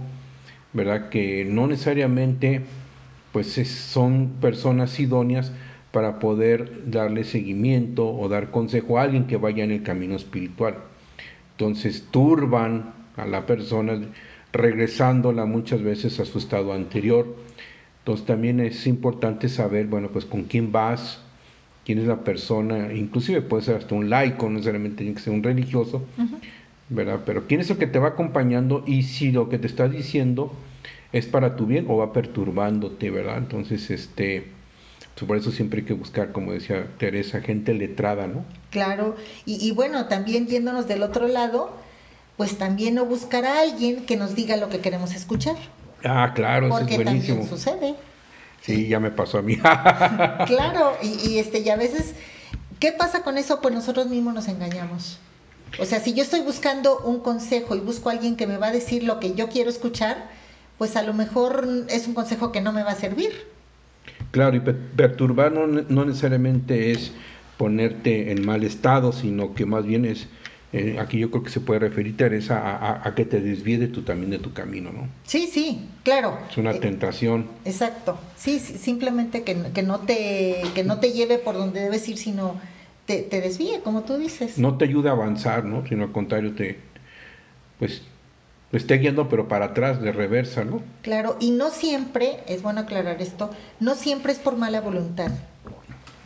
¿verdad? 0.72 1.10
Que 1.10 1.44
no 1.44 1.66
necesariamente, 1.66 2.62
pues 3.32 3.58
es- 3.58 3.70
son 3.70 4.34
personas 4.40 4.98
idóneas 5.00 5.52
para 5.92 6.18
poder 6.18 6.90
darle 6.90 7.24
seguimiento 7.24 8.08
o 8.10 8.28
dar 8.28 8.50
consejo 8.50 8.98
a 8.98 9.02
alguien 9.02 9.26
que 9.26 9.36
vaya 9.36 9.64
en 9.64 9.70
el 9.72 9.82
camino 9.82 10.16
espiritual. 10.16 10.76
Entonces 11.52 12.08
turban 12.10 12.94
a 13.16 13.26
la 13.26 13.46
persona, 13.46 14.00
regresándola 14.52 15.44
muchas 15.46 15.82
veces 15.82 16.20
a 16.20 16.24
su 16.24 16.38
estado 16.38 16.72
anterior. 16.72 17.26
Entonces 18.04 18.26
también 18.26 18.60
es 18.60 18.86
importante 18.86 19.48
saber, 19.48 19.86
bueno, 19.86 20.08
pues 20.08 20.26
con 20.26 20.44
quién 20.44 20.72
vas, 20.72 21.20
quién 21.86 21.98
es 21.98 22.06
la 22.06 22.20
persona, 22.20 22.92
inclusive 22.92 23.40
puede 23.40 23.62
ser 23.62 23.76
hasta 23.76 23.94
un 23.94 24.10
laico, 24.10 24.44
no 24.44 24.52
necesariamente 24.52 24.98
tiene 24.98 25.14
que 25.14 25.22
ser 25.22 25.32
un 25.32 25.42
religioso. 25.42 26.02
¿verdad? 26.90 27.20
Pero 27.24 27.46
quién 27.46 27.60
es 27.60 27.70
el 27.70 27.78
que 27.78 27.86
te 27.86 27.98
va 27.98 28.08
acompañando 28.08 28.84
y 28.86 29.04
si 29.04 29.32
lo 29.32 29.48
que 29.48 29.58
te 29.58 29.66
está 29.66 29.88
diciendo 29.88 30.52
es 31.12 31.26
para 31.26 31.56
tu 31.56 31.66
bien 31.66 31.86
o 31.88 31.96
va 31.96 32.12
perturbándote, 32.12 33.10
¿verdad? 33.10 33.38
Entonces, 33.38 33.90
este, 33.90 34.48
pues, 35.14 35.26
por 35.26 35.36
eso 35.36 35.50
siempre 35.50 35.80
hay 35.80 35.86
que 35.86 35.94
buscar, 35.94 36.32
como 36.32 36.52
decía 36.52 36.86
Teresa, 36.98 37.40
gente 37.40 37.72
letrada, 37.72 38.26
¿no? 38.26 38.44
Claro, 38.70 39.16
y, 39.46 39.66
y 39.66 39.70
bueno, 39.70 40.06
también 40.08 40.46
yéndonos 40.46 40.88
del 40.88 41.02
otro 41.02 41.26
lado, 41.26 41.74
pues 42.36 42.58
también 42.58 42.96
no 42.96 43.06
buscar 43.06 43.44
a 43.46 43.60
alguien 43.60 44.04
que 44.04 44.16
nos 44.16 44.34
diga 44.34 44.56
lo 44.56 44.68
que 44.68 44.80
queremos 44.80 45.14
escuchar, 45.14 45.56
Ah, 46.04 46.32
claro, 46.34 46.66
eso 46.68 46.76
es 46.76 46.82
porque 46.82 46.96
buenísimo. 46.96 47.38
también 47.40 47.48
sucede. 47.48 47.94
Sí, 48.60 48.88
ya 48.88 49.00
me 49.00 49.10
pasó 49.10 49.38
a 49.38 49.42
mí. 49.42 49.56
Claro, 50.46 50.92
y, 51.02 51.28
y, 51.30 51.38
este, 51.38 51.60
y 51.60 51.68
a 51.70 51.76
veces, 51.76 52.14
¿qué 52.80 52.92
pasa 52.92 53.22
con 53.22 53.38
eso? 53.38 53.60
Pues 53.60 53.74
nosotros 53.74 54.06
mismos 54.08 54.34
nos 54.34 54.48
engañamos. 54.48 55.18
O 55.78 55.84
sea, 55.86 55.98
si 56.00 56.14
yo 56.14 56.22
estoy 56.22 56.40
buscando 56.40 56.98
un 57.00 57.20
consejo 57.20 57.74
y 57.74 57.80
busco 57.80 58.08
a 58.08 58.12
alguien 58.12 58.36
que 58.36 58.46
me 58.46 58.58
va 58.58 58.68
a 58.68 58.72
decir 58.72 59.02
lo 59.02 59.18
que 59.18 59.34
yo 59.34 59.48
quiero 59.48 59.70
escuchar, 59.70 60.30
pues 60.78 60.96
a 60.96 61.02
lo 61.02 61.14
mejor 61.14 61.66
es 61.88 62.06
un 62.06 62.14
consejo 62.14 62.52
que 62.52 62.60
no 62.60 62.72
me 62.72 62.82
va 62.84 62.92
a 62.92 62.96
servir. 62.96 63.32
Claro, 64.30 64.56
y 64.56 64.60
pe- 64.60 64.72
perturbar 64.74 65.52
no 65.52 66.04
necesariamente 66.04 66.92
es 66.92 67.12
ponerte 67.56 68.30
en 68.32 68.44
mal 68.44 68.62
estado, 68.64 69.12
sino 69.12 69.54
que 69.54 69.66
más 69.66 69.84
bien 69.84 70.04
es, 70.04 70.26
eh, 70.76 70.98
aquí 70.98 71.18
yo 71.18 71.30
creo 71.30 71.42
que 71.44 71.50
se 71.50 71.60
puede 71.60 71.78
referir, 71.80 72.16
Teresa, 72.16 72.58
a, 72.58 72.76
a- 72.76 73.08
a 73.08 73.14
que 73.14 73.24
te 73.24 73.40
desvíe 73.40 73.78
de 73.78 73.86
tu, 73.88 74.02
también 74.02 74.30
de 74.30 74.38
tu 74.38 74.52
camino, 74.52 74.90
¿no? 74.92 75.08
Sí, 75.24 75.46
sí, 75.46 75.88
claro. 76.02 76.36
Es 76.50 76.56
una 76.56 76.72
Eh, 76.72 76.80
tentación. 76.80 77.46
Exacto. 77.64 78.18
Sí, 78.36 78.58
sí, 78.58 78.76
simplemente 78.78 79.42
que, 79.44 79.56
que 79.72 79.82
no 79.82 80.00
te 80.00 80.62
que 80.74 80.82
no 80.84 80.98
te 80.98 81.12
lleve 81.12 81.38
por 81.38 81.54
donde 81.54 81.80
debes 81.80 82.08
ir, 82.08 82.18
sino 82.18 82.60
te, 83.06 83.22
te 83.22 83.40
desvíe, 83.40 83.80
como 83.84 84.02
tú 84.02 84.16
dices. 84.18 84.58
No 84.58 84.76
te 84.76 84.84
ayuda 84.86 85.10
a 85.10 85.12
avanzar, 85.14 85.64
¿no? 85.64 85.86
Sino 85.86 86.04
al 86.04 86.12
contrario, 86.12 86.54
te, 86.54 86.78
pues, 87.78 88.02
te 88.70 88.76
esté 88.78 88.98
guiando, 88.98 89.28
pero 89.28 89.46
para 89.46 89.66
atrás, 89.66 90.00
de 90.00 90.10
reversa, 90.10 90.64
¿no? 90.64 90.82
Claro, 91.02 91.36
y 91.38 91.50
no 91.52 91.70
siempre, 91.70 92.38
es 92.48 92.62
bueno 92.62 92.80
aclarar 92.80 93.22
esto, 93.22 93.50
no 93.78 93.94
siempre 93.94 94.32
es 94.32 94.38
por 94.38 94.56
mala 94.56 94.80
voluntad. 94.80 95.30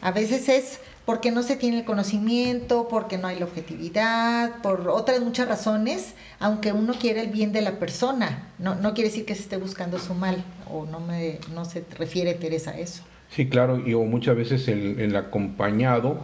A 0.01 0.13
veces 0.13 0.49
es 0.49 0.81
porque 1.09 1.31
no 1.31 1.43
se 1.43 1.57
tiene 1.57 1.79
el 1.79 1.85
conocimiento, 1.87 2.87
porque 2.87 3.17
no 3.17 3.29
hay 3.29 3.39
la 3.39 3.47
objetividad, 3.47 4.61
por 4.61 4.91
otras 4.91 5.23
muchas 5.23 5.49
razones, 5.49 6.15
aunque 6.39 6.75
uno 6.75 6.93
quiere 7.01 7.23
el 7.23 7.31
bien 7.31 7.51
de 7.51 7.63
la 7.63 7.79
persona. 7.79 8.51
No, 8.59 8.75
no 8.75 8.93
quiere 8.93 9.09
decir 9.09 9.25
que 9.25 9.35
se 9.35 9.41
esté 9.41 9.57
buscando 9.57 9.99
su 9.99 10.13
mal, 10.13 10.45
o 10.71 10.85
no, 10.85 11.01
me, 11.01 11.39
no 11.55 11.65
se 11.65 11.83
refiere 11.99 12.35
Teresa 12.35 12.73
a 12.73 12.79
eso. 12.79 13.05
Sí, 13.31 13.49
claro, 13.49 13.83
y 13.89 13.95
o 13.95 14.01
muchas 14.01 14.37
veces 14.37 14.69
el, 14.69 15.01
el 15.01 15.17
acompañado, 15.17 16.19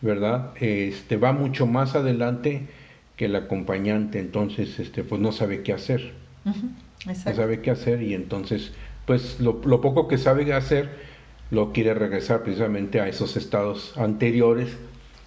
¿verdad? 0.00 0.50
Este 0.56 1.16
va 1.16 1.32
mucho 1.32 1.68
más 1.68 1.94
adelante 1.94 2.66
que 3.14 3.26
el 3.26 3.36
acompañante, 3.36 4.18
entonces, 4.18 4.80
este, 4.80 5.04
pues 5.04 5.20
no 5.20 5.30
sabe 5.30 5.62
qué 5.62 5.74
hacer. 5.74 6.12
No 6.44 7.14
sabe 7.14 7.60
qué 7.60 7.70
hacer 7.70 8.02
y 8.02 8.14
entonces 8.14 8.72
pues 9.06 9.40
lo, 9.40 9.60
lo 9.64 9.80
poco 9.80 10.08
que 10.08 10.18
sabe 10.18 10.52
hacer 10.52 11.11
lo 11.52 11.72
quiere 11.72 11.94
regresar 11.94 12.42
precisamente 12.42 13.00
a 13.00 13.08
esos 13.08 13.36
estados 13.36 13.94
anteriores 13.96 14.70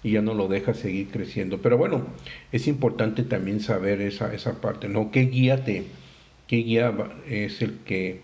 y 0.02 0.12
ya 0.12 0.22
no 0.22 0.34
lo 0.34 0.48
deja 0.48 0.74
seguir 0.74 1.08
creciendo 1.10 1.62
pero 1.62 1.78
bueno 1.78 2.06
es 2.52 2.68
importante 2.68 3.22
también 3.22 3.60
saber 3.60 4.02
esa, 4.02 4.34
esa 4.34 4.60
parte 4.60 4.88
no 4.88 5.10
qué 5.12 5.22
guía 5.26 5.64
te 5.64 5.86
qué 6.48 6.56
guía 6.58 6.92
es 7.28 7.62
el 7.62 7.78
que 7.86 8.20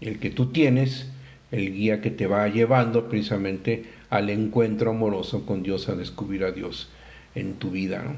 el 0.00 0.18
que 0.18 0.30
tú 0.30 0.52
tienes 0.52 1.06
el 1.52 1.72
guía 1.74 2.00
que 2.00 2.10
te 2.10 2.26
va 2.26 2.48
llevando 2.48 3.08
precisamente 3.08 3.84
al 4.10 4.30
encuentro 4.30 4.90
amoroso 4.90 5.46
con 5.46 5.62
Dios 5.62 5.88
a 5.88 5.94
descubrir 5.94 6.44
a 6.44 6.52
Dios 6.52 6.88
en 7.34 7.54
tu 7.54 7.70
vida 7.70 8.02
¿no? 8.02 8.16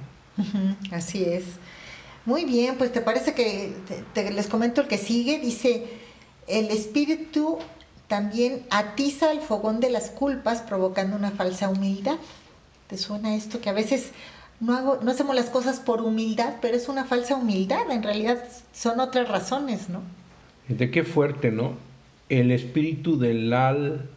Así 0.90 1.24
es. 1.24 1.44
Muy 2.26 2.44
bien, 2.44 2.76
pues 2.78 2.92
te 2.92 3.00
parece 3.00 3.34
que 3.34 3.72
te- 4.14 4.30
les 4.32 4.46
comento 4.48 4.80
el 4.80 4.88
que 4.88 4.98
sigue. 4.98 5.38
Dice, 5.38 5.84
el 6.48 6.66
espíritu 6.70 7.58
también 8.14 8.62
atiza 8.70 9.32
el 9.32 9.40
fogón 9.40 9.80
de 9.80 9.90
las 9.90 10.08
culpas 10.08 10.62
provocando 10.62 11.16
una 11.16 11.32
falsa 11.32 11.68
humildad. 11.68 12.14
¿Te 12.86 12.96
suena 12.96 13.34
esto? 13.34 13.60
Que 13.60 13.70
a 13.70 13.72
veces 13.72 14.12
no, 14.60 14.76
hago, 14.76 15.00
no 15.02 15.10
hacemos 15.10 15.34
las 15.34 15.46
cosas 15.46 15.80
por 15.80 16.00
humildad, 16.00 16.58
pero 16.62 16.76
es 16.76 16.88
una 16.88 17.06
falsa 17.06 17.34
humildad, 17.34 17.90
en 17.90 18.04
realidad 18.04 18.38
son 18.72 19.00
otras 19.00 19.28
razones, 19.28 19.88
¿no? 19.88 20.00
De 20.68 20.92
qué 20.92 21.02
fuerte, 21.02 21.50
¿no? 21.50 21.72
El 22.28 22.52
espíritu 22.52 23.18
del 23.18 23.52
al... 23.52 24.08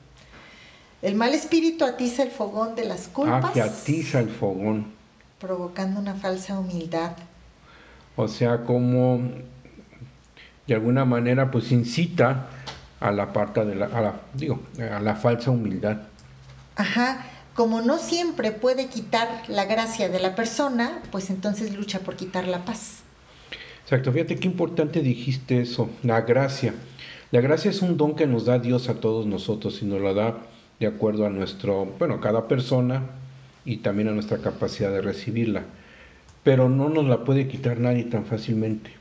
El 1.01 1.15
mal 1.15 1.33
espíritu 1.33 1.83
atiza 1.83 2.21
el 2.21 2.29
fogón 2.29 2.75
de 2.75 2.85
las 2.85 3.07
culpas. 3.07 3.45
Ah, 3.45 3.51
que 3.51 3.61
atiza 3.63 4.19
el 4.19 4.29
fogón. 4.29 4.85
Provocando 5.39 5.99
una 5.99 6.13
falsa 6.13 6.59
humildad. 6.59 7.13
O 8.15 8.27
sea, 8.27 8.63
como 8.63 9.21
de 10.67 10.75
alguna 10.75 11.03
manera 11.03 11.49
pues 11.49 11.71
incita 11.71 12.47
a 12.99 13.11
la 13.11 13.33
parte 13.33 13.65
de 13.65 13.75
la, 13.75 13.85
a 13.85 14.01
la, 14.01 14.21
digo, 14.33 14.59
a 14.79 14.99
la 14.99 15.15
falsa 15.15 15.51
humildad. 15.51 15.97
Ajá, 16.75 17.25
como 17.55 17.81
no 17.81 17.97
siempre 17.97 18.51
puede 18.51 18.87
quitar 18.87 19.27
la 19.47 19.65
gracia 19.65 20.09
de 20.09 20.19
la 20.19 20.35
persona, 20.35 21.01
pues 21.11 21.29
entonces 21.29 21.75
lucha 21.75 21.99
por 21.99 22.15
quitar 22.15 22.47
la 22.47 22.65
paz. 22.65 23.01
Exacto, 23.83 24.11
fíjate 24.11 24.35
qué 24.35 24.47
importante 24.47 25.01
dijiste 25.01 25.61
eso, 25.61 25.89
la 26.03 26.21
gracia. 26.21 26.73
La 27.31 27.41
gracia 27.41 27.71
es 27.71 27.81
un 27.81 27.97
don 27.97 28.15
que 28.15 28.27
nos 28.27 28.45
da 28.45 28.59
Dios 28.59 28.89
a 28.89 28.95
todos 28.95 29.25
nosotros 29.25 29.81
y 29.81 29.85
nos 29.85 30.01
la 30.01 30.13
da 30.13 30.37
de 30.79 30.87
acuerdo 30.87 31.25
a 31.25 31.29
nuestro, 31.29 31.85
bueno, 31.97 32.15
a 32.15 32.21
cada 32.21 32.47
persona 32.47 33.03
y 33.65 33.77
también 33.77 34.09
a 34.09 34.11
nuestra 34.11 34.37
capacidad 34.37 34.91
de 34.91 35.01
recibirla. 35.01 35.63
Pero 36.43 36.69
no 36.69 36.89
nos 36.89 37.05
la 37.05 37.23
puede 37.23 37.47
quitar 37.47 37.79
nadie 37.79 38.03
tan 38.03 38.25
fácilmente. 38.25 38.91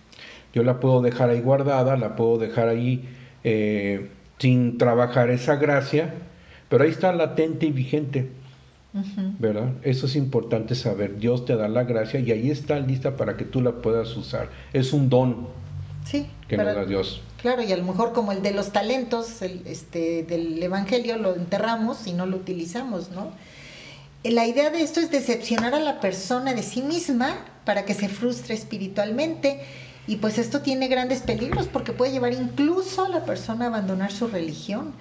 Yo 0.54 0.62
la 0.62 0.80
puedo 0.80 1.02
dejar 1.02 1.30
ahí 1.30 1.40
guardada, 1.40 1.96
la 1.96 2.16
puedo 2.16 2.38
dejar 2.38 2.68
ahí 2.68 3.06
eh, 3.48 4.08
sin 4.40 4.76
trabajar 4.76 5.30
esa 5.30 5.54
gracia, 5.54 6.12
pero 6.68 6.82
ahí 6.82 6.90
está 6.90 7.12
latente 7.12 7.66
y 7.66 7.70
vigente. 7.70 8.28
¿Verdad? 9.38 9.74
Eso 9.82 10.06
es 10.06 10.16
importante 10.16 10.74
saber. 10.74 11.18
Dios 11.18 11.44
te 11.44 11.54
da 11.54 11.68
la 11.68 11.84
gracia 11.84 12.18
y 12.18 12.32
ahí 12.32 12.50
está 12.50 12.80
lista 12.80 13.16
para 13.16 13.36
que 13.36 13.44
tú 13.44 13.60
la 13.60 13.72
puedas 13.82 14.16
usar. 14.16 14.48
Es 14.72 14.92
un 14.92 15.08
don 15.08 15.46
sí, 16.04 16.26
que 16.48 16.56
nos 16.56 16.74
da 16.74 16.84
Dios. 16.86 17.20
Claro, 17.40 17.62
y 17.62 17.70
a 17.70 17.76
lo 17.76 17.84
mejor 17.84 18.12
como 18.12 18.32
el 18.32 18.42
de 18.42 18.52
los 18.52 18.72
talentos 18.72 19.42
el, 19.42 19.62
este, 19.66 20.24
del 20.24 20.60
Evangelio 20.60 21.16
lo 21.16 21.36
enterramos 21.36 22.08
y 22.08 22.14
no 22.14 22.26
lo 22.26 22.38
utilizamos, 22.38 23.10
¿no? 23.10 23.30
La 24.24 24.46
idea 24.46 24.70
de 24.70 24.82
esto 24.82 24.98
es 24.98 25.12
decepcionar 25.12 25.72
a 25.74 25.78
la 25.78 26.00
persona 26.00 26.52
de 26.52 26.64
sí 26.64 26.82
misma 26.82 27.44
para 27.64 27.84
que 27.84 27.94
se 27.94 28.08
frustre 28.08 28.54
espiritualmente 28.54 29.60
y 30.06 30.16
pues 30.16 30.38
esto 30.38 30.62
tiene 30.62 30.88
grandes 30.88 31.20
peligros 31.20 31.66
porque 31.66 31.92
puede 31.92 32.12
llevar 32.12 32.32
incluso 32.32 33.04
a 33.04 33.08
la 33.08 33.24
persona 33.24 33.64
a 33.64 33.68
abandonar 33.68 34.12
su 34.12 34.28
religión. 34.28 34.92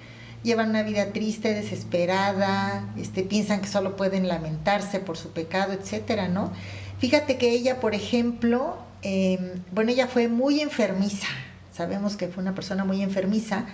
Llevan 0.43 0.69
una 0.69 0.83
vida 0.83 1.11
triste, 1.11 1.53
desesperada, 1.53 2.87
este, 2.97 3.23
piensan 3.23 3.61
que 3.61 3.67
solo 3.67 3.95
pueden 3.95 4.27
lamentarse 4.27 4.99
por 4.99 5.17
su 5.17 5.29
pecado, 5.29 5.73
etcétera, 5.73 6.27
¿no? 6.27 6.51
Fíjate 6.99 7.37
que 7.37 7.51
ella, 7.51 7.79
por 7.79 7.93
ejemplo, 7.93 8.77
em, 9.01 9.61
bueno, 9.71 9.91
ella 9.91 10.07
fue 10.07 10.27
muy 10.27 10.61
enfermiza, 10.61 11.27
sabemos 11.73 12.15
que 12.15 12.27
fue 12.27 12.41
una 12.41 12.55
persona 12.55 12.85
muy 12.85 13.01
enfermiza, 13.01 13.65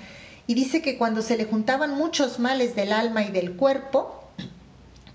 y 0.47 0.53
dice 0.53 0.81
que 0.81 0.97
cuando 0.97 1.21
se 1.21 1.37
le 1.37 1.45
juntaban 1.45 1.95
muchos 1.95 2.39
males 2.39 2.75
del 2.75 2.93
alma 2.93 3.23
y 3.23 3.31
del 3.31 3.53
cuerpo, 3.53 4.21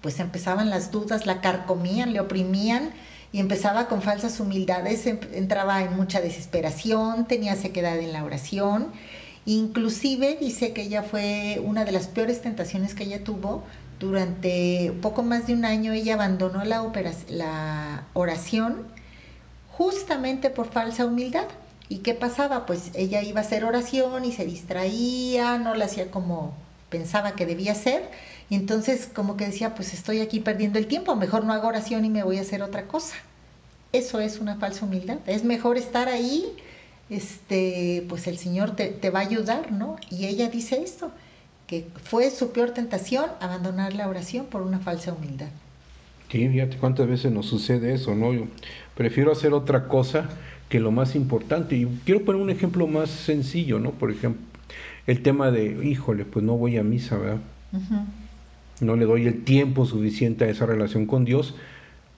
pues 0.00 0.20
empezaban 0.20 0.70
las 0.70 0.92
dudas, 0.92 1.26
la 1.26 1.40
carcomían, 1.40 2.12
le 2.12 2.20
oprimían, 2.20 2.92
y 3.32 3.40
empezaba 3.40 3.88
con 3.88 4.02
falsas 4.02 4.40
humildades, 4.40 5.06
em, 5.06 5.18
entraba 5.32 5.82
en 5.82 5.96
mucha 5.96 6.20
desesperación, 6.20 7.26
tenía 7.26 7.56
sequedad 7.56 7.98
en 7.98 8.12
la 8.12 8.24
oración. 8.24 8.92
Inclusive 9.46 10.36
dice 10.40 10.72
que 10.72 10.82
ella 10.82 11.02
fue 11.02 11.60
una 11.64 11.84
de 11.84 11.92
las 11.92 12.08
peores 12.08 12.42
tentaciones 12.42 12.94
que 12.94 13.04
ella 13.04 13.22
tuvo. 13.24 13.62
Durante 14.00 14.92
poco 15.00 15.22
más 15.22 15.46
de 15.46 15.54
un 15.54 15.64
año 15.64 15.92
ella 15.92 16.14
abandonó 16.14 16.64
la, 16.64 18.04
oración 18.12 18.86
justamente 19.68 20.50
por 20.50 20.70
falsa 20.70 21.06
humildad. 21.06 21.46
¿Y 21.88 21.98
qué 21.98 22.14
pasaba? 22.14 22.66
Pues 22.66 22.90
ella 22.94 23.22
iba 23.22 23.40
a 23.40 23.44
hacer 23.44 23.64
oración 23.64 24.24
y 24.24 24.32
se 24.32 24.44
distraía, 24.44 25.58
no 25.58 25.74
la 25.74 25.84
hacía 25.84 26.10
como 26.10 26.54
pensaba 26.90 27.32
que 27.32 27.46
debía 27.46 27.74
ser 27.74 28.08
entonces 28.54 29.10
como 29.12 29.36
que 29.36 29.46
decía, 29.46 29.74
pues 29.74 29.92
estoy 29.92 30.20
aquí 30.20 30.40
perdiendo 30.40 30.78
el 30.78 30.86
tiempo, 30.86 31.16
mejor 31.16 31.44
no 31.44 31.52
hago 31.52 31.68
oración 31.68 32.04
y 32.04 32.10
me 32.10 32.22
voy 32.22 32.38
a 32.38 32.42
hacer 32.42 32.62
otra 32.62 32.86
cosa. 32.86 33.16
Eso 33.92 34.20
es 34.20 34.38
una 34.38 34.56
falsa 34.56 34.84
humildad. 34.84 35.18
Es 35.26 35.44
mejor 35.44 35.76
estar 35.76 36.08
ahí, 36.08 36.44
este, 37.10 38.04
pues 38.08 38.26
el 38.26 38.38
Señor 38.38 38.76
te, 38.76 38.88
te 38.88 39.10
va 39.10 39.20
a 39.20 39.22
ayudar, 39.22 39.72
¿no? 39.72 39.96
Y 40.10 40.26
ella 40.26 40.48
dice 40.48 40.80
esto, 40.82 41.10
que 41.66 41.86
fue 42.04 42.30
su 42.30 42.52
peor 42.52 42.70
tentación 42.70 43.26
abandonar 43.40 43.94
la 43.94 44.08
oración 44.08 44.46
por 44.46 44.62
una 44.62 44.78
falsa 44.78 45.12
humildad. 45.12 45.48
Sí, 46.30 46.48
fíjate 46.48 46.76
cuántas 46.76 47.08
veces 47.08 47.32
nos 47.32 47.46
sucede 47.46 47.94
eso, 47.94 48.14
¿no? 48.14 48.32
Yo 48.32 48.46
prefiero 48.94 49.32
hacer 49.32 49.52
otra 49.52 49.88
cosa 49.88 50.28
que 50.68 50.80
lo 50.80 50.90
más 50.90 51.14
importante. 51.14 51.76
Y 51.76 51.86
quiero 52.04 52.24
poner 52.24 52.42
un 52.42 52.50
ejemplo 52.50 52.86
más 52.86 53.10
sencillo, 53.10 53.78
¿no? 53.78 53.92
Por 53.92 54.10
ejemplo, 54.10 54.42
el 55.06 55.22
tema 55.22 55.50
de, 55.50 55.84
híjole, 55.84 56.24
pues 56.24 56.44
no 56.44 56.56
voy 56.56 56.78
a 56.78 56.82
misa, 56.82 57.16
¿verdad? 57.16 57.40
No 58.80 58.96
le 58.96 59.04
doy 59.04 59.26
el 59.26 59.44
tiempo 59.44 59.86
suficiente 59.86 60.44
a 60.44 60.48
esa 60.48 60.66
relación 60.66 61.06
con 61.06 61.24
Dios 61.24 61.54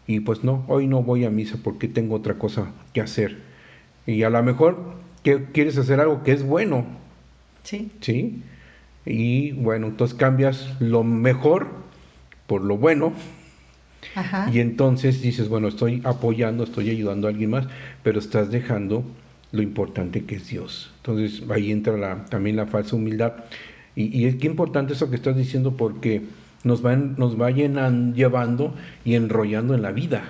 y 0.09 0.21
pues 0.21 0.42
no, 0.42 0.64
hoy 0.68 0.87
no 0.87 1.03
voy 1.03 1.27
a 1.27 1.31
misa 1.31 1.59
porque 1.62 1.87
tengo 1.87 2.16
otra 2.16 2.38
cosa 2.38 2.73
que 2.94 3.03
hacer. 3.03 3.37
Y 4.07 4.23
a 4.23 4.31
lo 4.31 4.42
mejor 4.42 4.94
que 5.23 5.44
quieres 5.53 5.77
hacer 5.77 6.01
algo 6.01 6.23
que 6.23 6.33
es 6.33 6.42
bueno. 6.42 6.87
Sí. 7.62 7.90
Sí. 8.01 8.42
Y 9.05 9.53
bueno, 9.53 9.88
entonces 9.88 10.16
cambias 10.16 10.75
lo 10.81 11.05
mejor 11.05 11.68
por 12.47 12.64
lo 12.64 12.79
bueno. 12.79 13.12
Ajá. 14.14 14.51
Y 14.51 14.61
entonces 14.61 15.21
dices, 15.21 15.51
bueno, 15.51 15.68
estoy 15.68 16.01
apoyando, 16.05 16.64
estoy 16.64 16.88
ayudando 16.88 17.27
a 17.27 17.31
alguien 17.31 17.51
más, 17.51 17.66
pero 18.03 18.18
estás 18.18 18.51
dejando 18.51 19.05
lo 19.53 19.61
importante 19.61 20.25
que 20.25 20.37
es 20.37 20.49
Dios. 20.49 20.90
Entonces 20.99 21.42
ahí 21.51 21.71
entra 21.71 21.99
la, 21.99 22.25
también 22.25 22.57
la 22.57 22.66
falsa 22.66 22.97
humildad. 22.97 23.35
Y, 23.94 24.16
y 24.18 24.25
es 24.25 24.37
que 24.37 24.47
importante 24.47 24.94
eso 24.94 25.11
que 25.11 25.16
estás 25.16 25.37
diciendo 25.37 25.77
porque 25.77 26.23
nos 26.68 26.83
van, 26.83 27.16
nos 27.16 27.37
vayan 27.37 28.14
llevando 28.14 28.74
y 29.04 29.14
enrollando 29.14 29.74
en 29.74 29.83
la 29.83 29.90
vida. 29.90 30.22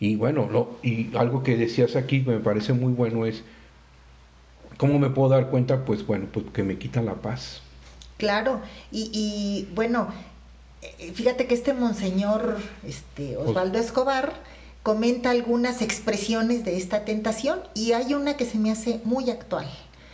Y 0.00 0.16
bueno, 0.16 0.48
lo, 0.50 0.78
y 0.82 1.14
algo 1.16 1.42
que 1.42 1.56
decías 1.56 1.96
aquí 1.96 2.24
que 2.24 2.30
me 2.30 2.38
parece 2.38 2.72
muy 2.72 2.92
bueno 2.92 3.26
es, 3.26 3.42
¿cómo 4.78 4.98
me 4.98 5.10
puedo 5.10 5.28
dar 5.28 5.50
cuenta? 5.50 5.84
Pues 5.84 6.06
bueno, 6.06 6.26
pues 6.32 6.46
que 6.52 6.62
me 6.62 6.78
quita 6.78 7.02
la 7.02 7.14
paz. 7.14 7.60
Claro, 8.16 8.60
y, 8.92 9.10
y 9.12 9.68
bueno, 9.74 10.08
eh, 10.82 11.12
fíjate 11.12 11.46
que 11.46 11.54
este 11.54 11.74
monseñor 11.74 12.58
este, 12.86 13.36
Osvaldo 13.36 13.78
Escobar 13.78 14.32
comenta 14.84 15.30
algunas 15.30 15.82
expresiones 15.82 16.64
de 16.64 16.76
esta 16.76 17.04
tentación 17.04 17.58
y 17.74 17.92
hay 17.92 18.14
una 18.14 18.36
que 18.36 18.44
se 18.44 18.58
me 18.58 18.70
hace 18.70 19.00
muy 19.04 19.30
actual. 19.30 19.66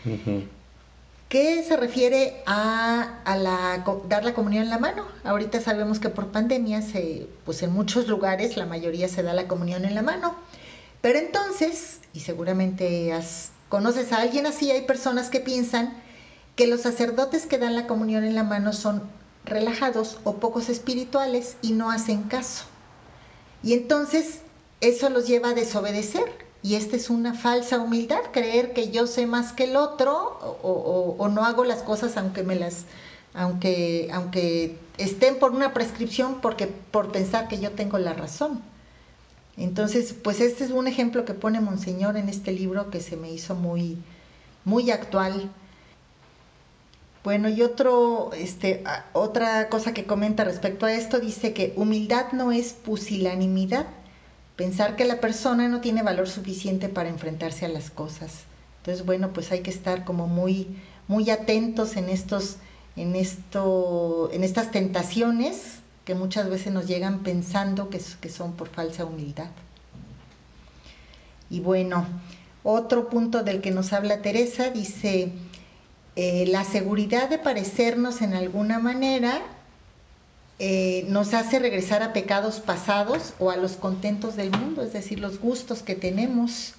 Uh 0.07 0.60
¿Qué 1.31 1.63
se 1.63 1.77
refiere 1.77 2.43
a, 2.45 3.23
la, 3.25 3.85
dar 4.09 4.25
la 4.25 4.35
comunión 4.35 4.65
en 4.65 4.71
la 4.71 4.81
mano. 4.81 5.07
Ahorita 5.23 5.61
sabemos 5.61 6.01
que 6.01 6.09
por 6.09 6.33
pandemia, 6.33 6.83
se, 6.83 7.29
pues 7.45 7.63
en 7.63 7.73
muchos 7.73 8.09
lugares 8.09 8.57
la 8.57 8.67
mayoría 8.67 9.07
se 9.07 9.23
da 9.23 9.33
la 9.33 9.47
comunión 9.47 9.85
en 9.85 9.95
la 9.95 10.03
mano. 10.03 10.35
Pero 11.01 11.21
entonces, 11.21 12.01
y 12.13 12.19
seguramente 12.19 13.17
conoces 13.69 14.13
a 14.13 14.23
alguien 14.23 14.45
así, 14.45 14.73
hay 14.73 14.83
personas 14.83 15.31
que 15.31 15.39
piensan 15.39 16.03
que 16.57 16.67
los 16.67 16.81
sacerdotes 16.81 17.47
que 17.47 17.59
dan 17.59 17.77
la 17.77 17.87
comunión 17.87 18.25
en 18.25 18.35
la 18.35 18.43
mano 18.43 18.73
son 18.73 19.01
relajados 19.45 20.19
o 20.25 20.39
pocos 20.39 20.69
espirituales 20.69 21.59
y 21.63 21.75
no 21.75 21.93
hacen 21.93 22.25
caso. 22.25 22.65
Y 23.63 23.75
entonces 23.75 24.41
eso 24.81 25.09
los 25.11 25.29
lleva 25.29 25.51
a 25.51 25.55
desobedecer 25.55 26.50
y 26.63 26.75
esta 26.75 26.97
es 26.97 27.09
una 27.09 27.35
falsa 27.35 27.79
humildad, 27.79 28.21
creer 28.33 28.73
que 28.73 28.91
yo 28.91 29.07
sé 29.07 29.27
más 29.27 29.53
que 29.53 29.65
el 29.65 29.77
otro 29.77 30.59
o, 30.63 31.29
no 31.29 31.45
hago 31.45 31.65
las 31.65 31.83
cosas 31.83 32.17
aunque 32.17 32.43
me 32.43 32.55
las, 32.55 32.85
aunque, 33.33 34.09
aunque 34.13 34.77
estén 34.99 35.39
por 35.39 35.53
una 35.53 35.73
prescripción 35.73 36.41
porque, 36.43 36.67
por 36.67 37.13
pensar 37.13 37.49
que 37.49 37.61
yo 37.61 37.73
tengo 37.73 37.99
la 37.99 38.13
razón. 38.13 38.61
Entonces, 39.57 40.15
pues 40.15 40.41
este 40.41 40.65
es 40.65 40.71
un 40.71 40.87
ejemplo 40.87 41.25
que 41.25 41.35
pone 41.35 41.61
Monseñor 41.61 42.17
en 42.17 42.29
este 42.29 42.53
libro 42.53 42.91
que 42.91 43.01
se 43.01 43.17
me 43.17 43.31
hizo 43.31 43.55
muy, 43.55 43.99
muy 44.65 44.91
actual. 44.91 45.51
Bueno, 47.25 47.49
y 47.49 47.63
otro, 47.63 48.31
este, 48.35 48.85
otra 49.13 49.69
cosa 49.69 49.93
que 49.93 50.07
comenta 50.07 50.45
respecto 50.45 50.87
a 50.87 50.93
esto 50.93 51.21
dice 51.21 51.53
que 51.53 51.75
humildad 51.77 52.33
no 52.33 52.53
es 52.53 52.73
pusilanimidad, 52.73 53.87
pensar 54.61 54.95
que 54.95 55.07
la 55.07 55.23
persona 55.23 55.69
no 55.69 55.81
tiene 55.81 56.03
valor 56.03 56.29
suficiente 56.29 56.91
para 56.91 57.09
enfrentarse 57.09 57.65
a 57.65 57.71
las 57.71 57.89
cosas. 57.89 58.41
Entonces, 58.77 59.07
bueno, 59.07 59.33
pues 59.33 59.51
hay 59.53 59.61
que 59.61 59.71
estar 59.71 60.05
como 60.05 60.27
muy, 60.27 60.77
muy 61.09 61.31
atentos 61.31 61.97
en 61.97 62.11
estos, 62.11 62.57
en 62.95 63.17
esto, 63.17 64.29
en 64.35 64.45
estas 64.45 64.71
tentaciones 64.71 65.79
que 66.05 66.15
muchas 66.15 66.51
veces 66.51 66.75
nos 66.75 66.87
llegan 66.87 67.21
pensando 67.21 67.89
que, 67.89 68.01
son 68.01 68.53
por 68.53 68.69
falsa 68.69 69.07
humildad. 69.07 69.49
Y 71.49 71.61
bueno, 71.61 72.05
otro 72.63 73.09
punto 73.09 73.43
del 73.43 73.63
que 73.63 73.71
nos 73.71 73.95
habla 73.95 74.21
Teresa 74.21 74.69
dice, 74.69 75.33
eh, 76.17 76.45
la 76.49 76.65
seguridad 76.65 77.31
de 77.31 77.39
parecernos 77.39 78.21
en 78.21 78.35
alguna 78.35 78.79
manera 78.79 79.41
eh, 80.63 81.07
nos 81.09 81.33
hace 81.33 81.59
regresar 81.59 82.03
a 82.03 82.13
pecados 82.13 82.61
pasados 82.61 83.33
o 83.39 83.51
a 83.51 83.57
los 83.57 83.77
contentos 83.77 84.37
del 84.37 84.51
mundo, 84.51 84.83
es 84.83 84.93
decir, 84.93 85.19
los 85.19 85.41
gustos 85.41 85.83
que 85.83 85.95
tenemos, 85.95 86.75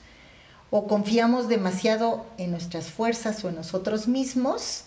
o 0.69 0.85
confiamos 0.85 1.47
demasiado 1.47 2.27
en 2.37 2.51
nuestras 2.51 2.91
fuerzas 2.91 3.43
o 3.43 3.49
en 3.49 3.55
nosotros 3.55 4.07
mismos 4.07 4.83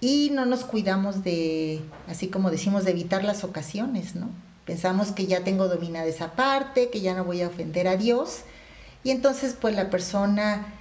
y 0.00 0.30
no 0.30 0.46
nos 0.46 0.62
cuidamos 0.62 1.24
de, 1.24 1.82
así 2.06 2.28
como 2.28 2.52
decimos, 2.52 2.84
de 2.84 2.92
evitar 2.92 3.24
las 3.24 3.42
ocasiones, 3.42 4.14
¿no? 4.14 4.30
Pensamos 4.64 5.10
que 5.10 5.26
ya 5.26 5.42
tengo 5.42 5.66
dominada 5.66 6.06
esa 6.06 6.36
parte, 6.36 6.88
que 6.88 7.00
ya 7.00 7.16
no 7.16 7.24
voy 7.24 7.42
a 7.42 7.48
ofender 7.48 7.88
a 7.88 7.96
Dios, 7.96 8.42
y 9.02 9.10
entonces 9.10 9.56
pues 9.60 9.74
la 9.74 9.90
persona 9.90 10.72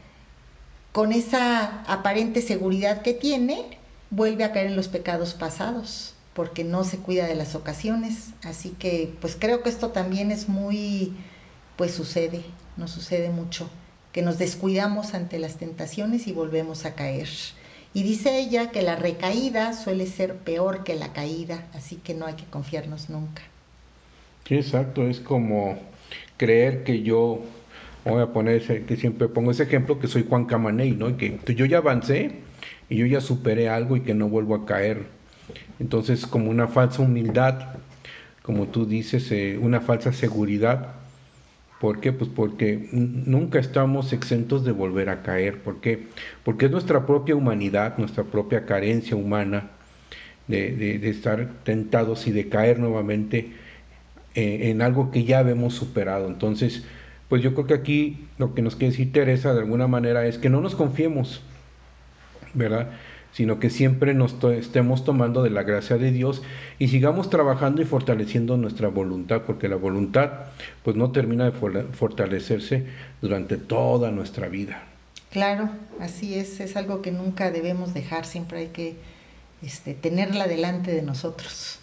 con 0.92 1.14
esa 1.14 1.82
aparente 1.92 2.44
seguridad 2.44 3.02
que 3.02 3.16
tiene 3.16 3.80
vuelve 4.12 4.44
a 4.44 4.52
caer 4.52 4.68
en 4.68 4.76
los 4.76 4.88
pecados 4.88 5.34
pasados 5.34 6.14
porque 6.40 6.64
no 6.64 6.86
se 6.86 7.00
cuida 7.00 7.28
de 7.28 7.36
las 7.36 7.54
ocasiones. 7.54 8.30
Así 8.46 8.70
que 8.80 9.12
pues 9.20 9.36
creo 9.38 9.62
que 9.62 9.68
esto 9.68 9.90
también 9.90 10.32
es 10.32 10.48
muy, 10.48 11.12
pues 11.76 11.92
sucede, 11.92 12.44
nos 12.78 12.92
sucede 12.92 13.30
mucho, 13.30 13.70
que 14.14 14.22
nos 14.22 14.38
descuidamos 14.38 15.16
ante 15.16 15.38
las 15.38 15.58
tentaciones 15.58 16.28
y 16.28 16.32
volvemos 16.32 16.86
a 16.86 16.96
caer. 16.96 17.28
Y 17.94 18.04
dice 18.04 18.40
ella 18.40 18.72
que 18.72 18.84
la 18.84 18.96
recaída 18.96 19.74
suele 19.74 20.08
ser 20.08 20.38
peor 20.38 20.86
que 20.86 20.96
la 20.96 21.12
caída, 21.12 21.68
así 21.74 21.98
que 21.98 22.14
no 22.14 22.26
hay 22.26 22.36
que 22.36 22.46
confiarnos 22.46 23.10
nunca. 23.10 23.42
Sí, 24.48 24.56
exacto, 24.56 25.10
es 25.10 25.20
como 25.20 25.78
creer 26.38 26.86
que 26.86 27.02
yo, 27.02 27.42
voy 28.06 28.22
a 28.22 28.28
poner 28.28 28.62
ese, 28.62 28.86
que 28.86 28.96
siempre 28.96 29.28
pongo 29.28 29.52
ese 29.52 29.64
ejemplo, 29.64 30.00
que 30.00 30.08
soy 30.08 30.26
Juan 30.26 30.46
Camaney, 30.46 30.92
¿no? 30.92 31.10
Y 31.10 31.16
que 31.16 31.54
yo 31.54 31.66
ya 31.66 31.80
avancé 31.80 32.32
y 32.88 32.96
yo 32.96 33.06
ya 33.08 33.20
superé 33.20 33.68
algo 33.68 33.98
y 33.98 34.04
que 34.04 34.14
no 34.14 34.30
vuelvo 34.30 34.56
a 34.56 34.66
caer 34.66 35.19
entonces, 35.80 36.26
como 36.26 36.50
una 36.50 36.68
falsa 36.68 37.02
humildad, 37.02 37.76
como 38.42 38.68
tú 38.68 38.86
dices, 38.86 39.32
eh, 39.32 39.58
una 39.62 39.82
falsa 39.82 40.12
seguridad. 40.14 40.94
¿Por 41.80 42.02
qué? 42.02 42.12
Pues 42.12 42.30
porque 42.36 42.90
nunca 42.92 43.60
estamos 43.60 44.12
exentos 44.12 44.66
de 44.66 44.72
volver 44.72 45.10
a 45.10 45.24
caer. 45.24 45.60
¿Por 45.60 45.80
qué? 45.80 46.08
Porque 46.44 46.66
es 46.66 46.72
nuestra 46.72 47.06
propia 47.06 47.36
humanidad, 47.36 47.98
nuestra 47.98 48.24
propia 48.26 48.66
carencia 48.66 49.16
humana 49.16 49.70
de, 50.48 51.10
estar 51.10 51.48
tentados 51.64 52.28
y 52.28 52.32
de 52.32 52.50
caer 52.50 52.80
nuevamente 52.80 53.54
eh, 54.36 54.70
en 54.70 54.82
algo 54.82 55.12
que 55.12 55.24
ya 55.24 55.40
habemos 55.40 55.76
superado. 55.76 56.28
Entonces, 56.28 56.84
pues 57.30 57.44
yo 57.44 57.54
creo 57.54 57.68
que 57.68 57.76
aquí 57.76 58.28
lo 58.38 58.56
que 58.56 58.62
nos 58.62 58.76
quiere 58.76 58.92
decir 58.92 59.12
Teresa 59.14 59.54
de 59.54 59.60
alguna 59.60 59.88
manera 59.88 60.26
es 60.26 60.38
que 60.38 60.50
no 60.50 60.60
nos 60.60 60.76
confiemos, 60.76 61.42
¿verdad? 62.54 62.90
Sino 63.32 63.60
que 63.60 63.70
siempre 63.70 64.14
nos 64.14 64.44
estemos 64.44 65.04
tomando 65.04 65.44
de 65.44 65.50
la 65.50 65.64
gracia 65.64 65.98
de 65.98 66.12
Dios 66.12 66.42
y 66.78 66.88
sigamos 66.88 67.30
trabajando 67.30 67.82
y 67.82 67.86
fortaleciendo 67.86 68.58
nuestra 68.58 68.88
voluntad, 68.88 69.44
porque 69.46 69.68
la 69.68 69.76
voluntad 69.76 70.32
pues 70.84 70.96
no 70.96 71.12
termina 71.12 71.46
de 71.46 71.52
fortalecerse 71.52 72.86
durante 73.22 73.58
toda 73.58 74.12
nuestra 74.12 74.48
vida. 74.48 74.84
Claro, 75.32 75.70
así 76.00 76.36
es, 76.36 76.60
es 76.60 76.76
algo 76.76 77.02
que 77.02 77.12
nunca 77.12 77.52
debemos 77.52 77.94
dejar, 77.94 78.26
siempre 78.26 78.60
hay 78.60 78.68
que 78.68 78.96
este, 79.62 79.94
tenerla 79.94 80.48
delante 80.48 80.92
de 80.92 81.04
nosotros. 81.04 81.80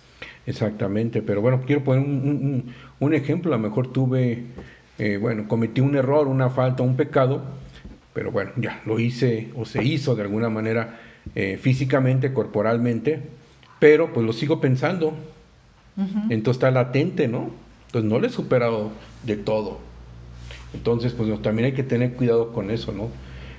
Exactamente, 0.46 1.22
pero 1.22 1.40
bueno, 1.40 1.62
quiero 1.64 1.84
poner 1.84 2.04
un, 2.04 2.74
un, 2.98 3.14
ejemplo, 3.14 3.52
a 3.52 3.56
lo 3.56 3.62
mejor 3.62 3.92
tuve, 3.92 4.44
eh, 4.98 5.16
bueno, 5.16 5.46
cometí 5.46 5.80
un 5.80 5.96
error, 5.96 6.26
una 6.26 6.50
falta, 6.50 6.82
un 6.82 6.96
pecado, 6.96 7.42
pero 8.12 8.30
bueno, 8.32 8.52
ya 8.56 8.80
lo 8.84 8.98
hice 8.98 9.50
o 9.56 9.64
se 9.64 9.84
hizo 9.84 10.14
de 10.14 10.22
alguna 10.22 10.48
manera 10.48 10.98
eh, 11.34 11.58
físicamente, 11.60 12.32
corporalmente, 12.32 13.22
pero 13.78 14.12
pues 14.12 14.24
lo 14.24 14.32
sigo 14.32 14.60
pensando. 14.60 15.14
Entonces 16.28 16.56
está 16.56 16.70
latente, 16.70 17.26
¿no? 17.26 17.50
Entonces 17.86 18.10
no 18.10 18.18
le 18.20 18.26
he 18.26 18.30
superado 18.30 18.90
de 19.24 19.36
todo. 19.36 19.78
Entonces, 20.74 21.14
pues 21.14 21.40
también 21.40 21.66
hay 21.66 21.72
que 21.72 21.82
tener 21.82 22.12
cuidado 22.12 22.52
con 22.52 22.70
eso, 22.70 22.92
¿no? 22.92 23.08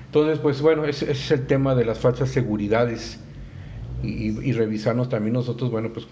Entonces, 0.05 0.37
pues 0.37 0.61
bueno, 0.61 0.85
ese, 0.85 1.11
es 1.11 1.31
el 1.31 1.47
tema 1.47 1.73
de 1.73 1.83
las 1.83 1.97
falsas 1.97 2.29
seguridades 2.29 3.19
y, 4.03 4.39
y, 4.47 4.51
revisarnos 4.51 5.09
también 5.09 5.33
nosotros, 5.33 5.71
bueno, 5.71 5.91
pues 5.91 6.05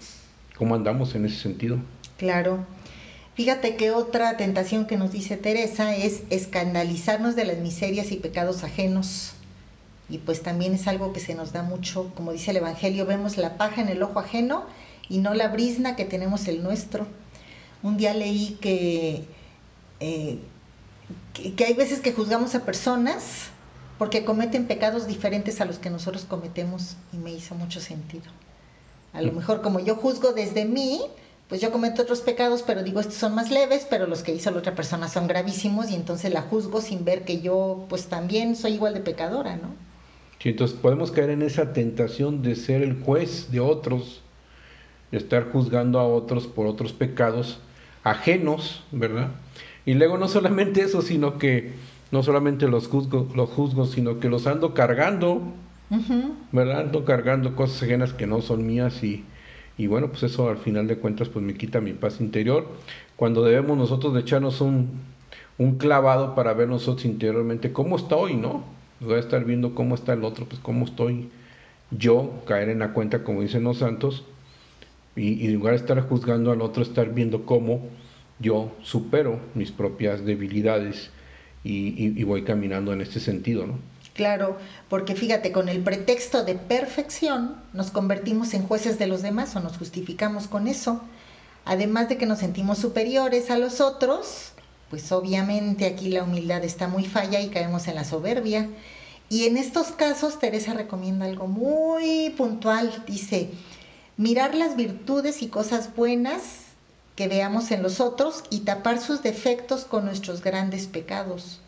cómo 0.56 0.74
andamos 0.74 1.14
en 1.14 1.26
ese 1.26 1.36
sentido. 1.36 1.78
Claro. 2.16 2.66
Fíjate 3.34 3.76
que 3.76 3.92
otra 3.92 4.36
tentación 4.36 4.86
que 4.86 4.96
nos 4.96 5.12
dice 5.12 5.36
Teresa 5.36 5.94
es 5.94 6.24
escandalizarnos 6.30 7.36
de 7.36 7.44
las 7.44 7.58
miserias 7.58 8.10
y 8.10 8.16
pecados 8.16 8.64
ajenos 8.64 9.34
y 10.08 10.18
pues 10.18 10.42
también 10.42 10.74
es 10.74 10.86
algo 10.86 11.12
que 11.12 11.20
se 11.20 11.34
nos 11.34 11.52
da 11.52 11.62
mucho, 11.62 12.12
como 12.14 12.32
dice 12.32 12.52
el 12.52 12.58
Evangelio, 12.58 13.06
vemos 13.06 13.36
la 13.36 13.56
paja 13.56 13.80
en 13.80 13.88
el 13.88 14.02
ojo 14.02 14.20
ajeno 14.20 14.64
y 15.08 15.18
no 15.18 15.34
la 15.34 15.48
brisna 15.48 15.96
que 15.96 16.04
tenemos 16.04 16.46
el 16.46 16.62
nuestro. 16.62 17.06
Un 17.82 17.96
día 17.96 18.14
leí 18.14 18.56
que, 18.60 19.24
eh, 20.00 20.38
que, 21.56 21.64
hay 21.64 21.74
veces 21.74 22.00
que 22.00 22.12
juzgamos 22.12 22.54
a 22.54 22.64
personas 22.64 23.50
porque 23.98 24.24
cometen 24.24 24.66
pecados 24.66 25.06
diferentes 25.06 25.60
a 25.60 25.64
los 25.64 25.78
que 25.78 25.90
nosotros 25.90 26.24
cometemos 26.24 26.96
y 27.12 27.16
me 27.16 27.32
hizo 27.32 27.54
mucho 27.54 27.80
sentido. 27.80 28.26
A 29.12 29.22
lo 29.22 29.32
mejor 29.32 29.60
como 29.60 29.80
yo 29.80 29.96
juzgo 29.96 30.32
desde 30.32 30.66
mí, 30.66 31.00
pues 31.48 31.60
yo 31.60 31.72
cometo 31.72 32.02
otros 32.02 32.20
pecados, 32.20 32.62
pero 32.62 32.82
digo, 32.82 33.00
estos 33.00 33.16
son 33.16 33.34
más 33.34 33.50
leves, 33.50 33.86
pero 33.88 34.06
los 34.06 34.22
que 34.22 34.34
hizo 34.34 34.50
la 34.50 34.58
otra 34.58 34.74
persona 34.74 35.08
son 35.08 35.26
gravísimos 35.26 35.90
y 35.90 35.94
entonces 35.94 36.32
la 36.32 36.42
juzgo 36.42 36.80
sin 36.80 37.04
ver 37.04 37.24
que 37.24 37.40
yo 37.40 37.86
pues 37.88 38.06
también 38.06 38.54
soy 38.54 38.74
igual 38.74 38.94
de 38.94 39.00
pecadora, 39.00 39.56
¿no? 39.56 39.86
Entonces 40.44 40.76
podemos 40.76 41.10
caer 41.10 41.30
en 41.30 41.42
esa 41.42 41.72
tentación 41.72 42.42
de 42.42 42.54
ser 42.54 42.82
el 42.82 43.00
juez 43.00 43.50
de 43.50 43.60
otros, 43.60 44.22
de 45.10 45.18
estar 45.18 45.50
juzgando 45.50 45.98
a 45.98 46.06
otros 46.06 46.46
por 46.46 46.66
otros 46.66 46.92
pecados 46.92 47.58
ajenos, 48.04 48.84
¿verdad? 48.92 49.30
Y 49.84 49.94
luego 49.94 50.18
no 50.18 50.28
solamente 50.28 50.82
eso, 50.82 51.02
sino 51.02 51.38
que 51.38 51.72
no 52.10 52.22
solamente 52.22 52.68
los 52.68 52.88
juzgo, 52.88 53.28
los 53.34 53.50
juzgo 53.50 53.86
sino 53.86 54.20
que 54.20 54.28
los 54.28 54.46
ando 54.46 54.74
cargando, 54.74 55.42
¿verdad? 56.52 56.80
Ando 56.80 57.04
cargando 57.04 57.56
cosas 57.56 57.82
ajenas 57.82 58.12
que 58.12 58.26
no 58.26 58.40
son 58.42 58.66
mías 58.66 59.02
y, 59.02 59.24
y 59.76 59.86
bueno, 59.88 60.08
pues 60.08 60.22
eso 60.24 60.48
al 60.48 60.58
final 60.58 60.86
de 60.86 60.98
cuentas 60.98 61.28
pues 61.28 61.44
me 61.44 61.54
quita 61.54 61.80
mi 61.80 61.92
paz 61.92 62.20
interior. 62.20 62.68
Cuando 63.16 63.42
debemos 63.42 63.76
nosotros 63.78 64.14
de 64.14 64.20
echarnos 64.20 64.60
un, 64.60 65.00
un 65.58 65.78
clavado 65.78 66.34
para 66.34 66.54
ver 66.54 66.68
nosotros 66.68 67.04
interiormente 67.04 67.72
cómo 67.72 67.96
estoy, 67.96 68.36
¿no? 68.36 68.75
Voy 69.00 69.14
a 69.14 69.20
estar 69.20 69.44
viendo 69.44 69.74
cómo 69.74 69.94
está 69.94 70.12
el 70.12 70.24
otro, 70.24 70.46
pues 70.46 70.60
cómo 70.60 70.84
estoy 70.84 71.28
yo, 71.90 72.42
caer 72.46 72.68
en 72.68 72.80
la 72.80 72.92
cuenta, 72.92 73.22
como 73.22 73.42
dicen 73.42 73.64
los 73.64 73.78
santos, 73.78 74.24
y, 75.14 75.46
en 75.46 75.54
lugar 75.54 75.74
de 75.74 75.80
estar 75.80 76.00
juzgando 76.08 76.52
al 76.52 76.60
otro, 76.60 76.82
estar 76.82 77.12
viendo 77.12 77.46
cómo 77.46 77.88
yo 78.38 78.72
supero 78.82 79.40
mis 79.54 79.70
propias 79.70 80.24
debilidades 80.24 81.10
y, 81.64 82.22
voy 82.24 82.44
caminando 82.44 82.92
en 82.92 83.00
este 83.00 83.18
sentido, 83.18 83.66
¿no? 83.66 83.78
Claro, 84.14 84.56
porque 84.88 85.14
fíjate, 85.14 85.52
con 85.52 85.68
el 85.68 85.80
pretexto 85.80 86.44
de 86.44 86.54
perfección 86.54 87.56
nos 87.74 87.90
convertimos 87.90 88.54
en 88.54 88.62
jueces 88.62 88.98
de 88.98 89.06
los 89.06 89.20
demás 89.20 89.54
o 89.56 89.60
nos 89.60 89.76
justificamos 89.76 90.46
con 90.46 90.68
eso. 90.68 91.02
Además 91.66 92.08
de 92.08 92.16
que 92.16 92.24
nos 92.24 92.38
sentimos 92.38 92.78
superiores 92.78 93.50
a 93.50 93.58
los 93.58 93.80
otros, 93.80 94.52
pues 94.90 95.10
obviamente 95.12 95.86
aquí 95.86 96.08
la 96.10 96.22
humildad 96.22 96.64
está 96.64 96.88
muy 96.88 97.04
falla 97.04 97.40
y 97.40 97.48
caemos 97.48 97.88
en 97.88 97.96
la 97.96 98.04
soberbia. 98.04 98.68
Y 99.28 99.46
en 99.46 99.56
estos 99.56 99.88
casos 99.88 100.38
Teresa 100.38 100.74
recomienda 100.74 101.26
algo 101.26 101.48
muy 101.48 102.30
puntual. 102.36 103.04
Dice, 103.06 103.50
mirar 104.16 104.54
las 104.54 104.76
virtudes 104.76 105.42
y 105.42 105.48
cosas 105.48 105.94
buenas 105.96 106.66
que 107.16 107.26
veamos 107.26 107.70
en 107.72 107.82
los 107.82 108.00
otros 108.00 108.44
y 108.50 108.60
tapar 108.60 109.00
sus 109.00 109.22
defectos 109.22 109.84
con 109.84 110.04
nuestros 110.04 110.42
grandes 110.42 110.86
pecados. 110.86 111.60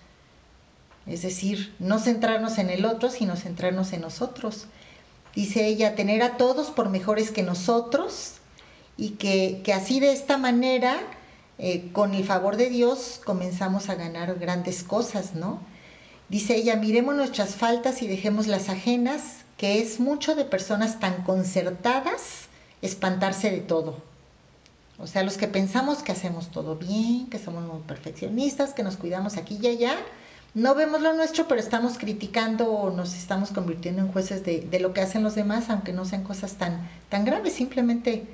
Es 1.06 1.22
decir, 1.22 1.74
no 1.78 1.98
centrarnos 1.98 2.58
en 2.58 2.70
el 2.70 2.84
otro, 2.84 3.10
sino 3.10 3.34
centrarnos 3.34 3.92
en 3.92 4.02
nosotros. 4.02 4.66
Dice 5.34 5.66
ella, 5.66 5.94
tener 5.94 6.22
a 6.22 6.36
todos 6.36 6.70
por 6.70 6.90
mejores 6.90 7.30
que 7.30 7.42
nosotros 7.42 8.34
y 8.96 9.10
que, 9.10 9.62
que 9.64 9.72
así 9.72 10.00
de 10.00 10.12
esta 10.12 10.36
manera 10.36 11.00
eh, 11.58 11.90
con 11.92 12.14
el 12.14 12.24
favor 12.24 12.56
de 12.56 12.70
Dios 12.70 13.20
comenzamos 13.24 13.88
a 13.88 13.96
ganar 13.96 14.38
grandes 14.38 14.84
cosas, 14.84 15.34
¿no? 15.34 15.60
Dice 16.28 16.56
ella, 16.56 16.76
miremos 16.76 17.16
nuestras 17.16 17.56
faltas 17.56 18.02
y 18.02 18.06
dejemos 18.06 18.46
las 18.46 18.68
ajenas, 18.68 19.44
que 19.56 19.80
es 19.80 19.98
mucho 19.98 20.34
de 20.34 20.44
personas 20.44 21.00
tan 21.00 21.22
concertadas 21.24 22.48
espantarse 22.80 23.50
de 23.50 23.60
todo. 23.60 23.96
O 24.98 25.06
sea, 25.06 25.22
los 25.22 25.36
que 25.36 25.48
pensamos 25.48 26.02
que 26.02 26.12
hacemos 26.12 26.50
todo 26.50 26.76
bien, 26.76 27.28
que 27.28 27.38
somos 27.38 27.64
muy 27.64 27.80
perfeccionistas, 27.82 28.74
que 28.74 28.82
nos 28.82 28.96
cuidamos 28.96 29.36
aquí 29.36 29.58
y 29.60 29.66
allá, 29.66 29.96
no 30.54 30.74
vemos 30.74 31.00
lo 31.00 31.12
nuestro, 31.14 31.48
pero 31.48 31.60
estamos 31.60 31.98
criticando 31.98 32.70
o 32.72 32.90
nos 32.90 33.14
estamos 33.14 33.50
convirtiendo 33.50 34.02
en 34.02 34.12
jueces 34.12 34.44
de, 34.44 34.60
de 34.60 34.80
lo 34.80 34.92
que 34.92 35.00
hacen 35.00 35.22
los 35.22 35.34
demás, 35.34 35.70
aunque 35.70 35.92
no 35.92 36.04
sean 36.04 36.24
cosas 36.24 36.54
tan, 36.54 36.88
tan 37.08 37.24
graves, 37.24 37.54
simplemente 37.54 38.26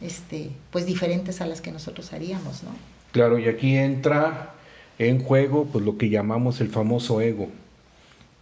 este, 0.00 0.50
pues 0.70 0.86
diferentes 0.86 1.40
a 1.40 1.46
las 1.46 1.60
que 1.60 1.72
nosotros 1.72 2.12
haríamos, 2.12 2.62
¿no? 2.62 2.70
Claro, 3.12 3.38
y 3.38 3.48
aquí 3.48 3.76
entra 3.76 4.54
en 4.98 5.22
juego 5.22 5.66
pues 5.66 5.84
lo 5.84 5.98
que 5.98 6.08
llamamos 6.08 6.60
el 6.60 6.68
famoso 6.68 7.20
ego. 7.20 7.48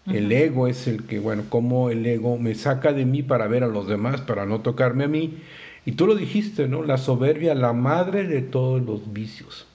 El 0.06 0.32
ego 0.32 0.68
es 0.68 0.86
el 0.86 1.04
que, 1.04 1.18
bueno, 1.18 1.44
como 1.50 1.90
el 1.90 2.06
ego 2.06 2.38
me 2.38 2.54
saca 2.54 2.94
de 2.94 3.04
mí 3.04 3.22
para 3.22 3.46
ver 3.46 3.62
a 3.62 3.66
los 3.66 3.86
demás, 3.86 4.22
para 4.22 4.46
no 4.46 4.60
tocarme 4.60 5.04
a 5.04 5.08
mí, 5.08 5.38
Y 5.88 5.92
tú 5.92 6.06
lo 6.06 6.14
dijiste, 6.14 6.68
¿no? 6.68 6.82
La 6.82 6.98
soberbia, 6.98 7.54
la 7.54 7.72
madre 7.72 8.26
de 8.26 8.42
todos 8.42 8.82
los 8.82 9.10
vicios. 9.14 9.66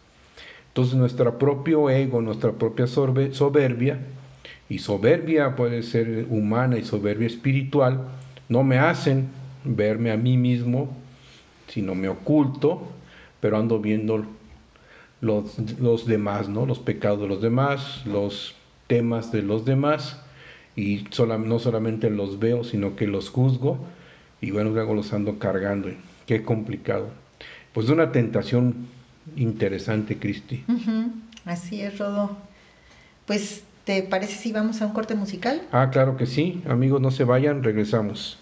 Entonces 0.68 0.94
nuestro 0.94 1.40
propio 1.40 1.90
ego, 1.90 2.22
nuestra 2.22 2.52
propia 2.52 2.86
soberbia, 2.86 4.00
y 4.70 4.78
soberbia 4.78 5.56
puede 5.56 5.82
ser 5.82 6.28
humana 6.30 6.78
y 6.78 6.84
soberbia 6.84 7.26
espiritual, 7.26 8.10
no 8.48 8.64
me 8.64 8.78
hacen 8.78 9.28
verme 9.64 10.12
a 10.12 10.18
mí 10.18 10.38
mismo, 10.38 10.96
sino 11.68 11.96
me 11.96 12.10
oculto, 12.10 12.84
pero 13.40 13.58
ando 13.58 13.80
viendo 13.80 14.26
los, 15.22 15.58
los 15.80 16.06
demás, 16.06 16.50
¿no? 16.50 16.66
Los 16.66 16.80
pecados 16.80 17.22
de 17.22 17.28
los 17.28 17.42
demás, 17.42 18.04
los 18.06 18.56
temas 18.88 19.32
de 19.32 19.42
los 19.42 19.66
demás, 19.66 20.20
y 20.76 21.06
no 21.46 21.60
solamente 21.60 22.10
los 22.10 22.40
veo, 22.40 22.64
sino 22.64 22.96
que 22.96 23.08
los 23.08 23.30
juzgo, 23.30 23.78
y 24.42 24.52
bueno, 24.52 24.72
luego 24.72 24.94
los 24.94 25.14
ando 25.14 25.40
cargando. 25.40 25.90
Qué 26.26 26.44
complicado. 26.44 27.10
Pues 27.74 27.90
una 27.90 28.12
tentación 28.12 28.88
interesante, 29.36 30.18
Cristi. 30.18 30.64
Así 31.46 31.82
es, 31.82 31.98
Rodo. 31.98 32.38
Pues, 33.26 33.64
¿te 33.86 34.04
parece 34.04 34.36
si 34.36 34.52
vamos 34.52 34.82
a 34.82 34.86
un 34.88 34.94
corte 34.94 35.16
musical? 35.16 35.62
Ah, 35.72 35.90
claro 35.92 36.18
que 36.18 36.26
sí. 36.26 36.62
Amigos, 36.68 37.02
no 37.02 37.12
se 37.12 37.24
vayan, 37.24 37.64
regresamos. 37.64 38.38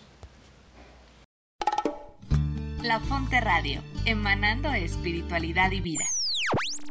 La 2.84 2.99
Fonte 2.99 3.39
Radio, 3.39 3.84
emanando 4.05 4.73
espiritualidad 4.73 5.69
y 5.71 5.82
vida. 5.82 6.05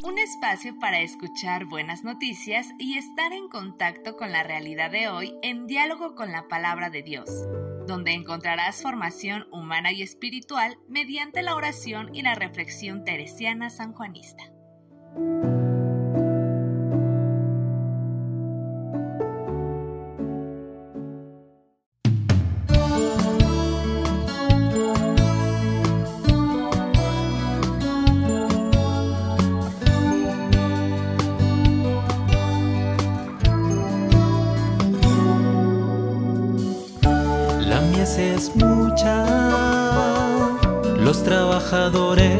Un 0.05 0.19
espacio 0.19 0.79
para 0.79 1.01
escuchar 1.01 1.65
buenas 1.65 2.05
noticias 2.05 2.69
y 2.79 2.97
estar 2.97 3.33
en 3.33 3.49
contacto 3.49 4.17
con 4.17 4.31
la 4.31 4.45
realidad 4.45 4.93
de 4.93 5.09
hoy 5.09 5.35
en 5.43 5.67
diálogo 5.67 6.15
con 6.15 6.31
la 6.31 6.47
palabra 6.47 6.91
de 6.91 7.03
Dios, 7.03 7.29
donde 7.89 8.13
encontrarás 8.13 8.83
formación 8.83 9.49
humana 9.51 9.91
y 9.91 10.03
espiritual 10.03 10.79
mediante 10.89 11.43
la 11.43 11.57
oración 11.57 12.15
y 12.15 12.23
la 12.23 12.37
reflexión 12.37 13.05
teresiana 13.05 13.69
sanjuanista. 13.69 14.45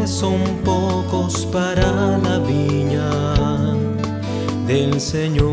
Son 0.07 0.41
pocos 0.65 1.47
para 1.47 2.19
la 2.19 2.39
viña 2.39 3.11
del 4.67 5.01
Señor. 5.01 5.50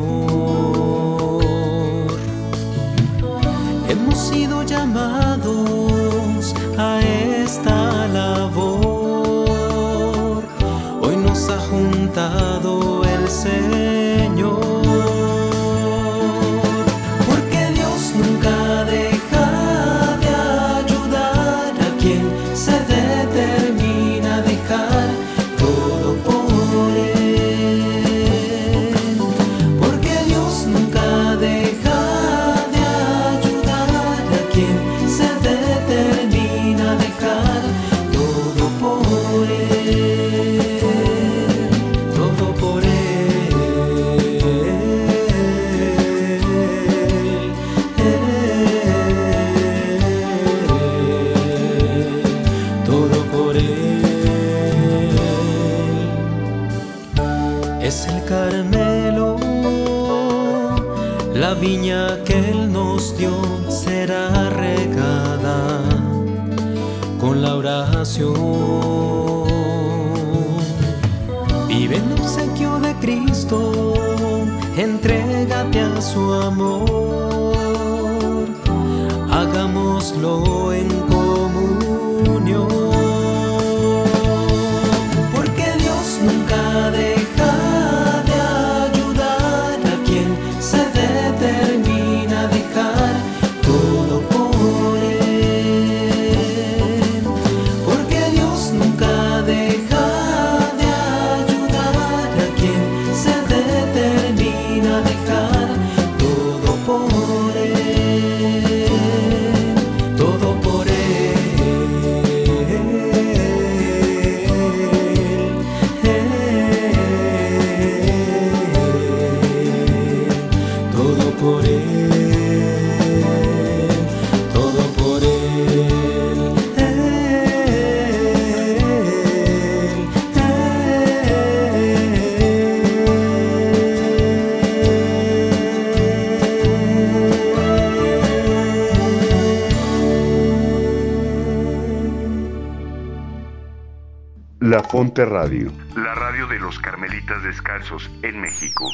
Fonte 144.97 145.25
Radio. 145.25 145.69
La 145.95 146.15
radio 146.15 146.47
de 146.47 146.57
los 146.57 146.79
Carmelitas 146.79 147.43
Descalzos 147.43 148.09
en 148.23 148.41
México. 148.41 148.89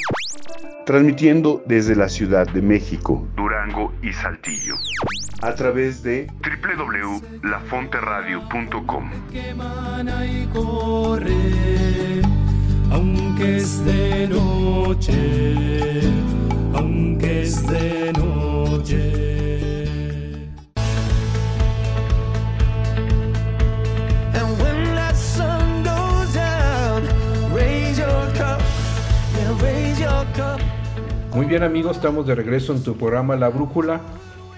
Transmitiendo 0.86 1.64
desde 1.66 1.96
la 1.96 2.10
Ciudad 2.10 2.46
de 2.46 2.62
México, 2.62 3.26
Durango 3.38 3.94
y 4.02 4.12
Saltillo. 4.12 4.76
A 5.42 5.56
través 5.56 6.04
de 6.04 6.30
www.lafonteradio.com. 6.44 9.12
Aunque 12.92 13.56
es 13.56 13.86
de 13.86 14.28
noche, 14.28 16.02
aunque 16.74 17.44
es 17.44 17.66
de 17.66 18.12
noche. 18.12 18.53
Muy 31.34 31.48
bien 31.48 31.64
amigos, 31.64 31.98
estamos 31.98 32.28
de 32.28 32.36
regreso 32.36 32.76
en 32.76 32.84
tu 32.84 32.96
programa 32.96 33.36
La 33.36 33.50
Brújula, 33.50 34.02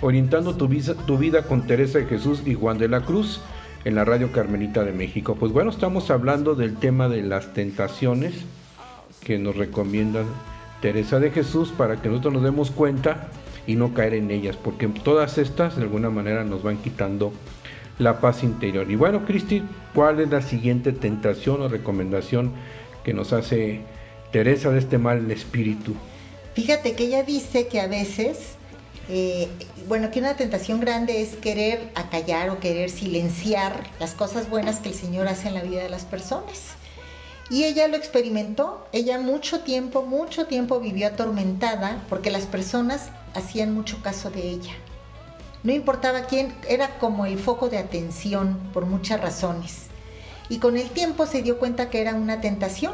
orientando 0.02 0.58
tu, 0.58 0.68
tu 1.08 1.18
vida 1.18 1.44
con 1.44 1.66
Teresa 1.66 2.00
de 2.00 2.06
Jesús 2.06 2.44
y 2.46 2.54
Juan 2.54 2.78
de 2.78 2.90
la 2.90 3.00
Cruz 3.00 3.40
en 3.86 3.96
la 3.96 4.04
Radio 4.04 4.34
Carmelita 4.34 4.84
de 4.84 4.92
México. 4.92 5.38
Pues 5.40 5.54
bueno, 5.54 5.70
estamos 5.70 6.12
hablando 6.12 6.54
del 6.54 6.76
tema 6.76 7.08
de 7.08 7.22
las 7.22 7.54
tentaciones 7.54 8.34
que 9.22 9.40
nos 9.40 9.56
recomienda 9.56 10.24
Teresa 10.82 11.22
de 11.22 11.32
Jesús 11.32 11.70
para 11.70 12.02
que 12.02 12.10
nosotros 12.10 12.34
nos 12.34 12.44
demos 12.44 12.72
cuenta 12.72 13.30
y 13.66 13.76
no 13.76 13.94
caer 13.94 14.14
en 14.14 14.30
ellas, 14.30 14.58
porque 14.58 14.88
todas 14.88 15.38
estas 15.38 15.78
de 15.78 15.84
alguna 15.84 16.10
manera 16.10 16.44
nos 16.44 16.62
van 16.62 16.76
quitando 16.76 17.32
la 18.00 18.20
paz 18.20 18.44
interior. 18.44 18.92
Y 18.92 18.98
bueno, 18.98 19.24
Cristi, 19.24 19.64
¿cuál 19.94 20.20
es 20.20 20.30
la 20.30 20.42
siguiente 20.42 20.92
tentación 20.92 21.62
o 21.62 21.70
recomendación 21.70 22.52
que 23.06 23.14
nos 23.14 23.32
hace 23.32 23.80
Teresa 24.34 24.72
de 24.72 24.80
este 24.80 24.98
mal 24.98 25.32
espíritu? 25.32 25.96
Fíjate 26.56 26.94
que 26.94 27.04
ella 27.04 27.24
dice 27.24 27.68
que 27.68 27.82
a 27.82 27.88
veces, 27.88 28.38
eh, 29.10 29.50
bueno, 29.88 30.10
que 30.10 30.20
una 30.20 30.38
tentación 30.38 30.80
grande 30.80 31.22
es 31.22 31.36
querer 31.36 31.92
acallar 31.96 32.50
o 32.50 32.62
querer 32.62 32.90
silenciar 32.90 33.84
las 34.00 34.14
cosas 34.14 34.50
buenas 34.50 34.80
que 34.80 34.90
el 34.90 34.96
Señor 34.96 35.28
hace 35.28 35.50
en 35.50 35.54
la 35.54 35.64
vida 35.64 35.84
de 35.84 35.90
las 35.90 36.06
personas. 36.06 36.76
Y 37.50 37.66
ella 37.66 37.90
lo 37.90 37.98
experimentó, 37.98 38.88
ella 38.94 39.20
mucho 39.20 39.60
tiempo, 39.60 40.04
mucho 40.04 40.48
tiempo 40.48 40.80
vivió 40.80 41.08
atormentada 41.08 42.02
porque 42.08 42.32
las 42.32 42.46
personas 42.46 43.10
hacían 43.34 43.74
mucho 43.74 44.02
caso 44.02 44.32
de 44.32 44.50
ella. 44.50 44.74
No 45.64 45.74
importaba 45.74 46.22
quién, 46.22 46.56
era 46.70 46.98
como 47.00 47.26
el 47.26 47.38
foco 47.38 47.68
de 47.68 47.80
atención 47.80 48.58
por 48.72 48.86
muchas 48.86 49.20
razones. 49.20 49.88
Y 50.48 50.60
con 50.60 50.78
el 50.78 50.90
tiempo 50.90 51.26
se 51.26 51.42
dio 51.42 51.60
cuenta 51.60 51.90
que 51.90 52.00
era 52.00 52.16
una 52.16 52.40
tentación. 52.40 52.94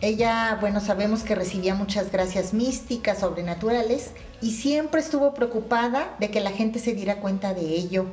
Ella, 0.00 0.56
bueno, 0.60 0.80
sabemos 0.80 1.24
que 1.24 1.34
recibía 1.34 1.74
muchas 1.74 2.12
gracias 2.12 2.54
místicas, 2.54 3.18
sobrenaturales, 3.18 4.12
y 4.40 4.52
siempre 4.52 5.00
estuvo 5.00 5.34
preocupada 5.34 6.14
de 6.20 6.30
que 6.30 6.40
la 6.40 6.52
gente 6.52 6.78
se 6.78 6.94
diera 6.94 7.16
cuenta 7.16 7.52
de 7.52 7.62
ello. 7.62 8.06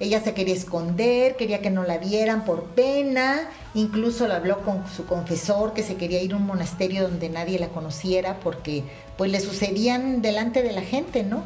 Ella 0.00 0.20
se 0.20 0.34
quería 0.34 0.54
esconder, 0.54 1.36
quería 1.36 1.60
que 1.60 1.70
no 1.70 1.84
la 1.84 1.98
vieran 1.98 2.44
por 2.44 2.64
pena, 2.64 3.48
incluso 3.74 4.26
la 4.26 4.36
habló 4.36 4.64
con 4.64 4.88
su 4.88 5.06
confesor 5.06 5.74
que 5.74 5.84
se 5.84 5.94
quería 5.96 6.20
ir 6.20 6.32
a 6.32 6.36
un 6.36 6.46
monasterio 6.46 7.04
donde 7.04 7.28
nadie 7.28 7.58
la 7.60 7.68
conociera 7.68 8.40
porque 8.40 8.82
pues 9.16 9.30
le 9.30 9.40
sucedían 9.40 10.22
delante 10.22 10.62
de 10.62 10.72
la 10.72 10.82
gente, 10.82 11.22
¿no? 11.22 11.42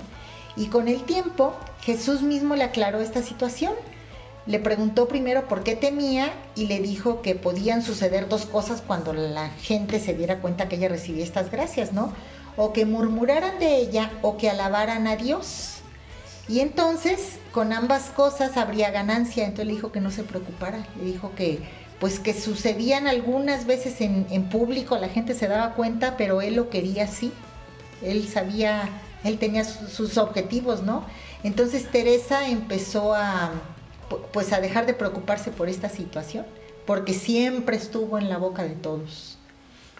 Y 0.57 0.67
con 0.67 0.89
el 0.89 1.03
tiempo 1.05 1.55
Jesús 1.83 2.23
mismo 2.23 2.57
le 2.57 2.65
aclaró 2.65 3.01
esta 3.01 3.23
situación. 3.23 3.75
Le 4.47 4.59
preguntó 4.59 5.07
primero 5.07 5.47
por 5.47 5.63
qué 5.63 5.77
temía 5.77 6.33
y 6.57 6.67
le 6.67 6.81
dijo 6.81 7.23
que 7.23 7.37
podían 7.37 7.83
suceder 7.83 8.29
dos 8.29 8.45
cosas 8.45 8.83
cuando 8.85 9.13
la 9.13 9.51
gente 9.51 10.01
se 10.01 10.15
diera 10.15 10.41
cuenta 10.41 10.69
que 10.69 10.77
ella 10.77 10.89
recibía 10.89 11.23
estas 11.23 11.51
gracias, 11.51 11.93
¿no? 11.93 12.13
O 12.57 12.73
que 12.73 12.85
murmuraran 12.85 13.61
de 13.61 13.77
ella 13.77 14.11
o 14.21 14.37
que 14.37 14.51
alabaran 14.51 15.07
a 15.07 15.17
Dios. 15.17 15.77
Y 16.49 16.59
entonces 16.59 17.39
con 17.53 17.73
ambas 17.73 18.11
cosas 18.11 18.57
habría 18.57 18.91
ganancia, 18.91 19.45
entonces 19.45 19.67
le 19.67 19.75
dijo 19.75 19.93
que 19.93 20.01
no 20.01 20.11
se 20.11 20.25
preocupara, 20.25 20.85
le 20.99 21.05
dijo 21.05 21.33
que 21.37 21.61
pues 22.01 22.19
que 22.19 22.35
sucedían 22.35 23.07
algunas 23.07 23.65
veces 23.65 24.01
en, 24.01 24.49
público, 24.49 24.99
la 24.99 25.09
gente 25.09 25.35
se 25.35 25.47
daba 25.47 25.75
cuenta, 25.75 26.17
pero 26.17 26.43
él 26.43 26.57
lo 26.57 26.69
quería 26.69 27.05
así, 27.05 27.33
él 28.03 28.27
sabía, 28.27 28.89
él 29.23 29.39
tenía 29.39 29.63
sus 29.63 30.19
objetivos, 30.19 30.83
¿no? 30.83 31.07
Entonces 31.45 31.89
Teresa 31.93 32.49
empezó 32.49 33.15
a 33.15 33.53
pues 34.33 34.53
a 34.53 34.61
dejar 34.61 34.87
de 34.87 34.95
preocuparse 34.95 35.51
por 35.51 35.69
esta 35.69 35.89
situación, 35.89 36.47
porque 36.87 37.15
siempre 37.15 37.77
estuvo 37.77 38.19
en 38.19 38.29
la 38.29 38.39
boca 38.39 38.63
de 38.65 38.75
todos. 38.75 39.39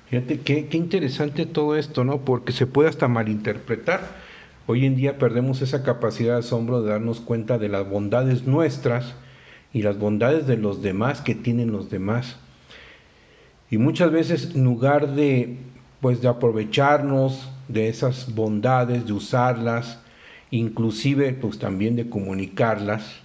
Fíjate, 0.09 0.41
qué, 0.41 0.69
interesante 0.73 1.47
todo 1.47 1.77
esto, 1.77 2.05
¿no? 2.05 2.21
Porque 2.21 2.53
se 2.53 2.67
puede 2.67 2.89
hasta 2.89 3.09
malinterpretar 3.09 4.33
Hoy 4.69 4.87
en 4.87 4.95
día 4.95 5.19
perdemos 5.19 5.61
esa 5.61 5.83
capacidad 5.83 6.35
de 6.35 6.39
asombro 6.39 6.83
de 6.83 6.91
darnos 6.91 7.21
cuenta 7.21 7.59
de 7.59 7.69
las 7.69 7.89
bondades 7.89 8.45
nuestras 8.45 9.15
y 9.73 9.83
las 9.83 9.99
bondades 9.99 10.47
de 10.47 10.57
los 10.57 10.83
demás 10.83 11.21
que 11.21 11.35
tienen 11.35 11.73
los 11.73 11.91
demás. 11.91 12.37
Y 13.71 13.79
muchas 13.79 14.13
veces 14.13 14.55
en 14.55 14.63
lugar 14.63 15.15
de 15.15 15.57
pues 16.01 16.21
de 16.21 16.29
aprovecharnos 16.29 17.51
de 17.67 17.89
esas 17.89 18.35
bondades, 18.35 19.07
de 19.07 19.13
usarlas, 19.13 19.99
inclusive 20.53 21.33
pues 21.33 21.59
también 21.59 21.97
de 21.97 22.09
comunicarlas 22.09 23.22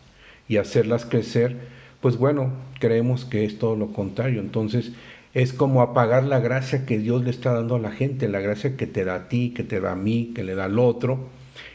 y 0.47 0.57
hacerlas 0.57 1.05
crecer, 1.05 1.57
pues 2.01 2.17
bueno, 2.17 2.51
creemos 2.79 3.25
que 3.25 3.45
es 3.45 3.59
todo 3.59 3.75
lo 3.75 3.91
contrario. 3.93 4.39
Entonces, 4.39 4.91
es 5.33 5.53
como 5.53 5.81
apagar 5.81 6.23
la 6.23 6.39
gracia 6.39 6.85
que 6.85 6.97
Dios 6.97 7.23
le 7.23 7.29
está 7.29 7.53
dando 7.53 7.75
a 7.75 7.79
la 7.79 7.91
gente, 7.91 8.27
la 8.27 8.39
gracia 8.39 8.77
que 8.77 8.87
te 8.87 9.05
da 9.05 9.15
a 9.15 9.27
ti, 9.29 9.53
que 9.55 9.63
te 9.63 9.79
da 9.79 9.91
a 9.91 9.95
mí, 9.95 10.31
que 10.33 10.43
le 10.43 10.55
da 10.55 10.65
al 10.65 10.79
otro, 10.79 11.29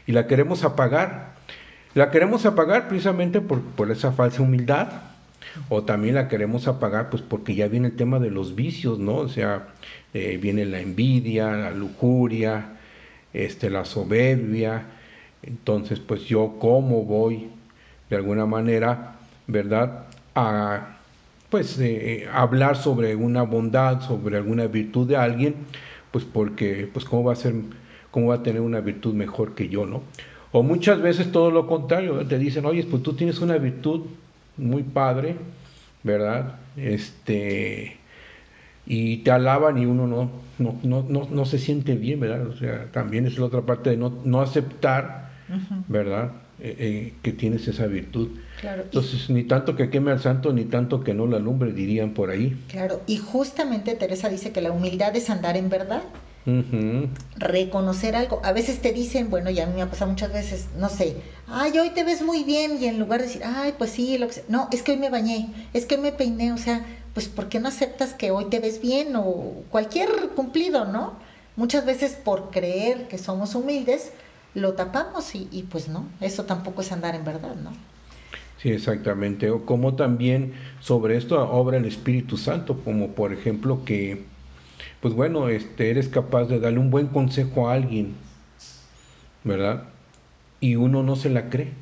y 0.06 0.12
la 0.12 0.26
queremos 0.26 0.64
apagar. 0.64 1.34
La 1.94 2.10
queremos 2.10 2.46
apagar 2.46 2.88
precisamente 2.88 3.40
por, 3.40 3.60
por 3.60 3.90
esa 3.90 4.12
falsa 4.12 4.42
humildad, 4.42 4.88
o 5.68 5.82
también 5.82 6.14
la 6.14 6.28
queremos 6.28 6.66
apagar 6.68 7.10
pues 7.10 7.22
porque 7.22 7.54
ya 7.54 7.68
viene 7.68 7.88
el 7.88 7.96
tema 7.96 8.18
de 8.18 8.30
los 8.30 8.54
vicios, 8.54 8.98
¿no? 8.98 9.16
O 9.16 9.28
sea, 9.28 9.68
eh, 10.14 10.38
viene 10.40 10.64
la 10.64 10.80
envidia, 10.80 11.52
la 11.52 11.70
lujuria, 11.70 12.78
este, 13.32 13.70
la 13.70 13.84
soberbia, 13.84 14.86
entonces 15.42 16.00
pues 16.00 16.22
yo 16.24 16.56
cómo 16.58 17.04
voy 17.04 17.50
de 18.12 18.18
alguna 18.18 18.44
manera, 18.44 19.14
¿verdad? 19.46 20.04
A 20.34 20.98
pues 21.48 21.78
eh, 21.80 22.28
hablar 22.30 22.76
sobre 22.76 23.16
una 23.16 23.42
bondad, 23.42 24.02
sobre 24.02 24.36
alguna 24.36 24.66
virtud 24.66 25.08
de 25.08 25.16
alguien, 25.16 25.54
pues 26.10 26.26
porque, 26.26 26.90
pues 26.92 27.06
cómo 27.06 27.24
va 27.24 27.32
a 27.32 27.36
ser, 27.36 27.54
cómo 28.10 28.26
va 28.26 28.34
a 28.34 28.42
tener 28.42 28.60
una 28.60 28.80
virtud 28.80 29.14
mejor 29.14 29.54
que 29.54 29.70
yo, 29.70 29.86
¿no? 29.86 30.02
O 30.52 30.62
muchas 30.62 31.00
veces 31.00 31.32
todo 31.32 31.50
lo 31.50 31.66
contrario, 31.66 32.26
te 32.26 32.38
dicen, 32.38 32.66
oye, 32.66 32.84
pues 32.84 33.02
tú 33.02 33.14
tienes 33.14 33.40
una 33.40 33.56
virtud 33.56 34.02
muy 34.58 34.82
padre, 34.82 35.36
¿verdad? 36.02 36.56
Este, 36.76 37.96
y 38.84 39.18
te 39.18 39.30
alaban 39.30 39.78
y 39.78 39.86
uno 39.86 40.06
no, 40.06 40.30
no, 40.58 40.78
no, 40.82 41.06
no, 41.08 41.28
no 41.30 41.44
se 41.46 41.58
siente 41.58 41.94
bien, 41.94 42.20
¿verdad? 42.20 42.46
O 42.46 42.56
sea, 42.58 42.88
también 42.92 43.24
es 43.24 43.38
la 43.38 43.46
otra 43.46 43.62
parte 43.62 43.88
de 43.88 43.96
no, 43.96 44.12
no 44.22 44.42
aceptar, 44.42 45.30
¿verdad? 45.88 46.32
Eh, 46.64 46.76
eh, 46.78 47.12
que 47.22 47.32
tienes 47.32 47.66
esa 47.66 47.86
virtud. 47.88 48.38
Entonces, 48.62 49.28
ni 49.28 49.42
tanto 49.42 49.74
que 49.74 49.90
queme 49.90 50.12
al 50.12 50.20
santo, 50.20 50.52
ni 50.52 50.64
tanto 50.64 51.02
que 51.02 51.12
no 51.12 51.26
la 51.26 51.38
alumbre, 51.38 51.72
dirían 51.72 52.14
por 52.14 52.30
ahí. 52.30 52.56
Claro, 52.68 53.00
y 53.08 53.16
justamente 53.16 53.96
Teresa 53.96 54.28
dice 54.28 54.52
que 54.52 54.60
la 54.60 54.70
humildad 54.70 55.16
es 55.16 55.28
andar 55.28 55.56
en 55.56 55.68
verdad. 55.68 56.04
Reconocer 57.36 58.14
algo. 58.14 58.40
A 58.44 58.52
veces 58.52 58.80
te 58.80 58.92
dicen, 58.92 59.28
bueno, 59.28 59.50
ya 59.50 59.64
a 59.64 59.66
mí 59.66 59.74
me 59.74 59.82
ha 59.82 59.90
pasado 59.90 60.12
muchas 60.12 60.32
veces, 60.32 60.68
no 60.78 60.88
sé, 60.88 61.16
ay, 61.48 61.76
hoy 61.80 61.90
te 61.90 62.04
ves 62.04 62.22
muy 62.22 62.44
bien, 62.44 62.80
y 62.80 62.86
en 62.86 63.00
lugar 63.00 63.22
de 63.22 63.26
decir, 63.26 63.42
ay, 63.44 63.74
pues 63.76 63.90
sí, 63.90 64.16
lo 64.16 64.28
que 64.28 64.44
no, 64.48 64.68
es 64.70 64.84
que 64.84 64.92
hoy 64.92 64.98
me 64.98 65.10
bañé, 65.10 65.48
es 65.72 65.84
que 65.84 65.96
hoy 65.96 66.00
me 66.00 66.12
peiné, 66.12 66.52
o 66.52 66.58
sea, 66.58 66.86
pues 67.12 67.26
¿por 67.26 67.48
qué 67.48 67.58
no 67.58 67.66
aceptas 67.66 68.14
que 68.14 68.30
hoy 68.30 68.44
te 68.44 68.60
ves 68.60 68.80
bien 68.80 69.16
o 69.16 69.64
cualquier 69.70 70.08
cumplido, 70.36 70.84
¿no? 70.84 71.14
Muchas 71.56 71.84
veces 71.84 72.12
por 72.12 72.50
creer 72.50 73.08
que 73.08 73.18
somos 73.18 73.56
humildes, 73.56 74.12
lo 74.54 74.74
tapamos 74.74 75.34
y, 75.34 75.48
y, 75.50 75.62
pues 75.64 75.88
no, 75.88 76.06
eso 76.20 76.44
tampoco 76.44 76.82
es 76.82 76.92
andar 76.92 77.14
en 77.14 77.24
verdad, 77.24 77.54
¿no? 77.56 77.72
Sí, 78.62 78.70
exactamente. 78.70 79.50
O 79.50 79.66
como 79.66 79.94
también 79.94 80.52
sobre 80.80 81.16
esto 81.16 81.40
obra 81.50 81.78
el 81.78 81.84
Espíritu 81.84 82.36
Santo, 82.36 82.78
como 82.84 83.08
por 83.08 83.32
ejemplo 83.32 83.84
que, 83.84 84.24
pues 85.00 85.14
bueno, 85.14 85.48
este, 85.48 85.90
eres 85.90 86.08
capaz 86.08 86.44
de 86.44 86.60
darle 86.60 86.78
un 86.78 86.90
buen 86.90 87.08
consejo 87.08 87.68
a 87.68 87.74
alguien, 87.74 88.14
¿verdad? 89.42 89.84
Y 90.60 90.76
uno 90.76 91.02
no 91.02 91.16
se 91.16 91.28
la 91.28 91.50
cree. 91.50 91.72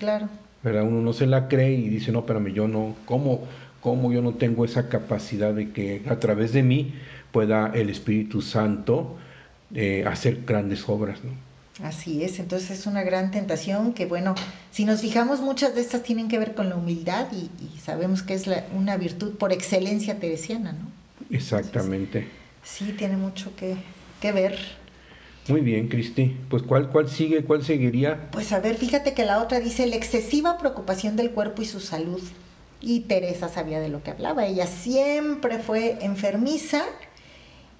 Claro. 0.00 0.28
¿Verdad? 0.64 0.82
Uno 0.82 1.02
no 1.02 1.12
se 1.12 1.26
la 1.26 1.46
cree 1.46 1.74
y 1.74 1.88
dice, 1.88 2.10
no, 2.10 2.20
espérame, 2.20 2.52
yo 2.52 2.66
no, 2.66 2.96
¿cómo, 3.04 3.46
¿cómo 3.80 4.12
yo 4.12 4.22
no 4.22 4.34
tengo 4.34 4.64
esa 4.64 4.88
capacidad 4.88 5.54
de 5.54 5.70
que 5.70 6.02
a 6.08 6.18
través 6.18 6.52
de 6.52 6.64
mí 6.64 6.94
pueda 7.30 7.70
el 7.74 7.90
Espíritu 7.90 8.42
Santo 8.42 9.16
eh, 9.72 10.04
hacer 10.04 10.44
grandes 10.44 10.88
obras, 10.88 11.22
¿no? 11.22 11.49
Así 11.82 12.22
es, 12.22 12.38
entonces 12.38 12.70
es 12.80 12.86
una 12.86 13.02
gran 13.02 13.30
tentación 13.30 13.94
que, 13.94 14.04
bueno, 14.04 14.34
si 14.70 14.84
nos 14.84 15.00
fijamos, 15.00 15.40
muchas 15.40 15.74
de 15.74 15.80
estas 15.80 16.02
tienen 16.02 16.28
que 16.28 16.38
ver 16.38 16.54
con 16.54 16.68
la 16.68 16.76
humildad 16.76 17.28
y, 17.32 17.48
sabemos 17.78 18.22
que 18.22 18.34
es 18.34 18.44
una 18.74 18.96
virtud 18.96 19.36
por 19.36 19.52
excelencia 19.52 20.18
teresiana, 20.18 20.72
¿no? 20.72 20.90
Exactamente. 21.34 22.28
sí, 22.62 22.94
tiene 22.98 23.16
mucho 23.16 23.54
que, 23.56 23.76
que, 24.20 24.32
ver. 24.32 24.58
Muy 25.48 25.62
bien, 25.62 25.88
Cristi. 25.88 26.36
Pues 26.50 26.62
¿cuál, 26.62 26.90
¿cuál 26.90 27.08
sigue? 27.08 27.44
¿Cuál 27.44 27.64
seguiría? 27.64 28.30
Pues 28.30 28.52
a 28.52 28.60
ver, 28.60 28.76
fíjate 28.76 29.14
que 29.14 29.24
la 29.24 29.42
otra 29.42 29.60
dice 29.60 29.86
la 29.86 29.96
excesiva 29.96 30.58
preocupación 30.58 31.16
del 31.16 31.30
cuerpo 31.30 31.62
y 31.62 31.64
su 31.64 31.80
salud. 31.80 32.20
Y 32.82 33.00
Teresa 33.00 33.48
sabía 33.48 33.80
de 33.80 33.88
lo 33.88 34.02
que 34.02 34.10
hablaba. 34.10 34.46
Ella 34.46 34.66
siempre 34.66 35.58
fue 35.58 35.98
enfermiza 36.02 36.84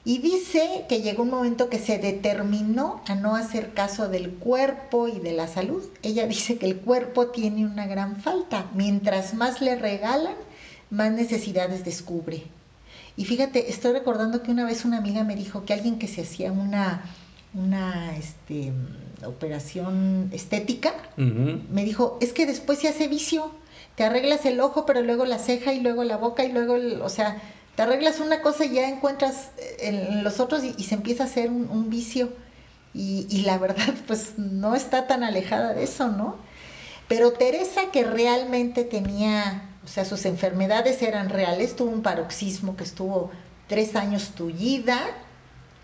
y 0.04 0.18
dice 0.18 0.86
que 0.88 1.02
llegó 1.02 1.24
un 1.24 1.30
momento 1.30 1.68
que 1.68 1.78
se 1.78 1.98
determinó 1.98 3.02
a 3.06 3.14
no 3.14 3.36
hacer 3.36 3.74
caso 3.74 4.08
del 4.08 4.30
cuerpo 4.30 5.08
y 5.08 5.18
de 5.18 5.32
la 5.32 5.46
salud. 5.46 5.82
Ella 6.02 6.26
dice 6.28 6.56
que 6.56 6.66
el 6.66 6.76
cuerpo 6.78 7.28
tiene 7.28 7.66
una 7.66 7.86
gran 7.86 8.16
falta. 8.16 8.66
Mientras 8.74 9.34
más 9.34 9.60
le 9.60 9.76
regalan, 9.76 10.34
más 10.90 11.12
necesidades 11.12 11.84
descubre. 11.84 12.44
Y 13.16 13.26
fíjate, 13.26 13.70
estoy 13.70 13.92
recordando 13.92 14.42
que 14.42 14.50
una 14.50 14.64
vez 14.64 14.84
una 14.84 14.98
amiga 14.98 15.24
me 15.24 15.36
dijo 15.36 15.64
que 15.64 15.74
alguien 15.74 15.98
que 15.98 16.08
se 16.08 16.22
hacía 16.22 16.52
una, 16.52 17.04
una 17.52 18.16
este, 18.16 18.72
operación 19.26 20.30
estética, 20.32 20.94
me 21.16 21.84
dijo, 21.84 22.16
es 22.22 22.32
que 22.32 22.46
después 22.46 22.78
se 22.78 22.88
hace 22.88 23.08
vicio. 23.08 23.50
Te 23.96 24.04
arreglas 24.04 24.46
el 24.46 24.60
ojo, 24.60 24.86
pero 24.86 25.02
luego 25.02 25.26
la 25.26 25.38
ceja 25.38 25.74
y 25.74 25.80
luego 25.80 26.04
la 26.04 26.16
boca 26.16 26.44
y 26.44 26.52
luego, 26.52 26.76
el, 26.76 27.02
o 27.02 27.10
sea, 27.10 27.42
arreglas 27.80 28.20
una 28.20 28.42
cosa 28.42 28.64
y 28.64 28.74
ya 28.74 28.88
encuentras 28.88 29.50
en 29.78 30.22
los 30.22 30.40
otros 30.40 30.62
y, 30.64 30.82
se 30.84 30.94
empieza 30.94 31.24
a 31.24 31.26
hacer 31.26 31.50
un, 31.50 31.90
vicio. 31.90 32.32
Y, 32.92 33.42
la 33.42 33.58
verdad, 33.58 33.94
pues 34.06 34.38
no 34.38 34.74
está 34.74 35.06
tan 35.06 35.24
alejada 35.24 35.74
de 35.74 35.84
eso, 35.84 36.08
¿no? 36.08 36.36
Pero 37.08 37.32
Teresa, 37.32 37.90
que 37.92 38.04
realmente 38.04 38.84
tenía, 38.84 39.70
o 39.84 39.88
sea, 39.88 40.04
sus 40.04 40.24
enfermedades 40.26 41.02
eran 41.02 41.28
reales, 41.28 41.74
tuvo 41.74 41.90
un 41.90 42.02
paroxismo 42.02 42.76
que 42.76 42.84
estuvo 42.84 43.30
tres 43.66 43.96
años 43.96 44.30
tullida, 44.36 45.00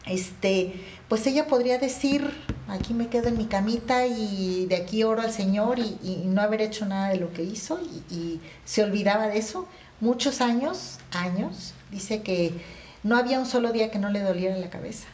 este, 0.07 0.75
pues 1.09 1.27
ella 1.27 1.47
podría 1.47 1.79
decir, 1.79 2.31
aquí 2.69 2.95
me 2.95 3.09
quedo 3.09 3.29
en 3.29 3.39
mi 3.39 3.47
camita 3.47 4.07
y 4.07 4.67
de 4.67 4.77
aquí 4.77 5.03
oro 5.03 5.23
al 5.23 5.33
Señor 5.33 5.79
y, 5.79 6.23
no 6.27 6.43
haber 6.43 6.63
hecho 6.63 6.87
nada 6.87 7.09
de 7.09 7.17
lo 7.17 7.33
que 7.33 7.43
hizo 7.43 7.81
y, 7.81 8.15
y, 8.15 8.41
se 8.65 8.85
olvidaba 8.85 9.27
de 9.27 9.39
eso. 9.39 9.67
Muchos 10.01 10.41
años, 10.41 10.99
años, 11.13 11.75
dice 11.91 12.23
que 12.23 12.53
no 13.03 13.17
había 13.17 13.39
un 13.39 13.47
solo 13.47 13.73
día 13.73 13.91
que 13.91 13.99
no 13.99 14.11
le 14.11 14.21
doliera 14.21 14.57
la 14.57 14.71
cabeza. 14.71 15.09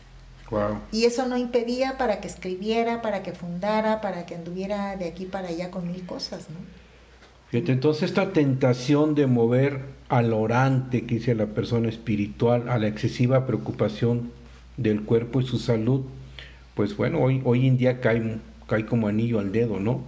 Y 0.90 1.04
eso 1.04 1.26
no 1.26 1.36
impedía 1.36 1.96
para 1.96 2.20
que 2.20 2.28
escribiera, 2.28 3.00
para 3.00 3.22
que 3.22 3.32
fundara, 3.32 4.00
para 4.00 4.26
que 4.26 4.34
anduviera 4.34 4.96
de 4.96 5.06
aquí 5.06 5.24
para 5.24 5.48
allá 5.48 5.70
con 5.70 5.90
mil 5.90 6.04
cosas, 6.04 6.48
¿no? 6.50 6.56
Fíjate, 7.48 7.72
entonces 7.72 8.04
esta 8.04 8.32
tentación 8.32 9.14
de 9.14 9.26
mover 9.26 9.80
al 10.08 10.32
orante, 10.32 11.04
que 11.04 11.16
dice 11.16 11.34
la 11.34 11.46
persona 11.46 11.88
espiritual, 11.88 12.68
a 12.68 12.78
la 12.78 12.88
excesiva 12.88 13.46
preocupación 13.46 14.30
del 14.76 15.02
cuerpo 15.02 15.40
y 15.40 15.46
su 15.46 15.58
salud, 15.58 16.02
pues 16.74 16.96
bueno, 16.96 17.20
hoy, 17.20 17.42
hoy 17.44 17.66
en 17.66 17.76
día 17.76 18.00
cae, 18.00 18.38
cae 18.66 18.86
como 18.86 19.08
anillo 19.08 19.38
al 19.38 19.52
dedo, 19.52 19.80
¿no? 19.80 20.02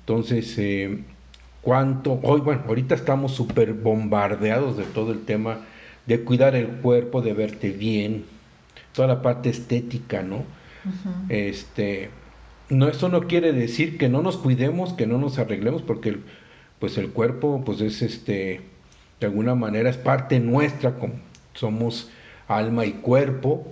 Entonces, 0.00 0.54
eh, 0.58 1.04
¿cuánto? 1.60 2.18
Hoy, 2.22 2.40
bueno, 2.40 2.62
ahorita 2.66 2.94
estamos 2.94 3.32
súper 3.32 3.74
bombardeados 3.74 4.76
de 4.78 4.84
todo 4.84 5.12
el 5.12 5.24
tema 5.24 5.58
de 6.06 6.20
cuidar 6.22 6.54
el 6.54 6.68
cuerpo, 6.68 7.22
de 7.22 7.32
verte 7.32 7.70
bien, 7.70 8.24
toda 8.92 9.08
la 9.08 9.22
parte 9.22 9.50
estética, 9.50 10.22
¿no? 10.22 10.44
Este, 11.28 12.10
no, 12.68 12.88
eso 12.88 13.08
no 13.08 13.22
quiere 13.22 13.52
decir 13.52 13.98
que 13.98 14.08
no 14.08 14.22
nos 14.22 14.36
cuidemos, 14.36 14.92
que 14.92 15.06
no 15.06 15.18
nos 15.18 15.38
arreglemos, 15.38 15.82
porque 15.82 16.10
el, 16.10 16.20
pues 16.78 16.98
el 16.98 17.10
cuerpo, 17.10 17.62
pues 17.64 17.80
es 17.80 18.02
este, 18.02 18.60
de 19.20 19.26
alguna 19.26 19.54
manera 19.54 19.90
es 19.90 19.96
parte 19.96 20.40
nuestra, 20.40 20.96
como 20.96 21.14
somos 21.54 22.10
alma 22.48 22.84
y 22.84 22.92
cuerpo, 22.92 23.66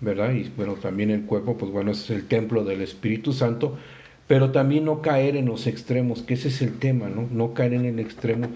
¿verdad? 0.00 0.32
Y 0.32 0.50
bueno, 0.56 0.74
también 0.74 1.10
el 1.10 1.24
cuerpo, 1.24 1.56
pues 1.56 1.72
bueno, 1.72 1.92
es 1.92 2.10
el 2.10 2.26
templo 2.26 2.64
del 2.64 2.82
Espíritu 2.82 3.32
Santo, 3.32 3.78
pero 4.26 4.50
también 4.52 4.84
no 4.84 5.00
caer 5.02 5.36
en 5.36 5.46
los 5.46 5.66
extremos, 5.66 6.22
que 6.22 6.34
ese 6.34 6.48
es 6.48 6.62
el 6.62 6.78
tema, 6.78 7.08
¿no? 7.08 7.28
No 7.30 7.54
caer 7.54 7.74
en 7.74 7.86
el 7.86 7.98
extremo. 7.98 8.48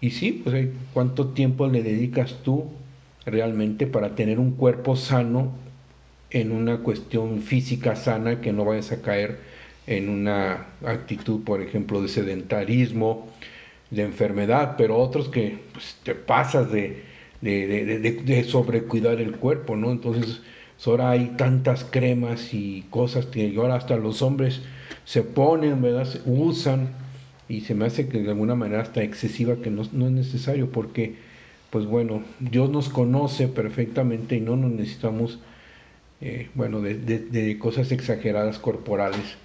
Y 0.00 0.10
sí, 0.10 0.40
pues 0.44 0.68
¿cuánto 0.94 1.28
tiempo 1.28 1.66
le 1.68 1.82
dedicas 1.82 2.36
tú 2.42 2.66
realmente 3.26 3.86
para 3.86 4.14
tener 4.14 4.38
un 4.38 4.52
cuerpo 4.52 4.96
sano 4.96 5.52
en 6.30 6.52
una 6.52 6.78
cuestión 6.78 7.42
física 7.42 7.96
sana, 7.96 8.40
que 8.40 8.52
no 8.52 8.64
vayas 8.64 8.92
a 8.92 9.02
caer 9.02 9.38
en 9.86 10.08
una 10.08 10.66
actitud, 10.86 11.42
por 11.42 11.60
ejemplo, 11.60 12.00
de 12.00 12.08
sedentarismo, 12.08 13.28
de 13.90 14.02
enfermedad, 14.02 14.76
pero 14.78 14.96
otros 14.96 15.28
que 15.28 15.58
pues, 15.72 15.96
te 16.04 16.14
pasas 16.14 16.70
de, 16.70 17.02
de, 17.40 17.98
de, 18.24 18.44
sobrecuidar 18.44 19.20
el 19.20 19.32
cuerpo, 19.32 19.76
¿no? 19.76 19.90
Entonces, 19.90 20.40
ahora 20.86 21.10
hay 21.10 21.34
tantas 21.36 21.84
cremas 21.84 22.54
y 22.54 22.86
cosas 22.90 23.26
que 23.26 23.52
ahora 23.56 23.74
hasta 23.74 23.96
los 23.96 24.22
hombres 24.22 24.62
se 25.04 25.22
ponen, 25.22 25.82
¿verdad? 25.82 26.08
Usan 26.24 26.90
y 27.50 27.62
se 27.62 27.74
me 27.74 27.84
hace 27.86 28.08
que 28.08 28.22
de 28.22 28.30
alguna 28.30 28.54
manera 28.54 28.80
hasta 28.80 29.02
excesiva 29.02 29.56
que 29.56 29.70
no, 29.70 29.82
no 29.92 30.06
es 30.06 30.12
necesario 30.12 30.70
porque 30.70 31.16
pues 31.70 31.86
bueno, 31.86 32.22
Dios 32.40 32.68
nos 32.68 32.88
conoce 32.88 33.48
perfectamente 33.48 34.36
y 34.36 34.40
no 34.40 34.56
nos 34.56 34.72
necesitamos, 34.72 35.38
eh, 36.20 36.50
bueno, 36.54 36.80
de, 36.80 37.58
cosas 37.58 37.92
exageradas 37.92 38.58
corporales. 38.58 39.36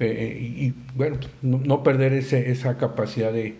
Eh, 0.00 0.06
eh, 0.06 0.40
y, 0.40 0.74
bueno, 0.96 1.18
no, 1.42 1.82
perder 1.82 2.14
ese, 2.14 2.50
esa 2.50 2.78
capacidad 2.78 3.32
de, 3.32 3.56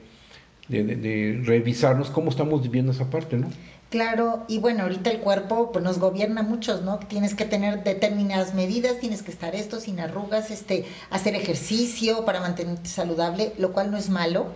de, 0.68 1.42
revisarnos 1.44 2.10
cómo 2.10 2.30
estamos 2.30 2.62
viviendo 2.62 2.92
esa 2.92 3.10
parte, 3.10 3.36
¿no? 3.36 3.48
Claro, 3.90 4.44
y 4.48 4.58
bueno, 4.58 4.82
ahorita 4.82 5.10
el 5.10 5.20
cuerpo 5.20 5.72
pues, 5.72 5.82
nos 5.82 5.98
gobierna 5.98 6.42
muchos, 6.42 6.82
¿no? 6.82 6.98
Tienes 6.98 7.34
que 7.34 7.46
tener 7.46 7.84
determinadas 7.84 8.52
medidas, 8.52 9.00
tienes 9.00 9.22
que 9.22 9.30
estar 9.30 9.54
esto 9.54 9.80
sin 9.80 9.98
arrugas, 9.98 10.50
este, 10.50 10.84
hacer 11.08 11.34
ejercicio 11.34 12.26
para 12.26 12.40
mantenerte 12.40 12.88
saludable, 12.88 13.54
lo 13.56 13.72
cual 13.72 13.90
no 13.90 13.96
es 13.96 14.10
malo, 14.10 14.48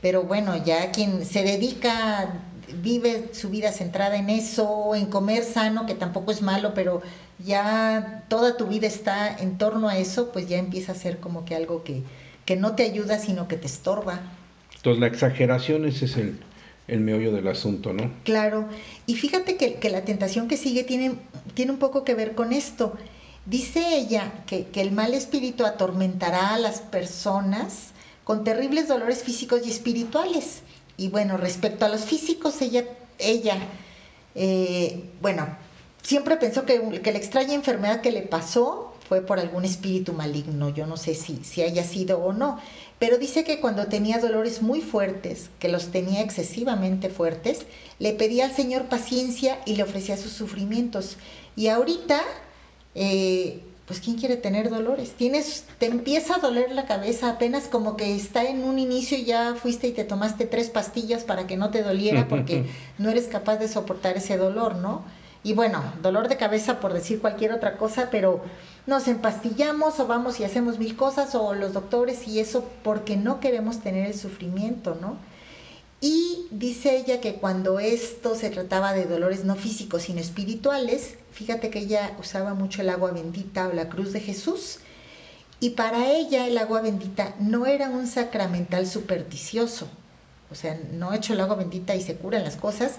pero 0.00 0.22
bueno, 0.22 0.56
ya 0.64 0.90
quien 0.90 1.26
se 1.26 1.42
dedica 1.42 2.40
vive 2.82 3.30
su 3.32 3.50
vida 3.50 3.72
centrada 3.72 4.16
en 4.16 4.30
eso, 4.30 4.94
en 4.94 5.06
comer 5.06 5.44
sano, 5.44 5.84
que 5.84 5.94
tampoco 5.94 6.30
es 6.32 6.40
malo, 6.40 6.72
pero 6.74 7.02
ya 7.38 8.24
toda 8.28 8.56
tu 8.56 8.66
vida 8.66 8.86
está 8.86 9.36
en 9.36 9.58
torno 9.58 9.88
a 9.88 9.98
eso, 9.98 10.32
pues 10.32 10.48
ya 10.48 10.58
empieza 10.58 10.92
a 10.92 10.94
ser 10.94 11.18
como 11.18 11.44
que 11.44 11.54
algo 11.54 11.82
que, 11.82 12.02
que 12.46 12.56
no 12.56 12.74
te 12.74 12.84
ayuda, 12.84 13.18
sino 13.18 13.48
que 13.48 13.56
te 13.56 13.66
estorba. 13.66 14.20
Entonces 14.76 15.00
la 15.00 15.06
exageración 15.08 15.84
ese 15.84 16.04
es 16.06 16.16
el, 16.16 16.40
el 16.88 17.00
meollo 17.00 17.32
del 17.32 17.46
asunto, 17.48 17.92
¿no? 17.92 18.10
Claro, 18.24 18.68
y 19.06 19.14
fíjate 19.14 19.56
que, 19.56 19.74
que, 19.74 19.90
la 19.90 20.04
tentación 20.04 20.48
que 20.48 20.56
sigue 20.56 20.84
tiene, 20.84 21.14
tiene 21.54 21.72
un 21.72 21.78
poco 21.78 22.02
que 22.02 22.14
ver 22.14 22.34
con 22.34 22.52
esto. 22.52 22.96
Dice 23.46 23.96
ella 23.96 24.44
que, 24.46 24.66
que 24.66 24.80
el 24.80 24.92
mal 24.92 25.14
espíritu 25.14 25.64
atormentará 25.64 26.54
a 26.54 26.58
las 26.58 26.80
personas 26.80 27.92
con 28.24 28.44
terribles 28.44 28.88
dolores 28.88 29.22
físicos 29.22 29.66
y 29.66 29.70
espirituales 29.70 30.62
y 30.98 31.08
bueno, 31.08 31.36
respecto 31.36 31.86
a 31.86 31.88
los 31.88 32.02
físicos, 32.02 32.60
ella, 32.60 32.84
ella 33.18 33.56
eh, 34.34 35.04
bueno, 35.22 35.46
siempre 36.02 36.36
pensó 36.36 36.66
que, 36.66 37.00
que, 37.02 37.12
la 37.12 37.18
extraña 37.18 37.54
enfermedad 37.54 38.00
que 38.00 38.10
le 38.10 38.22
pasó 38.22 38.87
fue 39.08 39.20
por 39.22 39.38
algún 39.38 39.64
espíritu 39.64 40.12
maligno. 40.12 40.68
Yo 40.68 40.86
no 40.86 40.96
sé 40.96 41.14
si, 41.14 41.42
si 41.44 41.62
haya 41.62 41.84
sido 41.84 42.18
o 42.18 42.32
no. 42.32 42.58
Pero 42.98 43.18
dice 43.18 43.44
que 43.44 43.60
cuando 43.60 43.86
tenía 43.86 44.18
dolores 44.18 44.60
muy 44.62 44.80
fuertes, 44.80 45.50
que 45.58 45.68
los 45.68 45.88
tenía 45.88 46.22
excesivamente 46.22 47.08
fuertes, 47.08 47.64
le 47.98 48.12
pedía 48.12 48.44
al 48.44 48.54
Señor 48.54 48.84
paciencia 48.84 49.58
y 49.66 49.76
le 49.76 49.82
ofrecía 49.82 50.16
sus 50.16 50.32
sufrimientos. 50.32 51.16
Y 51.56 51.68
ahorita 51.68 52.20
eh, 52.94 53.62
pues 53.88 54.00
¿quién 54.00 54.18
quiere 54.18 54.36
tener 54.36 54.68
dolores? 54.68 55.12
Tienes, 55.12 55.64
te 55.78 55.86
empieza 55.86 56.36
a 56.36 56.38
doler 56.40 56.72
la 56.72 56.84
cabeza 56.84 57.30
apenas 57.30 57.68
como 57.68 57.96
que 57.96 58.14
está 58.14 58.44
en 58.44 58.62
un 58.62 58.78
inicio 58.78 59.16
y 59.16 59.24
ya 59.24 59.54
fuiste 59.54 59.88
y 59.88 59.92
te 59.92 60.04
tomaste 60.04 60.44
tres 60.44 60.68
pastillas 60.68 61.24
para 61.24 61.46
que 61.46 61.56
no 61.56 61.70
te 61.70 61.82
doliera 61.82 62.28
porque 62.28 62.66
no 62.98 63.08
eres 63.08 63.28
capaz 63.28 63.56
de 63.56 63.66
soportar 63.66 64.18
ese 64.18 64.36
dolor, 64.36 64.76
¿no? 64.76 65.04
Y 65.42 65.54
bueno, 65.54 65.82
dolor 66.02 66.28
de 66.28 66.36
cabeza 66.36 66.80
por 66.80 66.92
decir 66.92 67.20
cualquier 67.20 67.52
otra 67.52 67.78
cosa, 67.78 68.08
pero 68.10 68.42
nos 68.88 69.06
empastillamos 69.06 70.00
o 70.00 70.06
vamos 70.06 70.40
y 70.40 70.44
hacemos 70.44 70.78
mil 70.78 70.96
cosas 70.96 71.34
o 71.34 71.52
los 71.52 71.74
doctores 71.74 72.26
y 72.26 72.40
eso 72.40 72.64
porque 72.82 73.18
no 73.18 73.38
queremos 73.38 73.80
tener 73.80 74.06
el 74.06 74.18
sufrimiento, 74.18 74.96
¿no? 74.98 75.18
Y 76.00 76.46
dice 76.50 76.96
ella 76.96 77.20
que 77.20 77.34
cuando 77.34 77.80
esto 77.80 78.34
se 78.34 78.48
trataba 78.48 78.94
de 78.94 79.04
dolores 79.04 79.44
no 79.44 79.56
físicos 79.56 80.04
sino 80.04 80.20
espirituales, 80.20 81.16
fíjate 81.32 81.68
que 81.68 81.80
ella 81.80 82.16
usaba 82.18 82.54
mucho 82.54 82.80
el 82.80 82.88
agua 82.88 83.10
bendita 83.10 83.68
o 83.68 83.74
la 83.74 83.90
cruz 83.90 84.14
de 84.14 84.20
Jesús, 84.20 84.78
y 85.60 85.70
para 85.70 86.10
ella 86.10 86.46
el 86.46 86.56
agua 86.56 86.80
bendita 86.80 87.34
no 87.38 87.66
era 87.66 87.90
un 87.90 88.06
sacramental 88.06 88.86
supersticioso, 88.86 89.86
o 90.50 90.54
sea, 90.54 90.80
no 90.94 91.12
hecho 91.12 91.34
el 91.34 91.40
agua 91.42 91.56
bendita 91.56 91.94
y 91.94 92.00
se 92.00 92.16
curan 92.16 92.42
las 92.42 92.56
cosas. 92.56 92.92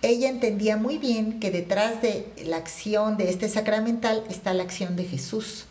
Ella 0.00 0.28
entendía 0.28 0.76
muy 0.76 0.98
bien 0.98 1.40
que 1.40 1.50
detrás 1.50 2.00
de 2.02 2.26
la 2.46 2.56
acción 2.56 3.16
de 3.16 3.30
este 3.30 3.48
sacramental 3.48 4.22
está 4.30 4.54
la 4.54 4.62
acción 4.62 4.94
de 4.94 5.04
Jesús. 5.04 5.66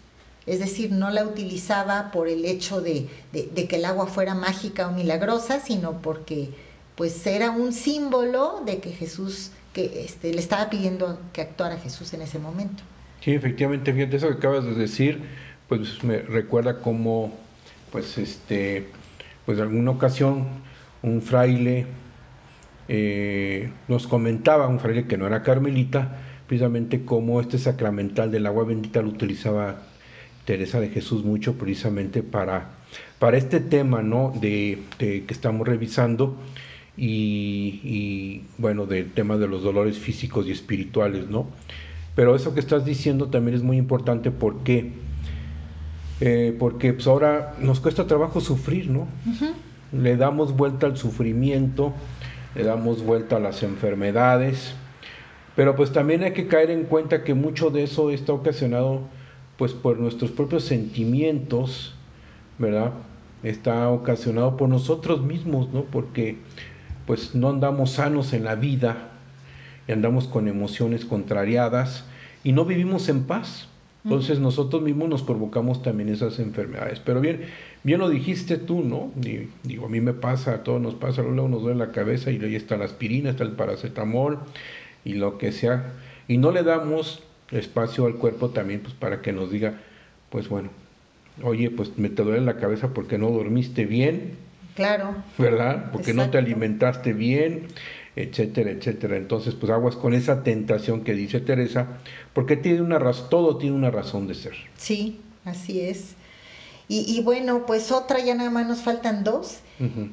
Es 0.46 0.60
decir, 0.60 0.92
no 0.92 1.10
la 1.10 1.26
utilizaba 1.26 2.12
por 2.12 2.28
el 2.28 2.44
hecho 2.46 2.82
de, 2.82 3.08
que 3.34 3.76
el 3.76 3.86
agua 3.86 4.08
fuera 4.08 4.36
mágica 4.36 4.88
o 4.88 4.92
milagrosa, 4.92 5.60
sino 5.60 6.02
porque 6.02 6.50
pues 6.96 7.26
era 7.28 7.52
un 7.52 7.72
símbolo 7.72 8.64
de 8.66 8.80
que 8.80 8.92
Jesús, 8.92 9.52
que 9.74 10.04
este, 10.04 10.34
le 10.34 10.40
estaba 10.40 10.70
pidiendo 10.70 11.20
que 11.32 11.42
actuara 11.42 11.78
Jesús 11.78 12.14
en 12.14 12.22
ese 12.22 12.40
momento. 12.40 12.84
Sí, 13.22 13.32
efectivamente, 13.32 13.94
fíjate, 13.94 14.18
eso 14.18 14.28
que 14.28 14.36
acabas 14.36 14.66
de 14.66 14.74
decir, 14.74 15.22
pues 15.68 16.04
me 16.04 16.20
recuerda 16.20 16.80
como, 16.80 17.34
pues 17.92 18.18
este, 18.18 18.88
pues 19.46 19.58
en 19.58 19.66
alguna 19.66 19.92
ocasión 19.92 20.48
un 21.04 21.22
fraile 21.22 21.86
eh, 22.88 23.72
nos 23.88 24.08
comentaba, 24.08 24.68
un 24.68 24.80
fraile 24.80 25.08
que 25.08 25.18
no 25.18 25.28
era 25.28 25.44
carmelita, 25.44 26.20
precisamente 26.48 27.04
cómo 27.04 27.42
este 27.42 27.58
sacramental 27.58 28.32
del 28.32 28.46
agua 28.46 28.64
bendita 28.64 29.02
lo 29.02 29.10
utilizaba 29.10 29.82
Teresa 30.46 30.80
de 30.80 30.90
Jesús 30.90 31.26
mucho 31.26 31.56
precisamente 31.58 32.24
para, 32.24 32.70
para 33.20 33.38
este 33.38 33.60
tema 33.60 34.02
¿no? 34.02 34.32
de, 34.40 34.80
que 34.98 35.26
estamos 35.28 35.68
revisando 35.68 36.38
y, 36.96 38.44
bueno, 38.58 38.86
del 38.86 39.12
tema 39.12 39.38
de 39.38 39.48
los 39.48 39.62
dolores 39.62 40.00
físicos 40.00 40.48
y 40.48 40.52
espirituales, 40.52 41.30
¿no? 41.30 41.46
Pero 42.16 42.36
eso 42.36 42.56
que 42.56 42.60
estás 42.60 42.86
diciendo 42.86 43.28
también 43.28 43.56
es 43.56 43.62
muy 43.62 43.78
importante 43.78 44.32
porque, 44.32 44.94
eh, 46.22 46.56
porque 46.58 46.94
pues 46.94 47.06
ahora 47.06 47.54
nos 47.60 47.80
cuesta 47.82 48.08
trabajo 48.08 48.42
sufrir, 48.42 48.90
¿no? 48.90 49.08
Le 49.92 50.18
damos 50.18 50.56
vuelta 50.58 50.88
al 50.88 50.98
sufrimiento, 50.98 51.94
le 52.56 52.64
damos 52.64 53.04
vuelta 53.04 53.38
a 53.38 53.40
las 53.40 53.64
enfermedades, 53.64 54.74
pero 55.56 55.76
pues 55.76 55.92
también 55.92 56.24
hay 56.24 56.34
que 56.34 56.48
caer 56.48 56.72
en 56.72 56.84
cuenta 56.84 57.24
que 57.24 57.34
mucho 57.34 57.70
de 57.70 57.84
eso 57.84 58.12
está 58.12 58.34
ocasionado 58.34 59.02
pues 59.58 59.74
por 59.74 59.98
nuestros 59.98 60.32
propios 60.32 60.64
sentimientos, 60.64 61.96
¿verdad? 62.60 62.92
está 63.44 63.90
ocasionado 63.90 64.58
por 64.58 64.70
nosotros 64.70 65.22
mismos, 65.22 65.72
¿no? 65.74 65.84
Porque 65.84 66.38
pues 67.06 67.36
no 67.36 67.50
andamos 67.50 67.92
sanos 67.92 68.34
en 68.34 68.44
la 68.44 68.56
vida 68.56 69.12
y 69.88 69.92
andamos 69.92 70.28
con 70.28 70.48
emociones 70.48 71.06
contrariadas 71.06 72.06
y 72.44 72.52
no 72.52 72.66
vivimos 72.66 73.10
en 73.10 73.24
paz. 73.24 73.70
Entonces 74.04 74.40
nosotros 74.40 74.82
mismos 74.82 75.10
nos 75.10 75.22
provocamos 75.22 75.82
también 75.82 76.10
esas 76.10 76.40
enfermedades. 76.40 77.02
Pero 77.02 77.20
bien, 77.20 77.42
bien 77.88 78.02
lo 78.02 78.10
dijiste 78.10 78.58
tú, 78.58 78.84
¿no? 78.84 79.14
digo, 79.64 79.86
a 79.86 79.90
mí 79.90 80.02
me 80.02 80.12
pasa, 80.12 80.56
a 80.56 80.64
todos 80.64 80.82
nos 80.82 80.96
pasa, 80.96 81.22
luego 81.22 81.48
nos 81.48 81.62
duele 81.62 81.80
la 81.80 81.94
cabeza 81.94 82.32
y 82.32 82.44
ahí 82.44 82.54
está 82.54 82.76
la 82.76 82.84
aspirina, 82.84 83.30
está 83.30 83.46
el 83.46 83.54
paracetamol 83.54 84.40
y 85.06 85.14
lo 85.14 85.38
que 85.38 85.54
sea. 85.54 85.94
Y 86.28 86.38
no 86.38 86.52
le 86.52 86.64
damos 86.64 87.24
espacio 87.50 88.06
al 88.06 88.16
cuerpo 88.16 88.50
también 88.50 88.82
pues 88.82 88.94
para 88.94 89.22
que 89.22 89.32
nos 89.32 89.52
diga, 89.52 89.80
pues 90.30 90.50
bueno, 90.50 90.70
oye, 91.42 91.72
pues 91.72 91.98
me 91.98 92.10
te 92.10 92.24
duele 92.24 92.42
la 92.42 92.58
cabeza 92.58 92.90
porque 92.94 93.18
no 93.18 93.32
dormiste 93.32 93.86
bien. 93.86 94.34
Claro. 94.76 95.16
¿Verdad? 95.38 95.90
Porque 95.94 96.14
no 96.14 96.30
te 96.30 96.38
alimentaste 96.38 97.14
bien, 97.14 97.68
etcétera, 98.18 98.72
etcétera. 98.72 99.16
Entonces, 99.16 99.56
pues 99.56 99.72
aguas 99.72 99.96
con 99.96 100.14
esa 100.14 100.44
tentación 100.44 101.06
que 101.06 101.14
dice 101.14 101.40
Teresa, 101.40 101.88
porque 102.34 102.58
tiene 102.58 102.82
una 102.82 103.00
razón, 103.00 103.30
todo 103.30 103.56
tiene 103.56 103.78
una 103.78 103.92
razón 103.92 104.28
de 104.28 104.36
ser. 104.36 104.56
Sí, 104.76 105.22
así 105.46 105.80
es. 105.80 106.17
Y, 106.90 107.22
bueno, 107.22 107.66
pues 107.66 107.92
otra, 107.92 108.20
ya 108.20 108.34
nada 108.34 108.50
más 108.50 108.66
nos 108.66 108.80
faltan 108.80 109.24
dos. 109.24 109.58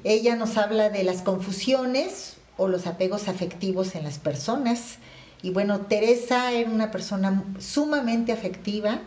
Ella 0.02 0.34
nos 0.34 0.56
habla 0.56 0.90
de 0.90 1.04
las 1.04 1.22
confusiones 1.22 2.36
o 2.56 2.68
los 2.68 2.86
apegos 2.86 3.28
afectivos 3.28 3.94
en 3.94 4.04
las 4.04 4.18
personas. 4.18 4.98
Y 5.42 5.50
bueno, 5.50 5.82
Teresa 5.82 6.52
era 6.52 6.70
una 6.70 6.90
persona 6.90 7.44
sumamente 7.58 8.32
afectiva, 8.32 9.00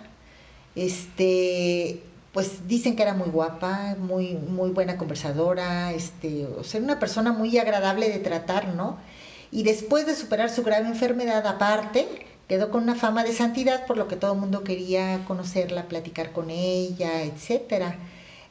este, 0.76 2.04
pues 2.32 2.68
dicen 2.68 2.96
que 2.96 3.02
era 3.02 3.16
muy 3.16 3.30
guapa, 3.30 3.96
muy, 4.00 4.36
muy 4.36 4.70
buena 4.70 4.98
conversadora, 4.98 5.92
este, 5.94 6.46
o 6.46 6.64
sea, 6.64 6.80
una 6.80 7.00
persona 7.00 7.34
muy 7.34 7.58
agradable 7.58 8.10
de 8.10 8.20
tratar, 8.20 8.76
¿no? 8.76 8.98
Y 9.52 9.64
después 9.64 10.06
de 10.06 10.14
superar 10.14 10.52
su 10.52 10.62
grave 10.64 10.88
enfermedad 10.88 11.48
aparte, 11.48 12.08
quedó 12.48 12.72
con 12.72 12.84
una 12.84 12.96
fama 12.96 13.24
de 13.24 13.34
santidad, 13.34 13.86
por 13.86 13.98
lo 13.98 14.08
que 14.08 14.16
todo 14.16 14.34
el 14.34 14.40
mundo 14.40 14.64
quería 14.64 15.26
conocerla, 15.26 15.88
platicar 15.88 16.32
con 16.32 16.50
ella, 16.50 17.24
etcétera. 17.24 17.98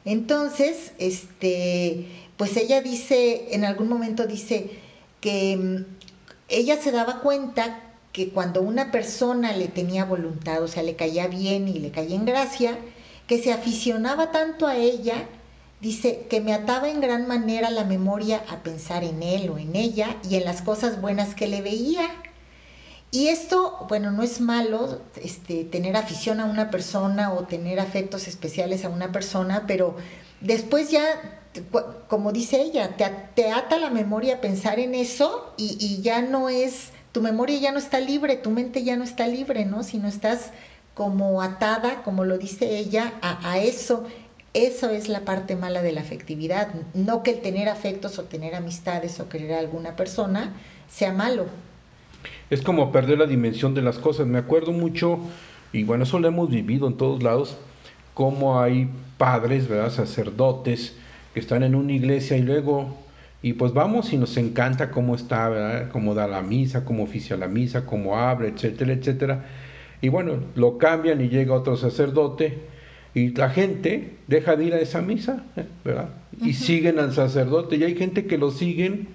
Entonces, 0.05 0.93
este, 0.99 2.07
pues 2.37 2.55
ella 2.57 2.81
dice, 2.81 3.47
en 3.51 3.65
algún 3.65 3.89
momento 3.89 4.27
dice 4.27 4.69
que 5.19 5.57
mm, 5.57 5.85
ella 6.49 6.81
se 6.81 6.91
daba 6.91 7.21
cuenta 7.21 7.81
que 8.13 8.29
cuando 8.29 8.61
una 8.61 8.91
persona 8.91 9.51
le 9.53 9.67
tenía 9.67 10.05
voluntad, 10.05 10.63
o 10.63 10.67
sea, 10.67 10.83
le 10.83 10.95
caía 10.95 11.27
bien 11.27 11.67
y 11.67 11.79
le 11.79 11.91
caía 11.91 12.15
en 12.15 12.25
gracia, 12.25 12.77
que 13.27 13.41
se 13.41 13.51
aficionaba 13.51 14.31
tanto 14.31 14.67
a 14.67 14.77
ella, 14.77 15.27
dice, 15.81 16.25
que 16.29 16.39
me 16.39 16.53
ataba 16.53 16.89
en 16.89 17.01
gran 17.01 17.27
manera 17.27 17.69
la 17.69 17.83
memoria 17.83 18.43
a 18.49 18.63
pensar 18.63 19.03
en 19.03 19.21
él 19.21 19.49
o 19.49 19.57
en 19.57 19.75
ella 19.75 20.17
y 20.27 20.35
en 20.35 20.45
las 20.45 20.61
cosas 20.61 21.01
buenas 21.01 21.35
que 21.35 21.47
le 21.47 21.61
veía. 21.61 22.09
Y 23.11 23.29
esto, 23.29 23.85
bueno, 23.87 24.11
no 24.11 24.23
es 24.23 24.41
malo 24.41 25.01
este, 25.15 25.63
tener 25.63 25.95
afición 25.95 26.39
a 26.39 26.45
una 26.45 26.69
persona 26.69 27.33
o 27.33 27.45
tener 27.45 27.79
afectos 27.79 28.27
especiales 28.27 28.83
a 28.83 28.89
una 28.89 29.11
persona, 29.11 29.63
pero 29.65 29.95
después 30.41 30.91
ya, 30.91 31.41
como 32.09 32.33
dice 32.33 32.61
ella, 32.61 32.97
te, 32.97 33.49
ata 33.49 33.77
la 33.77 33.89
memoria 33.89 34.35
a 34.35 34.41
pensar 34.41 34.79
en 34.79 34.93
eso 34.93 35.53
y, 35.57 35.77
y 35.79 36.01
ya 36.01 36.21
no 36.21 36.49
es 36.49 36.91
tu 37.17 37.23
memoria 37.23 37.57
ya 37.57 37.71
no 37.71 37.79
está 37.79 37.99
libre, 37.99 38.35
tu 38.35 38.51
mente 38.51 38.83
ya 38.83 38.95
no 38.95 39.03
está 39.03 39.25
libre, 39.25 39.65
¿no? 39.65 39.81
Sino 39.81 40.07
estás 40.07 40.51
como 40.93 41.41
atada, 41.41 42.03
como 42.03 42.25
lo 42.25 42.37
dice 42.37 42.77
ella, 42.77 43.13
a, 43.23 43.57
eso. 43.57 44.05
Eso 44.53 44.91
es 44.91 45.09
la 45.09 45.21
parte 45.21 45.55
mala 45.55 45.81
de 45.81 45.93
la 45.93 46.01
afectividad. 46.01 46.67
No 46.93 47.23
que 47.23 47.31
el 47.31 47.41
tener 47.41 47.69
afectos 47.69 48.19
o 48.19 48.25
tener 48.25 48.53
amistades 48.53 49.19
o 49.19 49.29
querer 49.29 49.53
a 49.53 49.59
alguna 49.59 49.95
persona 49.95 50.53
sea 50.89 51.11
malo. 51.11 51.47
Es 52.49 52.61
como 52.61 52.91
perder 52.91 53.19
la 53.19 53.25
dimensión 53.25 53.73
de 53.73 53.81
las 53.81 53.97
cosas. 53.99 54.27
Me 54.27 54.37
acuerdo 54.37 54.71
mucho, 54.71 55.19
y 55.73 55.83
bueno, 55.83 56.03
eso 56.03 56.19
lo 56.19 56.27
hemos 56.27 56.49
vivido 56.49 56.87
en 56.87 56.97
todos 56.97 57.21
lados, 57.23 57.57
como 58.13 58.59
hay 58.59 58.89
padres, 59.17 59.67
¿verdad? 59.67 59.91
Sacerdotes 59.91 60.95
que 61.33 61.39
están 61.39 61.63
en 61.63 61.75
una 61.75 61.91
iglesia 61.91 62.37
y 62.37 62.41
luego 62.41 62.95
y 63.41 63.53
pues 63.53 63.73
vamos 63.73 64.11
y 64.13 64.17
nos 64.17 64.35
encanta 64.37 64.89
cómo 64.89 65.15
está, 65.15 65.89
cómo 65.91 66.15
da 66.15 66.27
la 66.27 66.41
misa, 66.41 66.83
cómo 66.83 67.03
oficia 67.03 67.37
la 67.37 67.47
misa, 67.47 67.85
cómo 67.85 68.17
abre, 68.17 68.49
etcétera, 68.49 68.93
etcétera. 68.93 69.45
Y 70.01 70.09
bueno, 70.09 70.33
lo 70.55 70.77
cambian 70.77 71.21
y 71.21 71.29
llega 71.29 71.53
otro 71.53 71.77
sacerdote 71.77 72.57
y 73.13 73.29
la 73.29 73.49
gente 73.49 74.15
deja 74.27 74.55
de 74.55 74.65
ir 74.65 74.73
a 74.73 74.79
esa 74.79 75.01
misa. 75.01 75.43
¿verdad? 75.85 76.09
Y 76.41 76.53
siguen 76.53 76.99
al 76.99 77.13
sacerdote 77.13 77.75
y 77.75 77.83
hay 77.83 77.95
gente 77.95 78.25
que 78.25 78.37
lo 78.37 78.51
siguen 78.51 79.07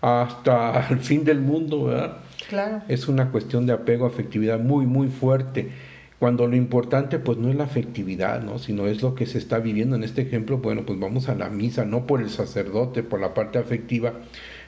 hasta 0.00 0.86
el 0.90 1.00
fin 1.00 1.24
del 1.24 1.40
mundo, 1.40 1.84
¿verdad? 1.84 2.18
Claro. 2.48 2.82
Es 2.88 3.08
una 3.08 3.30
cuestión 3.30 3.66
de 3.66 3.72
apego, 3.72 4.06
afectividad 4.06 4.58
muy, 4.58 4.86
muy 4.86 5.08
fuerte 5.08 5.70
cuando 6.18 6.46
lo 6.46 6.56
importante 6.56 7.18
pues 7.18 7.36
no 7.38 7.50
es 7.50 7.56
la 7.56 7.64
afectividad, 7.64 8.42
¿no? 8.42 8.58
sino 8.58 8.86
es 8.86 9.02
lo 9.02 9.14
que 9.14 9.26
se 9.26 9.38
está 9.38 9.58
viviendo. 9.58 9.96
En 9.96 10.04
este 10.04 10.22
ejemplo, 10.22 10.58
bueno, 10.58 10.86
pues 10.86 10.98
vamos 10.98 11.28
a 11.28 11.34
la 11.34 11.50
misa, 11.50 11.84
no 11.84 12.06
por 12.06 12.22
el 12.22 12.30
sacerdote, 12.30 13.02
por 13.02 13.20
la 13.20 13.34
parte 13.34 13.58
afectiva, 13.58 14.14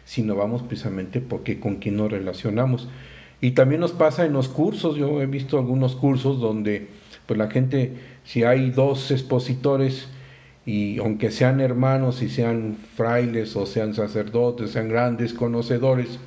sino 0.05 0.37
vamos 0.37 0.63
precisamente 0.63 1.21
porque 1.21 1.59
con 1.59 1.77
quien 1.77 1.97
nos 1.97 2.11
relacionamos. 2.11 2.89
Y 3.41 3.53
también 3.53 3.81
nos 3.81 3.93
pasa 3.93 4.27
en 4.27 4.33
los 4.33 4.49
cursos, 4.49 4.97
yo 4.97 5.23
he 5.23 5.27
visto 5.27 5.59
algunos 5.59 5.97
cursos 5.97 6.41
donde 6.41 6.89
pues 7.27 7.39
la 7.39 7.51
gente, 7.51 7.95
si 8.25 8.45
hay 8.45 8.71
dos 8.71 9.11
expositores, 9.11 10.09
y 10.65 10.99
aunque 10.99 11.31
sean 11.31 11.61
hermanos 11.61 12.23
y 12.23 12.29
sean 12.29 12.77
frailes 12.97 13.55
o 13.57 13.67
sean 13.67 13.95
sacerdotes, 13.95 14.73
sean 14.73 14.89
grandes 14.89 15.33
conocedores, 15.33 16.19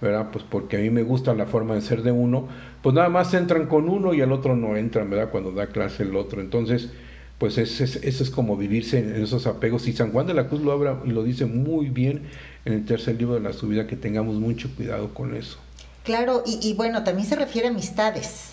¿verdad? 0.00 0.28
Pues 0.32 0.44
porque 0.48 0.76
a 0.76 0.80
mí 0.80 0.90
me 0.90 1.02
gusta 1.02 1.34
la 1.34 1.46
forma 1.46 1.74
de 1.74 1.80
ser 1.80 2.02
de 2.02 2.12
uno, 2.12 2.48
pues 2.82 2.94
nada 2.94 3.08
más 3.08 3.32
entran 3.34 3.66
con 3.66 3.88
uno 3.88 4.14
y 4.14 4.20
el 4.20 4.32
otro 4.32 4.56
no 4.56 4.76
entran, 4.76 5.10
¿verdad? 5.10 5.30
Cuando 5.30 5.52
da 5.52 5.68
clase 5.68 6.02
el 6.02 6.16
otro. 6.16 6.40
Entonces, 6.40 6.90
pues 7.38 7.58
eso 7.58 7.84
es, 7.84 7.96
es 7.96 8.30
como 8.30 8.56
vivirse 8.56 8.98
en 8.98 9.22
esos 9.22 9.46
apegos. 9.46 9.88
Y 9.88 9.92
San 9.92 10.12
Juan 10.12 10.26
de 10.26 10.34
la 10.34 10.48
Cruz 10.48 10.62
lo 10.62 10.72
habla 10.72 11.00
y 11.04 11.10
lo 11.10 11.22
dice 11.22 11.46
muy 11.46 11.88
bien 11.88 12.22
en 12.64 12.72
el 12.72 12.84
tercer 12.84 13.16
libro 13.16 13.34
de 13.34 13.40
la 13.40 13.52
subida, 13.52 13.86
que 13.86 13.96
tengamos 13.96 14.36
mucho 14.36 14.68
cuidado 14.74 15.12
con 15.14 15.34
eso. 15.34 15.58
Claro, 16.04 16.44
y, 16.46 16.72
bueno, 16.74 17.02
también 17.02 17.28
se 17.28 17.34
refiere 17.34 17.66
a 17.66 17.72
amistades, 17.72 18.52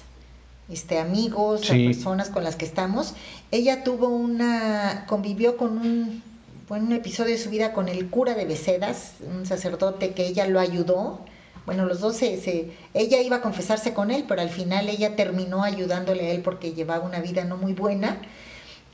este, 0.70 0.98
amigos, 0.98 1.70
a 1.70 1.74
personas 1.74 2.30
con 2.30 2.44
las 2.44 2.56
que 2.56 2.66
estamos. 2.66 3.14
Ella 3.52 3.84
tuvo 3.84 4.08
una, 4.08 5.06
convivió 5.08 5.56
con 5.56 5.78
un, 5.78 6.24
un 6.70 6.92
episodio 6.92 7.34
de 7.34 7.38
su 7.38 7.52
vida 7.52 7.74
con 7.74 7.90
el 7.90 8.10
cura 8.10 8.34
de 8.34 8.46
Becedas, 8.46 9.14
un 9.32 9.46
sacerdote 9.46 10.14
que 10.16 10.26
ella 10.26 10.48
lo 10.48 10.60
ayudó 10.60 11.20
bueno, 11.66 11.86
los 11.86 12.02
dos 12.02 12.18
se, 12.18 12.72
ella 12.94 13.22
iba 13.22 13.38
a 13.38 13.42
confesarse 13.42 13.94
con 13.94 14.12
él, 14.12 14.26
pero 14.28 14.42
al 14.42 14.50
final 14.50 14.90
ella 14.90 15.16
terminó 15.16 15.64
ayudándole 15.64 16.28
a 16.28 16.32
él 16.32 16.42
porque 16.42 16.74
llevaba 16.74 17.06
una 17.06 17.22
vida 17.22 17.46
no 17.46 17.56
muy 17.58 17.74
buena 17.74 18.22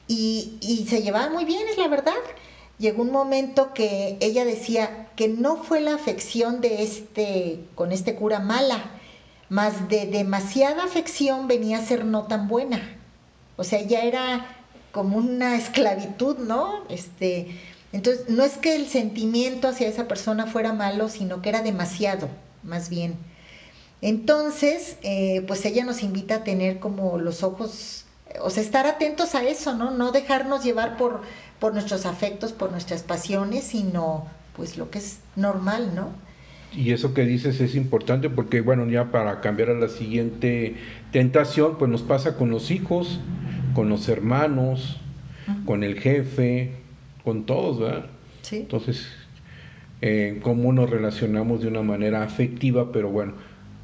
y, 0.07 0.57
y 0.61 0.86
se 0.88 1.01
llevaba 1.01 1.30
muy 1.32 1.45
bien, 1.45 1.67
es 1.70 1.78
la 1.78 1.88
verdad. 1.88 2.13
Llegó 2.78 3.01
un 3.01 3.11
momento 3.11 3.74
que 3.74 4.17
ella 4.22 4.45
decía 4.45 5.09
que 5.15 5.28
no 5.28 5.57
fue 5.63 5.82
la 5.82 5.95
afección 5.95 6.61
de 6.61 6.84
este, 6.84 7.59
con 7.76 7.91
este 7.91 8.15
cura 8.15 8.39
mala, 8.39 8.91
más 9.49 9.89
de 9.89 10.05
demasiada 10.05 10.84
afección 10.84 11.47
venía 11.47 11.80
a 11.80 11.86
ser 11.86 12.05
no 12.05 12.28
tan 12.28 12.47
buena. 12.47 12.97
O 13.57 13.63
sea, 13.63 13.82
ya 13.82 14.01
era 14.03 14.45
como 14.91 15.17
una 15.17 15.55
esclavitud, 15.57 16.38
¿no? 16.38 16.84
Este, 16.89 17.47
entonces, 17.91 18.30
no 18.30 18.43
es 18.43 18.57
que 18.57 18.76
el 18.76 18.88
sentimiento 18.88 19.67
hacia 19.67 19.88
esa 19.88 20.07
persona 20.07 20.45
fuera 20.45 20.72
malo, 20.72 21.09
sino 21.09 21.41
que 21.41 21.49
era 21.49 21.63
demasiado 21.63 22.30
más 22.64 22.89
bien. 22.89 23.16
Entonces, 24.01 24.97
eh, 25.03 25.43
pues 25.47 25.66
ella 25.66 25.84
nos 25.84 26.03
invita 26.03 26.36
a 26.36 26.43
tener 26.43 26.80
como 26.80 27.18
los 27.18 27.43
ojos, 27.43 28.05
o 28.41 28.49
sea, 28.49 28.64
estar 28.64 28.88
atentos 28.88 29.36
a 29.36 29.43
eso, 29.43 29.76
¿no? 29.76 29.91
No 29.91 30.12
dejarnos 30.12 30.64
llevar 30.64 30.97
por, 30.97 31.22
por 31.60 31.74
nuestros 31.74 32.05
afectos, 32.05 32.53
por 32.53 32.72
nuestras 32.72 33.03
pasiones, 33.03 33.66
sino 33.66 34.28
pues 34.55 34.78
lo 34.78 34.89
que 34.89 34.99
es 34.99 35.20
normal, 35.36 35.93
¿no? 35.95 36.12
Y 36.76 36.91
eso 36.91 37.14
que 37.14 37.26
dices 37.26 37.60
es 37.62 37.76
importante 37.76 38.30
porque, 38.30 38.62
bueno, 38.62 38.88
ya 38.88 39.12
para 39.12 39.41
cambiar 39.41 39.72
a 39.72 39.74
la 39.74 39.89
siguiente 39.89 40.76
tentación, 41.12 41.78
pues 41.78 41.89
nos 41.89 42.03
pasa 42.03 42.38
con 42.38 42.51
los 42.51 42.70
hijos, 42.72 43.20
con 43.74 43.89
los 43.89 44.07
hermanos, 44.07 44.97
con 45.66 45.84
el 45.84 45.99
jefe, 45.99 46.76
con 47.24 47.45
todos, 47.45 47.80
¿verdad? 47.80 48.05
Sí. 48.43 48.57
Entonces, 48.57 49.07
eh, 50.02 50.39
cómo 50.41 50.72
nos 50.72 50.89
relacionamos 50.89 51.62
de 51.62 51.68
una 51.68 51.82
manera 51.82 52.24
afectiva, 52.24 52.91
pero 52.91 53.10
bueno, 53.10 53.34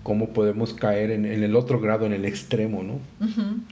cómo 0.04 0.30
podemos 0.30 0.74
caer 0.74 1.12
en, 1.12 1.26
el 1.26 1.56
otro 1.56 1.80
grado, 1.80 2.06
en 2.06 2.14
el 2.14 2.26
extremo, 2.26 2.84
¿no? 2.84 3.00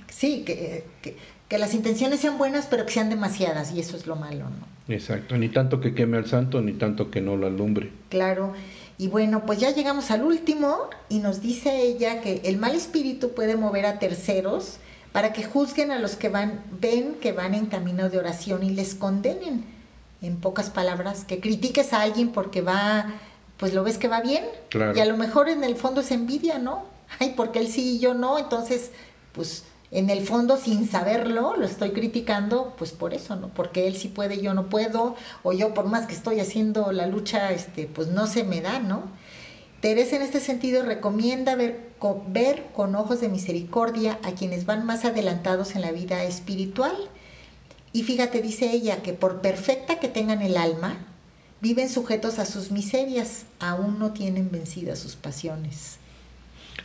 Sí, 0.09 0.43
que, 0.45 0.83
que, 1.01 1.57
las 1.57 1.75
intenciones 1.75 2.19
sean 2.19 2.39
buenas, 2.39 2.65
pero 2.65 2.85
que 2.85 2.91
sean 2.91 3.09
demasiadas, 3.09 3.71
y 3.71 3.79
eso 3.79 3.95
es 3.95 4.07
lo 4.07 4.15
malo, 4.15 4.45
¿no? 4.49 4.93
Exacto, 4.93 5.37
ni 5.37 5.49
tanto 5.49 5.79
que 5.79 5.93
queme 5.93 6.17
al 6.17 6.25
santo, 6.25 6.61
ni 6.61 6.73
tanto 6.73 7.11
que 7.11 7.21
no 7.21 7.37
lo 7.37 7.45
alumbre. 7.45 7.91
Claro, 8.09 8.53
y 8.97 9.07
bueno, 9.07 9.45
pues 9.45 9.59
ya 9.59 9.69
llegamos 9.69 10.09
al 10.09 10.23
último, 10.23 10.89
y 11.09 11.19
nos 11.19 11.41
dice 11.41 11.83
ella 11.83 12.21
que 12.21 12.41
el 12.45 12.57
mal 12.57 12.75
espíritu 12.75 13.33
puede 13.35 13.55
mover 13.55 13.85
a 13.85 13.99
terceros 13.99 14.79
para 15.11 15.31
que 15.31 15.43
juzguen 15.43 15.91
a 15.91 15.99
los 15.99 16.15
que 16.15 16.29
van, 16.29 16.63
ven 16.81 17.15
que 17.21 17.31
van 17.31 17.53
en 17.53 17.67
camino 17.67 18.09
de 18.09 18.17
oración 18.17 18.63
y 18.63 18.71
les 18.71 18.95
condenen. 18.95 19.63
En 20.23 20.37
pocas 20.37 20.71
palabras, 20.71 21.25
que 21.25 21.39
critiques 21.39 21.93
a 21.93 22.01
alguien 22.01 22.31
porque 22.31 22.61
va, 22.61 23.05
pues 23.57 23.75
lo 23.75 23.83
ves 23.83 23.99
que 23.99 24.07
va 24.07 24.21
bien. 24.21 24.43
Claro. 24.69 24.97
Y 24.97 24.99
a 24.99 25.05
lo 25.05 25.17
mejor 25.17 25.49
en 25.49 25.63
el 25.63 25.75
fondo 25.75 26.01
es 26.01 26.09
envidia, 26.09 26.57
¿no? 26.57 26.85
Ay, 27.19 27.33
porque 27.37 27.59
él 27.59 27.67
sí 27.67 27.97
y 27.97 27.99
yo 27.99 28.15
no, 28.15 28.39
entonces, 28.39 28.89
pues 29.33 29.65
en 29.93 30.09
el 30.09 30.25
fondo 30.25 30.57
sin 30.57 30.89
saberlo 30.89 31.55
lo 31.55 31.65
estoy 31.65 31.91
criticando, 31.91 32.73
pues 32.77 32.91
por 32.91 33.13
eso, 33.13 33.35
¿no? 33.35 33.49
Porque 33.49 33.87
él 33.87 33.95
sí 33.95 34.07
puede, 34.07 34.41
yo 34.41 34.55
no 34.55 34.67
puedo, 34.67 35.15
o 35.43 35.53
yo 35.53 35.75
por 35.75 35.85
más 35.85 36.07
que 36.07 36.15
estoy 36.15 36.39
haciendo 36.39 36.91
la 36.91 37.05
lucha, 37.05 37.51
este, 37.51 37.85
pues 37.85 38.07
no 38.07 38.25
se 38.25 38.43
me 38.43 38.61
da, 38.61 38.79
¿no? 38.79 39.03
Teresa 39.81 40.15
en 40.15 40.23
este 40.23 40.39
sentido 40.39 40.81
recomienda 40.81 41.55
ver 41.55 41.91
con, 41.99 42.33
ver 42.33 42.67
con 42.73 42.95
ojos 42.95 43.21
de 43.21 43.29
misericordia 43.29 44.17
a 44.23 44.31
quienes 44.31 44.65
van 44.65 44.85
más 44.85 45.05
adelantados 45.05 45.75
en 45.75 45.81
la 45.81 45.91
vida 45.91 46.23
espiritual. 46.23 46.95
Y 47.93 48.01
fíjate, 48.03 48.41
dice 48.41 48.71
ella, 48.71 49.03
que 49.03 49.13
por 49.13 49.41
perfecta 49.41 49.99
que 49.99 50.07
tengan 50.07 50.41
el 50.41 50.57
alma, 50.57 50.97
viven 51.61 51.89
sujetos 51.89 52.39
a 52.39 52.45
sus 52.45 52.71
miserias, 52.71 53.45
aún 53.59 53.99
no 53.99 54.11
tienen 54.11 54.49
vencidas 54.51 54.99
sus 54.99 55.15
pasiones. 55.15 55.99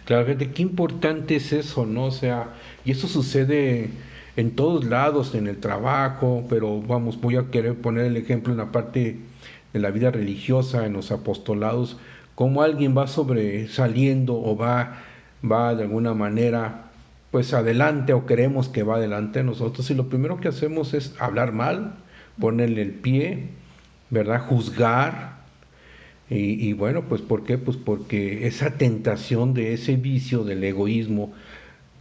Claro, 0.05 0.27
fíjate 0.27 0.53
qué 0.53 0.63
importante 0.63 1.37
es 1.37 1.53
eso, 1.53 1.87
¿no? 1.87 2.05
O 2.05 2.11
sea, 2.11 2.55
y 2.85 2.93
eso 2.93 3.09
sucede 3.09 3.91
en 4.37 4.55
todos 4.55 4.85
lados, 4.85 5.35
en 5.35 5.47
el 5.49 5.59
trabajo, 5.59 6.45
pero 6.49 6.81
vamos, 6.81 7.21
voy 7.21 7.37
a 7.37 7.51
querer 7.51 7.75
poner 7.75 8.05
el 8.05 8.17
ejemplo 8.17 8.53
en 8.53 8.59
la 8.59 8.71
parte 8.71 9.17
de 9.73 9.81
la 9.81 9.91
vida 9.91 10.11
religiosa, 10.11 10.87
en 10.87 10.93
los 10.93 11.11
apostolados, 11.11 11.97
cómo 12.35 12.63
alguien 12.63 12.97
va 12.97 13.07
sobresaliendo 13.07 14.41
o 14.41 14.57
va, 14.57 15.03
va 15.43 15.75
de 15.75 15.85
alguna 15.85 16.15
manera 16.15 16.88
pues 17.31 17.53
adelante 17.53 18.13
o 18.13 18.27
queremos 18.27 18.69
que 18.69 18.83
va 18.83 18.97
adelante 18.97 19.43
nosotros 19.43 19.91
y 19.91 19.95
lo 19.95 20.09
primero 20.09 20.41
que 20.41 20.49
hacemos 20.49 20.95
es 20.95 21.15
hablar 21.19 21.53
mal, 21.53 21.95
ponerle 22.41 22.83
el 22.83 22.93
pie, 22.93 23.49
¿verdad? 24.11 24.41
Juzgar. 24.47 25.39
Y, 26.31 26.69
y, 26.69 26.73
bueno, 26.75 27.05
pues 27.09 27.23
¿por 27.23 27.45
qué? 27.45 27.57
Pues 27.57 27.77
porque 27.77 28.47
esa 28.47 28.73
tentación 28.73 29.55
de 29.55 29.73
ese 29.73 29.97
vicio 29.97 30.45
del 30.45 30.63
egoísmo, 30.63 31.33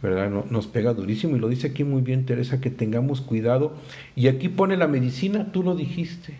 ¿verdad? 0.02 0.30
No, 0.30 0.44
nos 0.50 0.66
pega 0.66 0.92
durísimo 0.92 1.36
y 1.36 1.40
lo 1.40 1.48
dice 1.48 1.68
aquí 1.68 1.84
muy 1.84 2.02
bien 2.02 2.26
Teresa, 2.26 2.60
que 2.60 2.70
tengamos 2.70 3.20
cuidado. 3.20 3.74
Y 4.16 4.28
aquí 4.28 4.48
pone 4.48 4.76
la 4.76 4.86
medicina, 4.86 5.50
tú 5.52 5.62
lo 5.62 5.74
dijiste, 5.74 6.34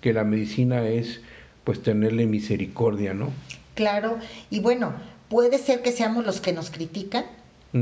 que 0.00 0.12
la 0.12 0.24
medicina 0.24 0.86
es 0.86 1.22
pues 1.64 1.82
tenerle 1.82 2.26
misericordia, 2.26 3.14
¿no? 3.14 3.30
Claro, 3.74 4.18
y 4.50 4.60
bueno, 4.60 4.92
puede 5.28 5.58
ser 5.58 5.82
que 5.82 5.92
seamos 5.92 6.24
los 6.24 6.40
que 6.40 6.52
nos 6.52 6.70
critican. 6.70 7.24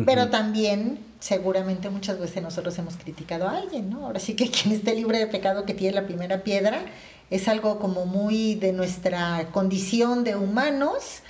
Pero 0.07 0.29
también 0.31 0.99
seguramente 1.21 1.91
muchas 1.91 2.19
veces 2.19 2.43
nosotros 2.43 2.79
hemos 2.79 2.97
criticado 2.97 3.47
a 3.47 3.59
alguien, 3.59 3.91
¿no? 3.91 4.07
Ahora 4.07 4.21
sí 4.21 4.35
que 4.35 4.51
quien 4.51 4.75
esté 4.75 4.95
libre 4.95 5.19
de 5.19 5.27
pecado 5.27 5.67
que 5.67 5.75
tiene 5.75 5.95
la 5.95 6.07
primera 6.07 6.43
piedra 6.43 6.81
es 7.31 7.49
algo 7.49 7.79
como 7.79 8.07
muy 8.07 8.55
de 8.55 8.73
nuestra 8.73 9.49
condición 9.53 10.25
de 10.25 10.37
humanos 10.37 11.23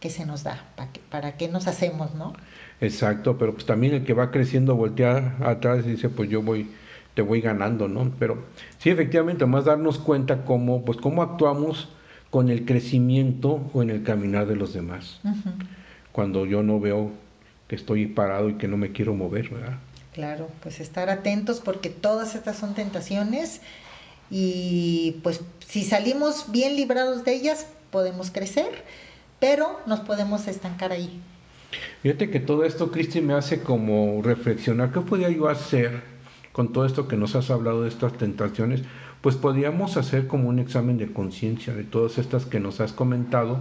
que 0.00 0.10
se 0.10 0.26
nos 0.26 0.42
da, 0.42 0.64
¿para 0.76 0.92
qué, 0.92 1.00
para 1.08 1.36
qué 1.36 1.48
nos 1.48 1.66
hacemos, 1.66 2.14
no? 2.14 2.34
Exacto, 2.80 3.38
pero 3.38 3.54
pues 3.54 3.64
también 3.64 3.94
el 3.94 4.04
que 4.04 4.12
va 4.12 4.30
creciendo 4.30 4.74
voltea 4.74 5.36
atrás 5.40 5.84
y 5.86 5.90
dice, 5.90 6.08
pues 6.08 6.28
yo 6.28 6.42
voy 6.42 6.68
te 7.14 7.22
voy 7.22 7.40
ganando, 7.40 7.88
¿no? 7.88 8.12
Pero 8.18 8.44
sí, 8.78 8.90
efectivamente, 8.90 9.46
más 9.46 9.64
darnos 9.64 9.98
cuenta 9.98 10.44
cómo, 10.44 10.84
pues, 10.84 10.98
cómo 10.98 11.22
actuamos 11.22 11.88
con 12.30 12.48
el 12.48 12.64
crecimiento 12.64 13.70
o 13.72 13.82
en 13.82 13.90
el 13.90 14.02
caminar 14.02 14.46
de 14.46 14.56
los 14.56 14.74
demás. 14.74 15.20
Uh 15.22 15.28
-huh. 15.28 15.54
Cuando 16.10 16.46
yo 16.46 16.62
no 16.62 16.80
veo 16.80 17.12
que 17.68 17.76
estoy 17.76 18.06
parado 18.06 18.50
y 18.50 18.54
que 18.54 18.68
no 18.68 18.76
me 18.76 18.92
quiero 18.92 19.14
mover, 19.14 19.48
¿verdad? 19.48 19.78
Claro, 20.12 20.48
pues 20.62 20.80
estar 20.80 21.10
atentos 21.10 21.60
porque 21.60 21.90
todas 21.90 22.34
estas 22.34 22.56
son 22.56 22.74
tentaciones 22.74 23.60
y 24.30 25.16
pues 25.22 25.40
si 25.66 25.82
salimos 25.82 26.50
bien 26.52 26.76
librados 26.76 27.24
de 27.24 27.34
ellas 27.34 27.66
podemos 27.90 28.30
crecer, 28.30 28.70
pero 29.40 29.80
nos 29.86 30.00
podemos 30.00 30.46
estancar 30.46 30.92
ahí. 30.92 31.20
Fíjate 32.02 32.30
que 32.30 32.40
todo 32.40 32.64
esto, 32.64 32.90
Cristi, 32.92 33.20
me 33.20 33.34
hace 33.34 33.60
como 33.62 34.22
reflexionar, 34.22 34.92
¿qué 34.92 35.00
podía 35.00 35.30
yo 35.30 35.48
hacer? 35.48 36.14
con 36.54 36.72
todo 36.72 36.86
esto 36.86 37.08
que 37.08 37.16
nos 37.16 37.34
has 37.34 37.50
hablado 37.50 37.82
de 37.82 37.88
estas 37.88 38.12
tentaciones, 38.12 38.84
pues 39.22 39.34
podríamos 39.34 39.96
hacer 39.96 40.28
como 40.28 40.48
un 40.48 40.60
examen 40.60 40.98
de 40.98 41.12
conciencia 41.12 41.74
de 41.74 41.82
todas 41.82 42.16
estas 42.16 42.46
que 42.46 42.60
nos 42.60 42.80
has 42.80 42.92
comentado. 42.92 43.58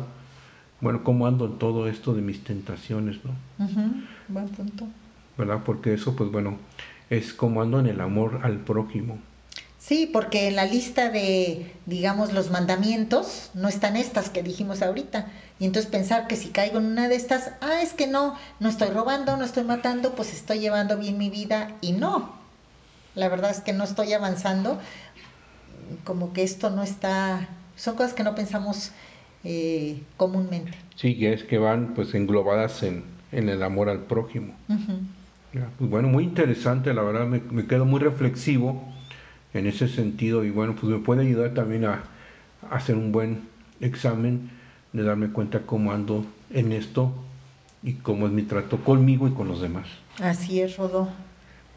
Bueno, 0.84 1.06
cómo 1.06 1.28
ando 1.28 1.46
en 1.46 1.60
todo 1.60 1.88
esto 1.88 2.14
de 2.14 2.22
mis 2.22 2.44
tentaciones, 2.44 3.18
¿no? 3.24 3.32
Uh 3.66 3.70
-huh. 3.70 4.06
Buen 4.28 4.50
punto. 4.50 4.86
¿Verdad? 5.38 5.62
Porque 5.66 5.94
eso, 5.94 6.14
pues 6.14 6.30
bueno, 6.30 6.58
es 7.10 7.34
como 7.34 7.62
ando 7.62 7.80
en 7.80 7.88
el 7.88 8.02
amor 8.02 8.42
al 8.44 8.58
prójimo. 8.60 9.18
Sí, 9.80 10.10
porque 10.12 10.50
en 10.50 10.58
la 10.58 10.66
lista 10.66 11.10
de, 11.10 11.74
digamos, 11.86 12.34
los 12.34 12.52
mandamientos 12.52 13.50
no 13.54 13.70
están 13.70 13.96
estas 13.96 14.30
que 14.30 14.44
dijimos 14.44 14.82
ahorita. 14.82 15.28
Y 15.58 15.66
entonces 15.66 15.90
pensar 15.90 16.28
que 16.28 16.36
si 16.36 16.50
caigo 16.50 16.80
en 16.80 16.88
una 16.88 17.08
de 17.08 17.16
estas, 17.16 17.52
ah, 17.62 17.82
es 17.82 17.94
que 17.94 18.08
no, 18.08 18.36
no 18.60 18.68
estoy 18.68 18.90
robando, 18.90 19.38
no 19.38 19.46
estoy 19.46 19.64
matando, 19.64 20.16
pues 20.16 20.34
estoy 20.34 20.60
llevando 20.60 20.98
bien 20.98 21.18
mi 21.18 21.30
vida. 21.30 21.72
Y 21.80 21.94
no, 21.94 22.34
la 23.16 23.30
verdad 23.30 23.52
es 23.52 23.62
que 23.62 23.72
no 23.72 23.86
estoy 23.86 24.12
avanzando, 24.12 24.82
como 26.04 26.34
que 26.34 26.44
esto 26.44 26.70
no 26.72 26.84
está, 26.84 27.48
son 27.78 27.96
cosas 27.96 28.14
que 28.14 28.26
no 28.26 28.36
pensamos 28.36 28.92
eh, 29.44 30.02
comúnmente. 30.18 30.72
Sí, 30.96 31.18
que 31.18 31.34
es 31.34 31.44
que 31.44 31.58
van 31.58 31.94
pues 31.96 32.14
englobadas 32.14 32.84
en, 32.84 33.04
en 33.32 33.50
el 33.50 33.64
amor 33.64 33.90
al 33.90 34.00
prójimo. 34.00 34.54
Uh 34.70 34.74
-huh. 34.74 35.00
ya, 35.54 35.70
pues 35.78 35.90
bueno, 35.90 36.08
muy 36.08 36.24
interesante, 36.24 36.94
la 36.94 37.02
verdad 37.04 37.28
me, 37.28 37.42
me, 37.52 37.66
quedo 37.66 37.86
muy 37.86 38.00
reflexivo 38.00 38.84
en 39.54 39.68
ese 39.68 39.88
sentido 39.88 40.44
y 40.44 40.50
bueno, 40.50 40.76
pues 40.80 40.92
me 40.92 41.00
puede 41.00 41.22
ayudar 41.22 41.54
también 41.54 41.86
a, 41.86 42.04
a 42.70 42.76
hacer 42.76 42.96
un 42.96 43.12
buen 43.12 43.42
examen 43.82 44.50
de 44.94 45.04
darme 45.04 45.30
cuenta 45.30 45.62
cómo 45.66 45.92
ando 45.92 46.26
en 46.52 46.72
esto 46.72 47.12
y 47.82 47.94
cómo 47.94 48.28
es 48.28 48.32
mi 48.32 48.44
trato 48.44 48.78
conmigo 48.78 49.28
y 49.28 49.32
con 49.32 49.48
los 49.48 49.62
demás. 49.62 49.88
Así 50.22 50.62
es, 50.62 50.78
Rodó. 50.78 51.10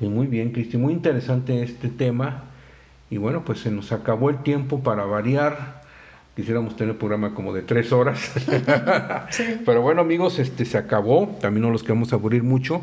Y 0.00 0.06
muy 0.06 0.26
bien, 0.26 0.52
Cristi, 0.52 0.76
muy 0.76 0.92
interesante 0.92 1.62
este 1.62 1.88
tema. 1.88 2.44
Y 3.08 3.16
bueno, 3.18 3.44
pues 3.44 3.60
se 3.60 3.70
nos 3.70 3.92
acabó 3.92 4.30
el 4.30 4.42
tiempo 4.42 4.80
para 4.80 5.04
variar. 5.04 5.76
Quisiéramos 6.37 6.76
tener 6.76 6.93
el 6.93 6.99
programa 6.99 7.34
como 7.34 7.55
de 7.55 7.62
tres 7.62 7.93
horas. 7.93 8.20
sí. 9.30 9.59
Pero 9.64 9.80
bueno, 9.80 10.03
amigos, 10.03 10.39
este 10.39 10.66
se 10.66 10.76
acabó. 10.76 11.34
También 11.41 11.62
no 11.62 11.70
los 11.70 11.82
queremos 11.82 12.12
aburrir 12.12 12.43
mucho. 12.43 12.82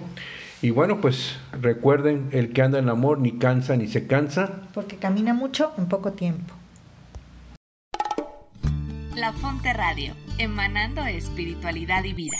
Y 0.63 0.71
bueno, 0.71 0.99
pues 0.99 1.37
recuerden, 1.61 2.29
el 2.31 2.51
que 2.51 2.63
anda 2.63 2.79
en 2.79 2.89
amor 2.89 3.19
ni 3.19 3.33
cansa 3.33 3.77
ni 3.77 3.87
se 3.87 4.07
cansa. 4.07 4.63
Porque 4.73 4.95
camina 4.95 5.35
mucho 5.35 5.71
en 5.77 5.87
poco 5.87 6.13
tiempo. 6.13 6.51
La 9.15 9.31
Fonte 9.33 9.71
Radio, 9.71 10.15
emanando 10.39 11.03
espiritualidad 11.05 12.03
y 12.05 12.13
vida 12.13 12.37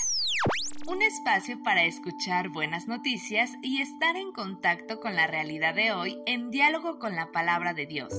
un 0.88 1.02
espacio 1.02 1.64
para 1.64 1.86
escuchar 1.86 2.50
buenas 2.50 2.88
noticias 2.88 3.52
y 3.62 3.82
estar 3.82 4.18
en 4.18 4.34
contacto 4.34 5.00
con 5.00 5.16
la 5.16 5.28
realidad 5.28 5.74
de 5.76 5.94
hoy 5.94 6.18
en 6.26 6.52
diálogo 6.52 7.00
con 7.00 7.16
la 7.16 7.32
palabra 7.32 7.74
de 7.74 7.86
Dios, 7.86 8.14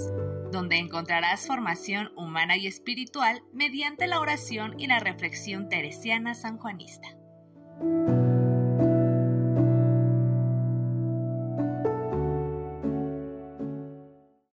donde 0.50 0.76
encontrarás 0.76 1.46
formación 1.46 2.12
humana 2.16 2.56
y 2.56 2.66
espiritual 2.66 3.42
mediante 3.52 4.06
la 4.06 4.20
oración 4.20 4.78
y 4.78 4.86
la 4.86 5.00
reflexión 5.00 5.68
teresiana 5.68 6.34
sanjuanista. 6.34 7.16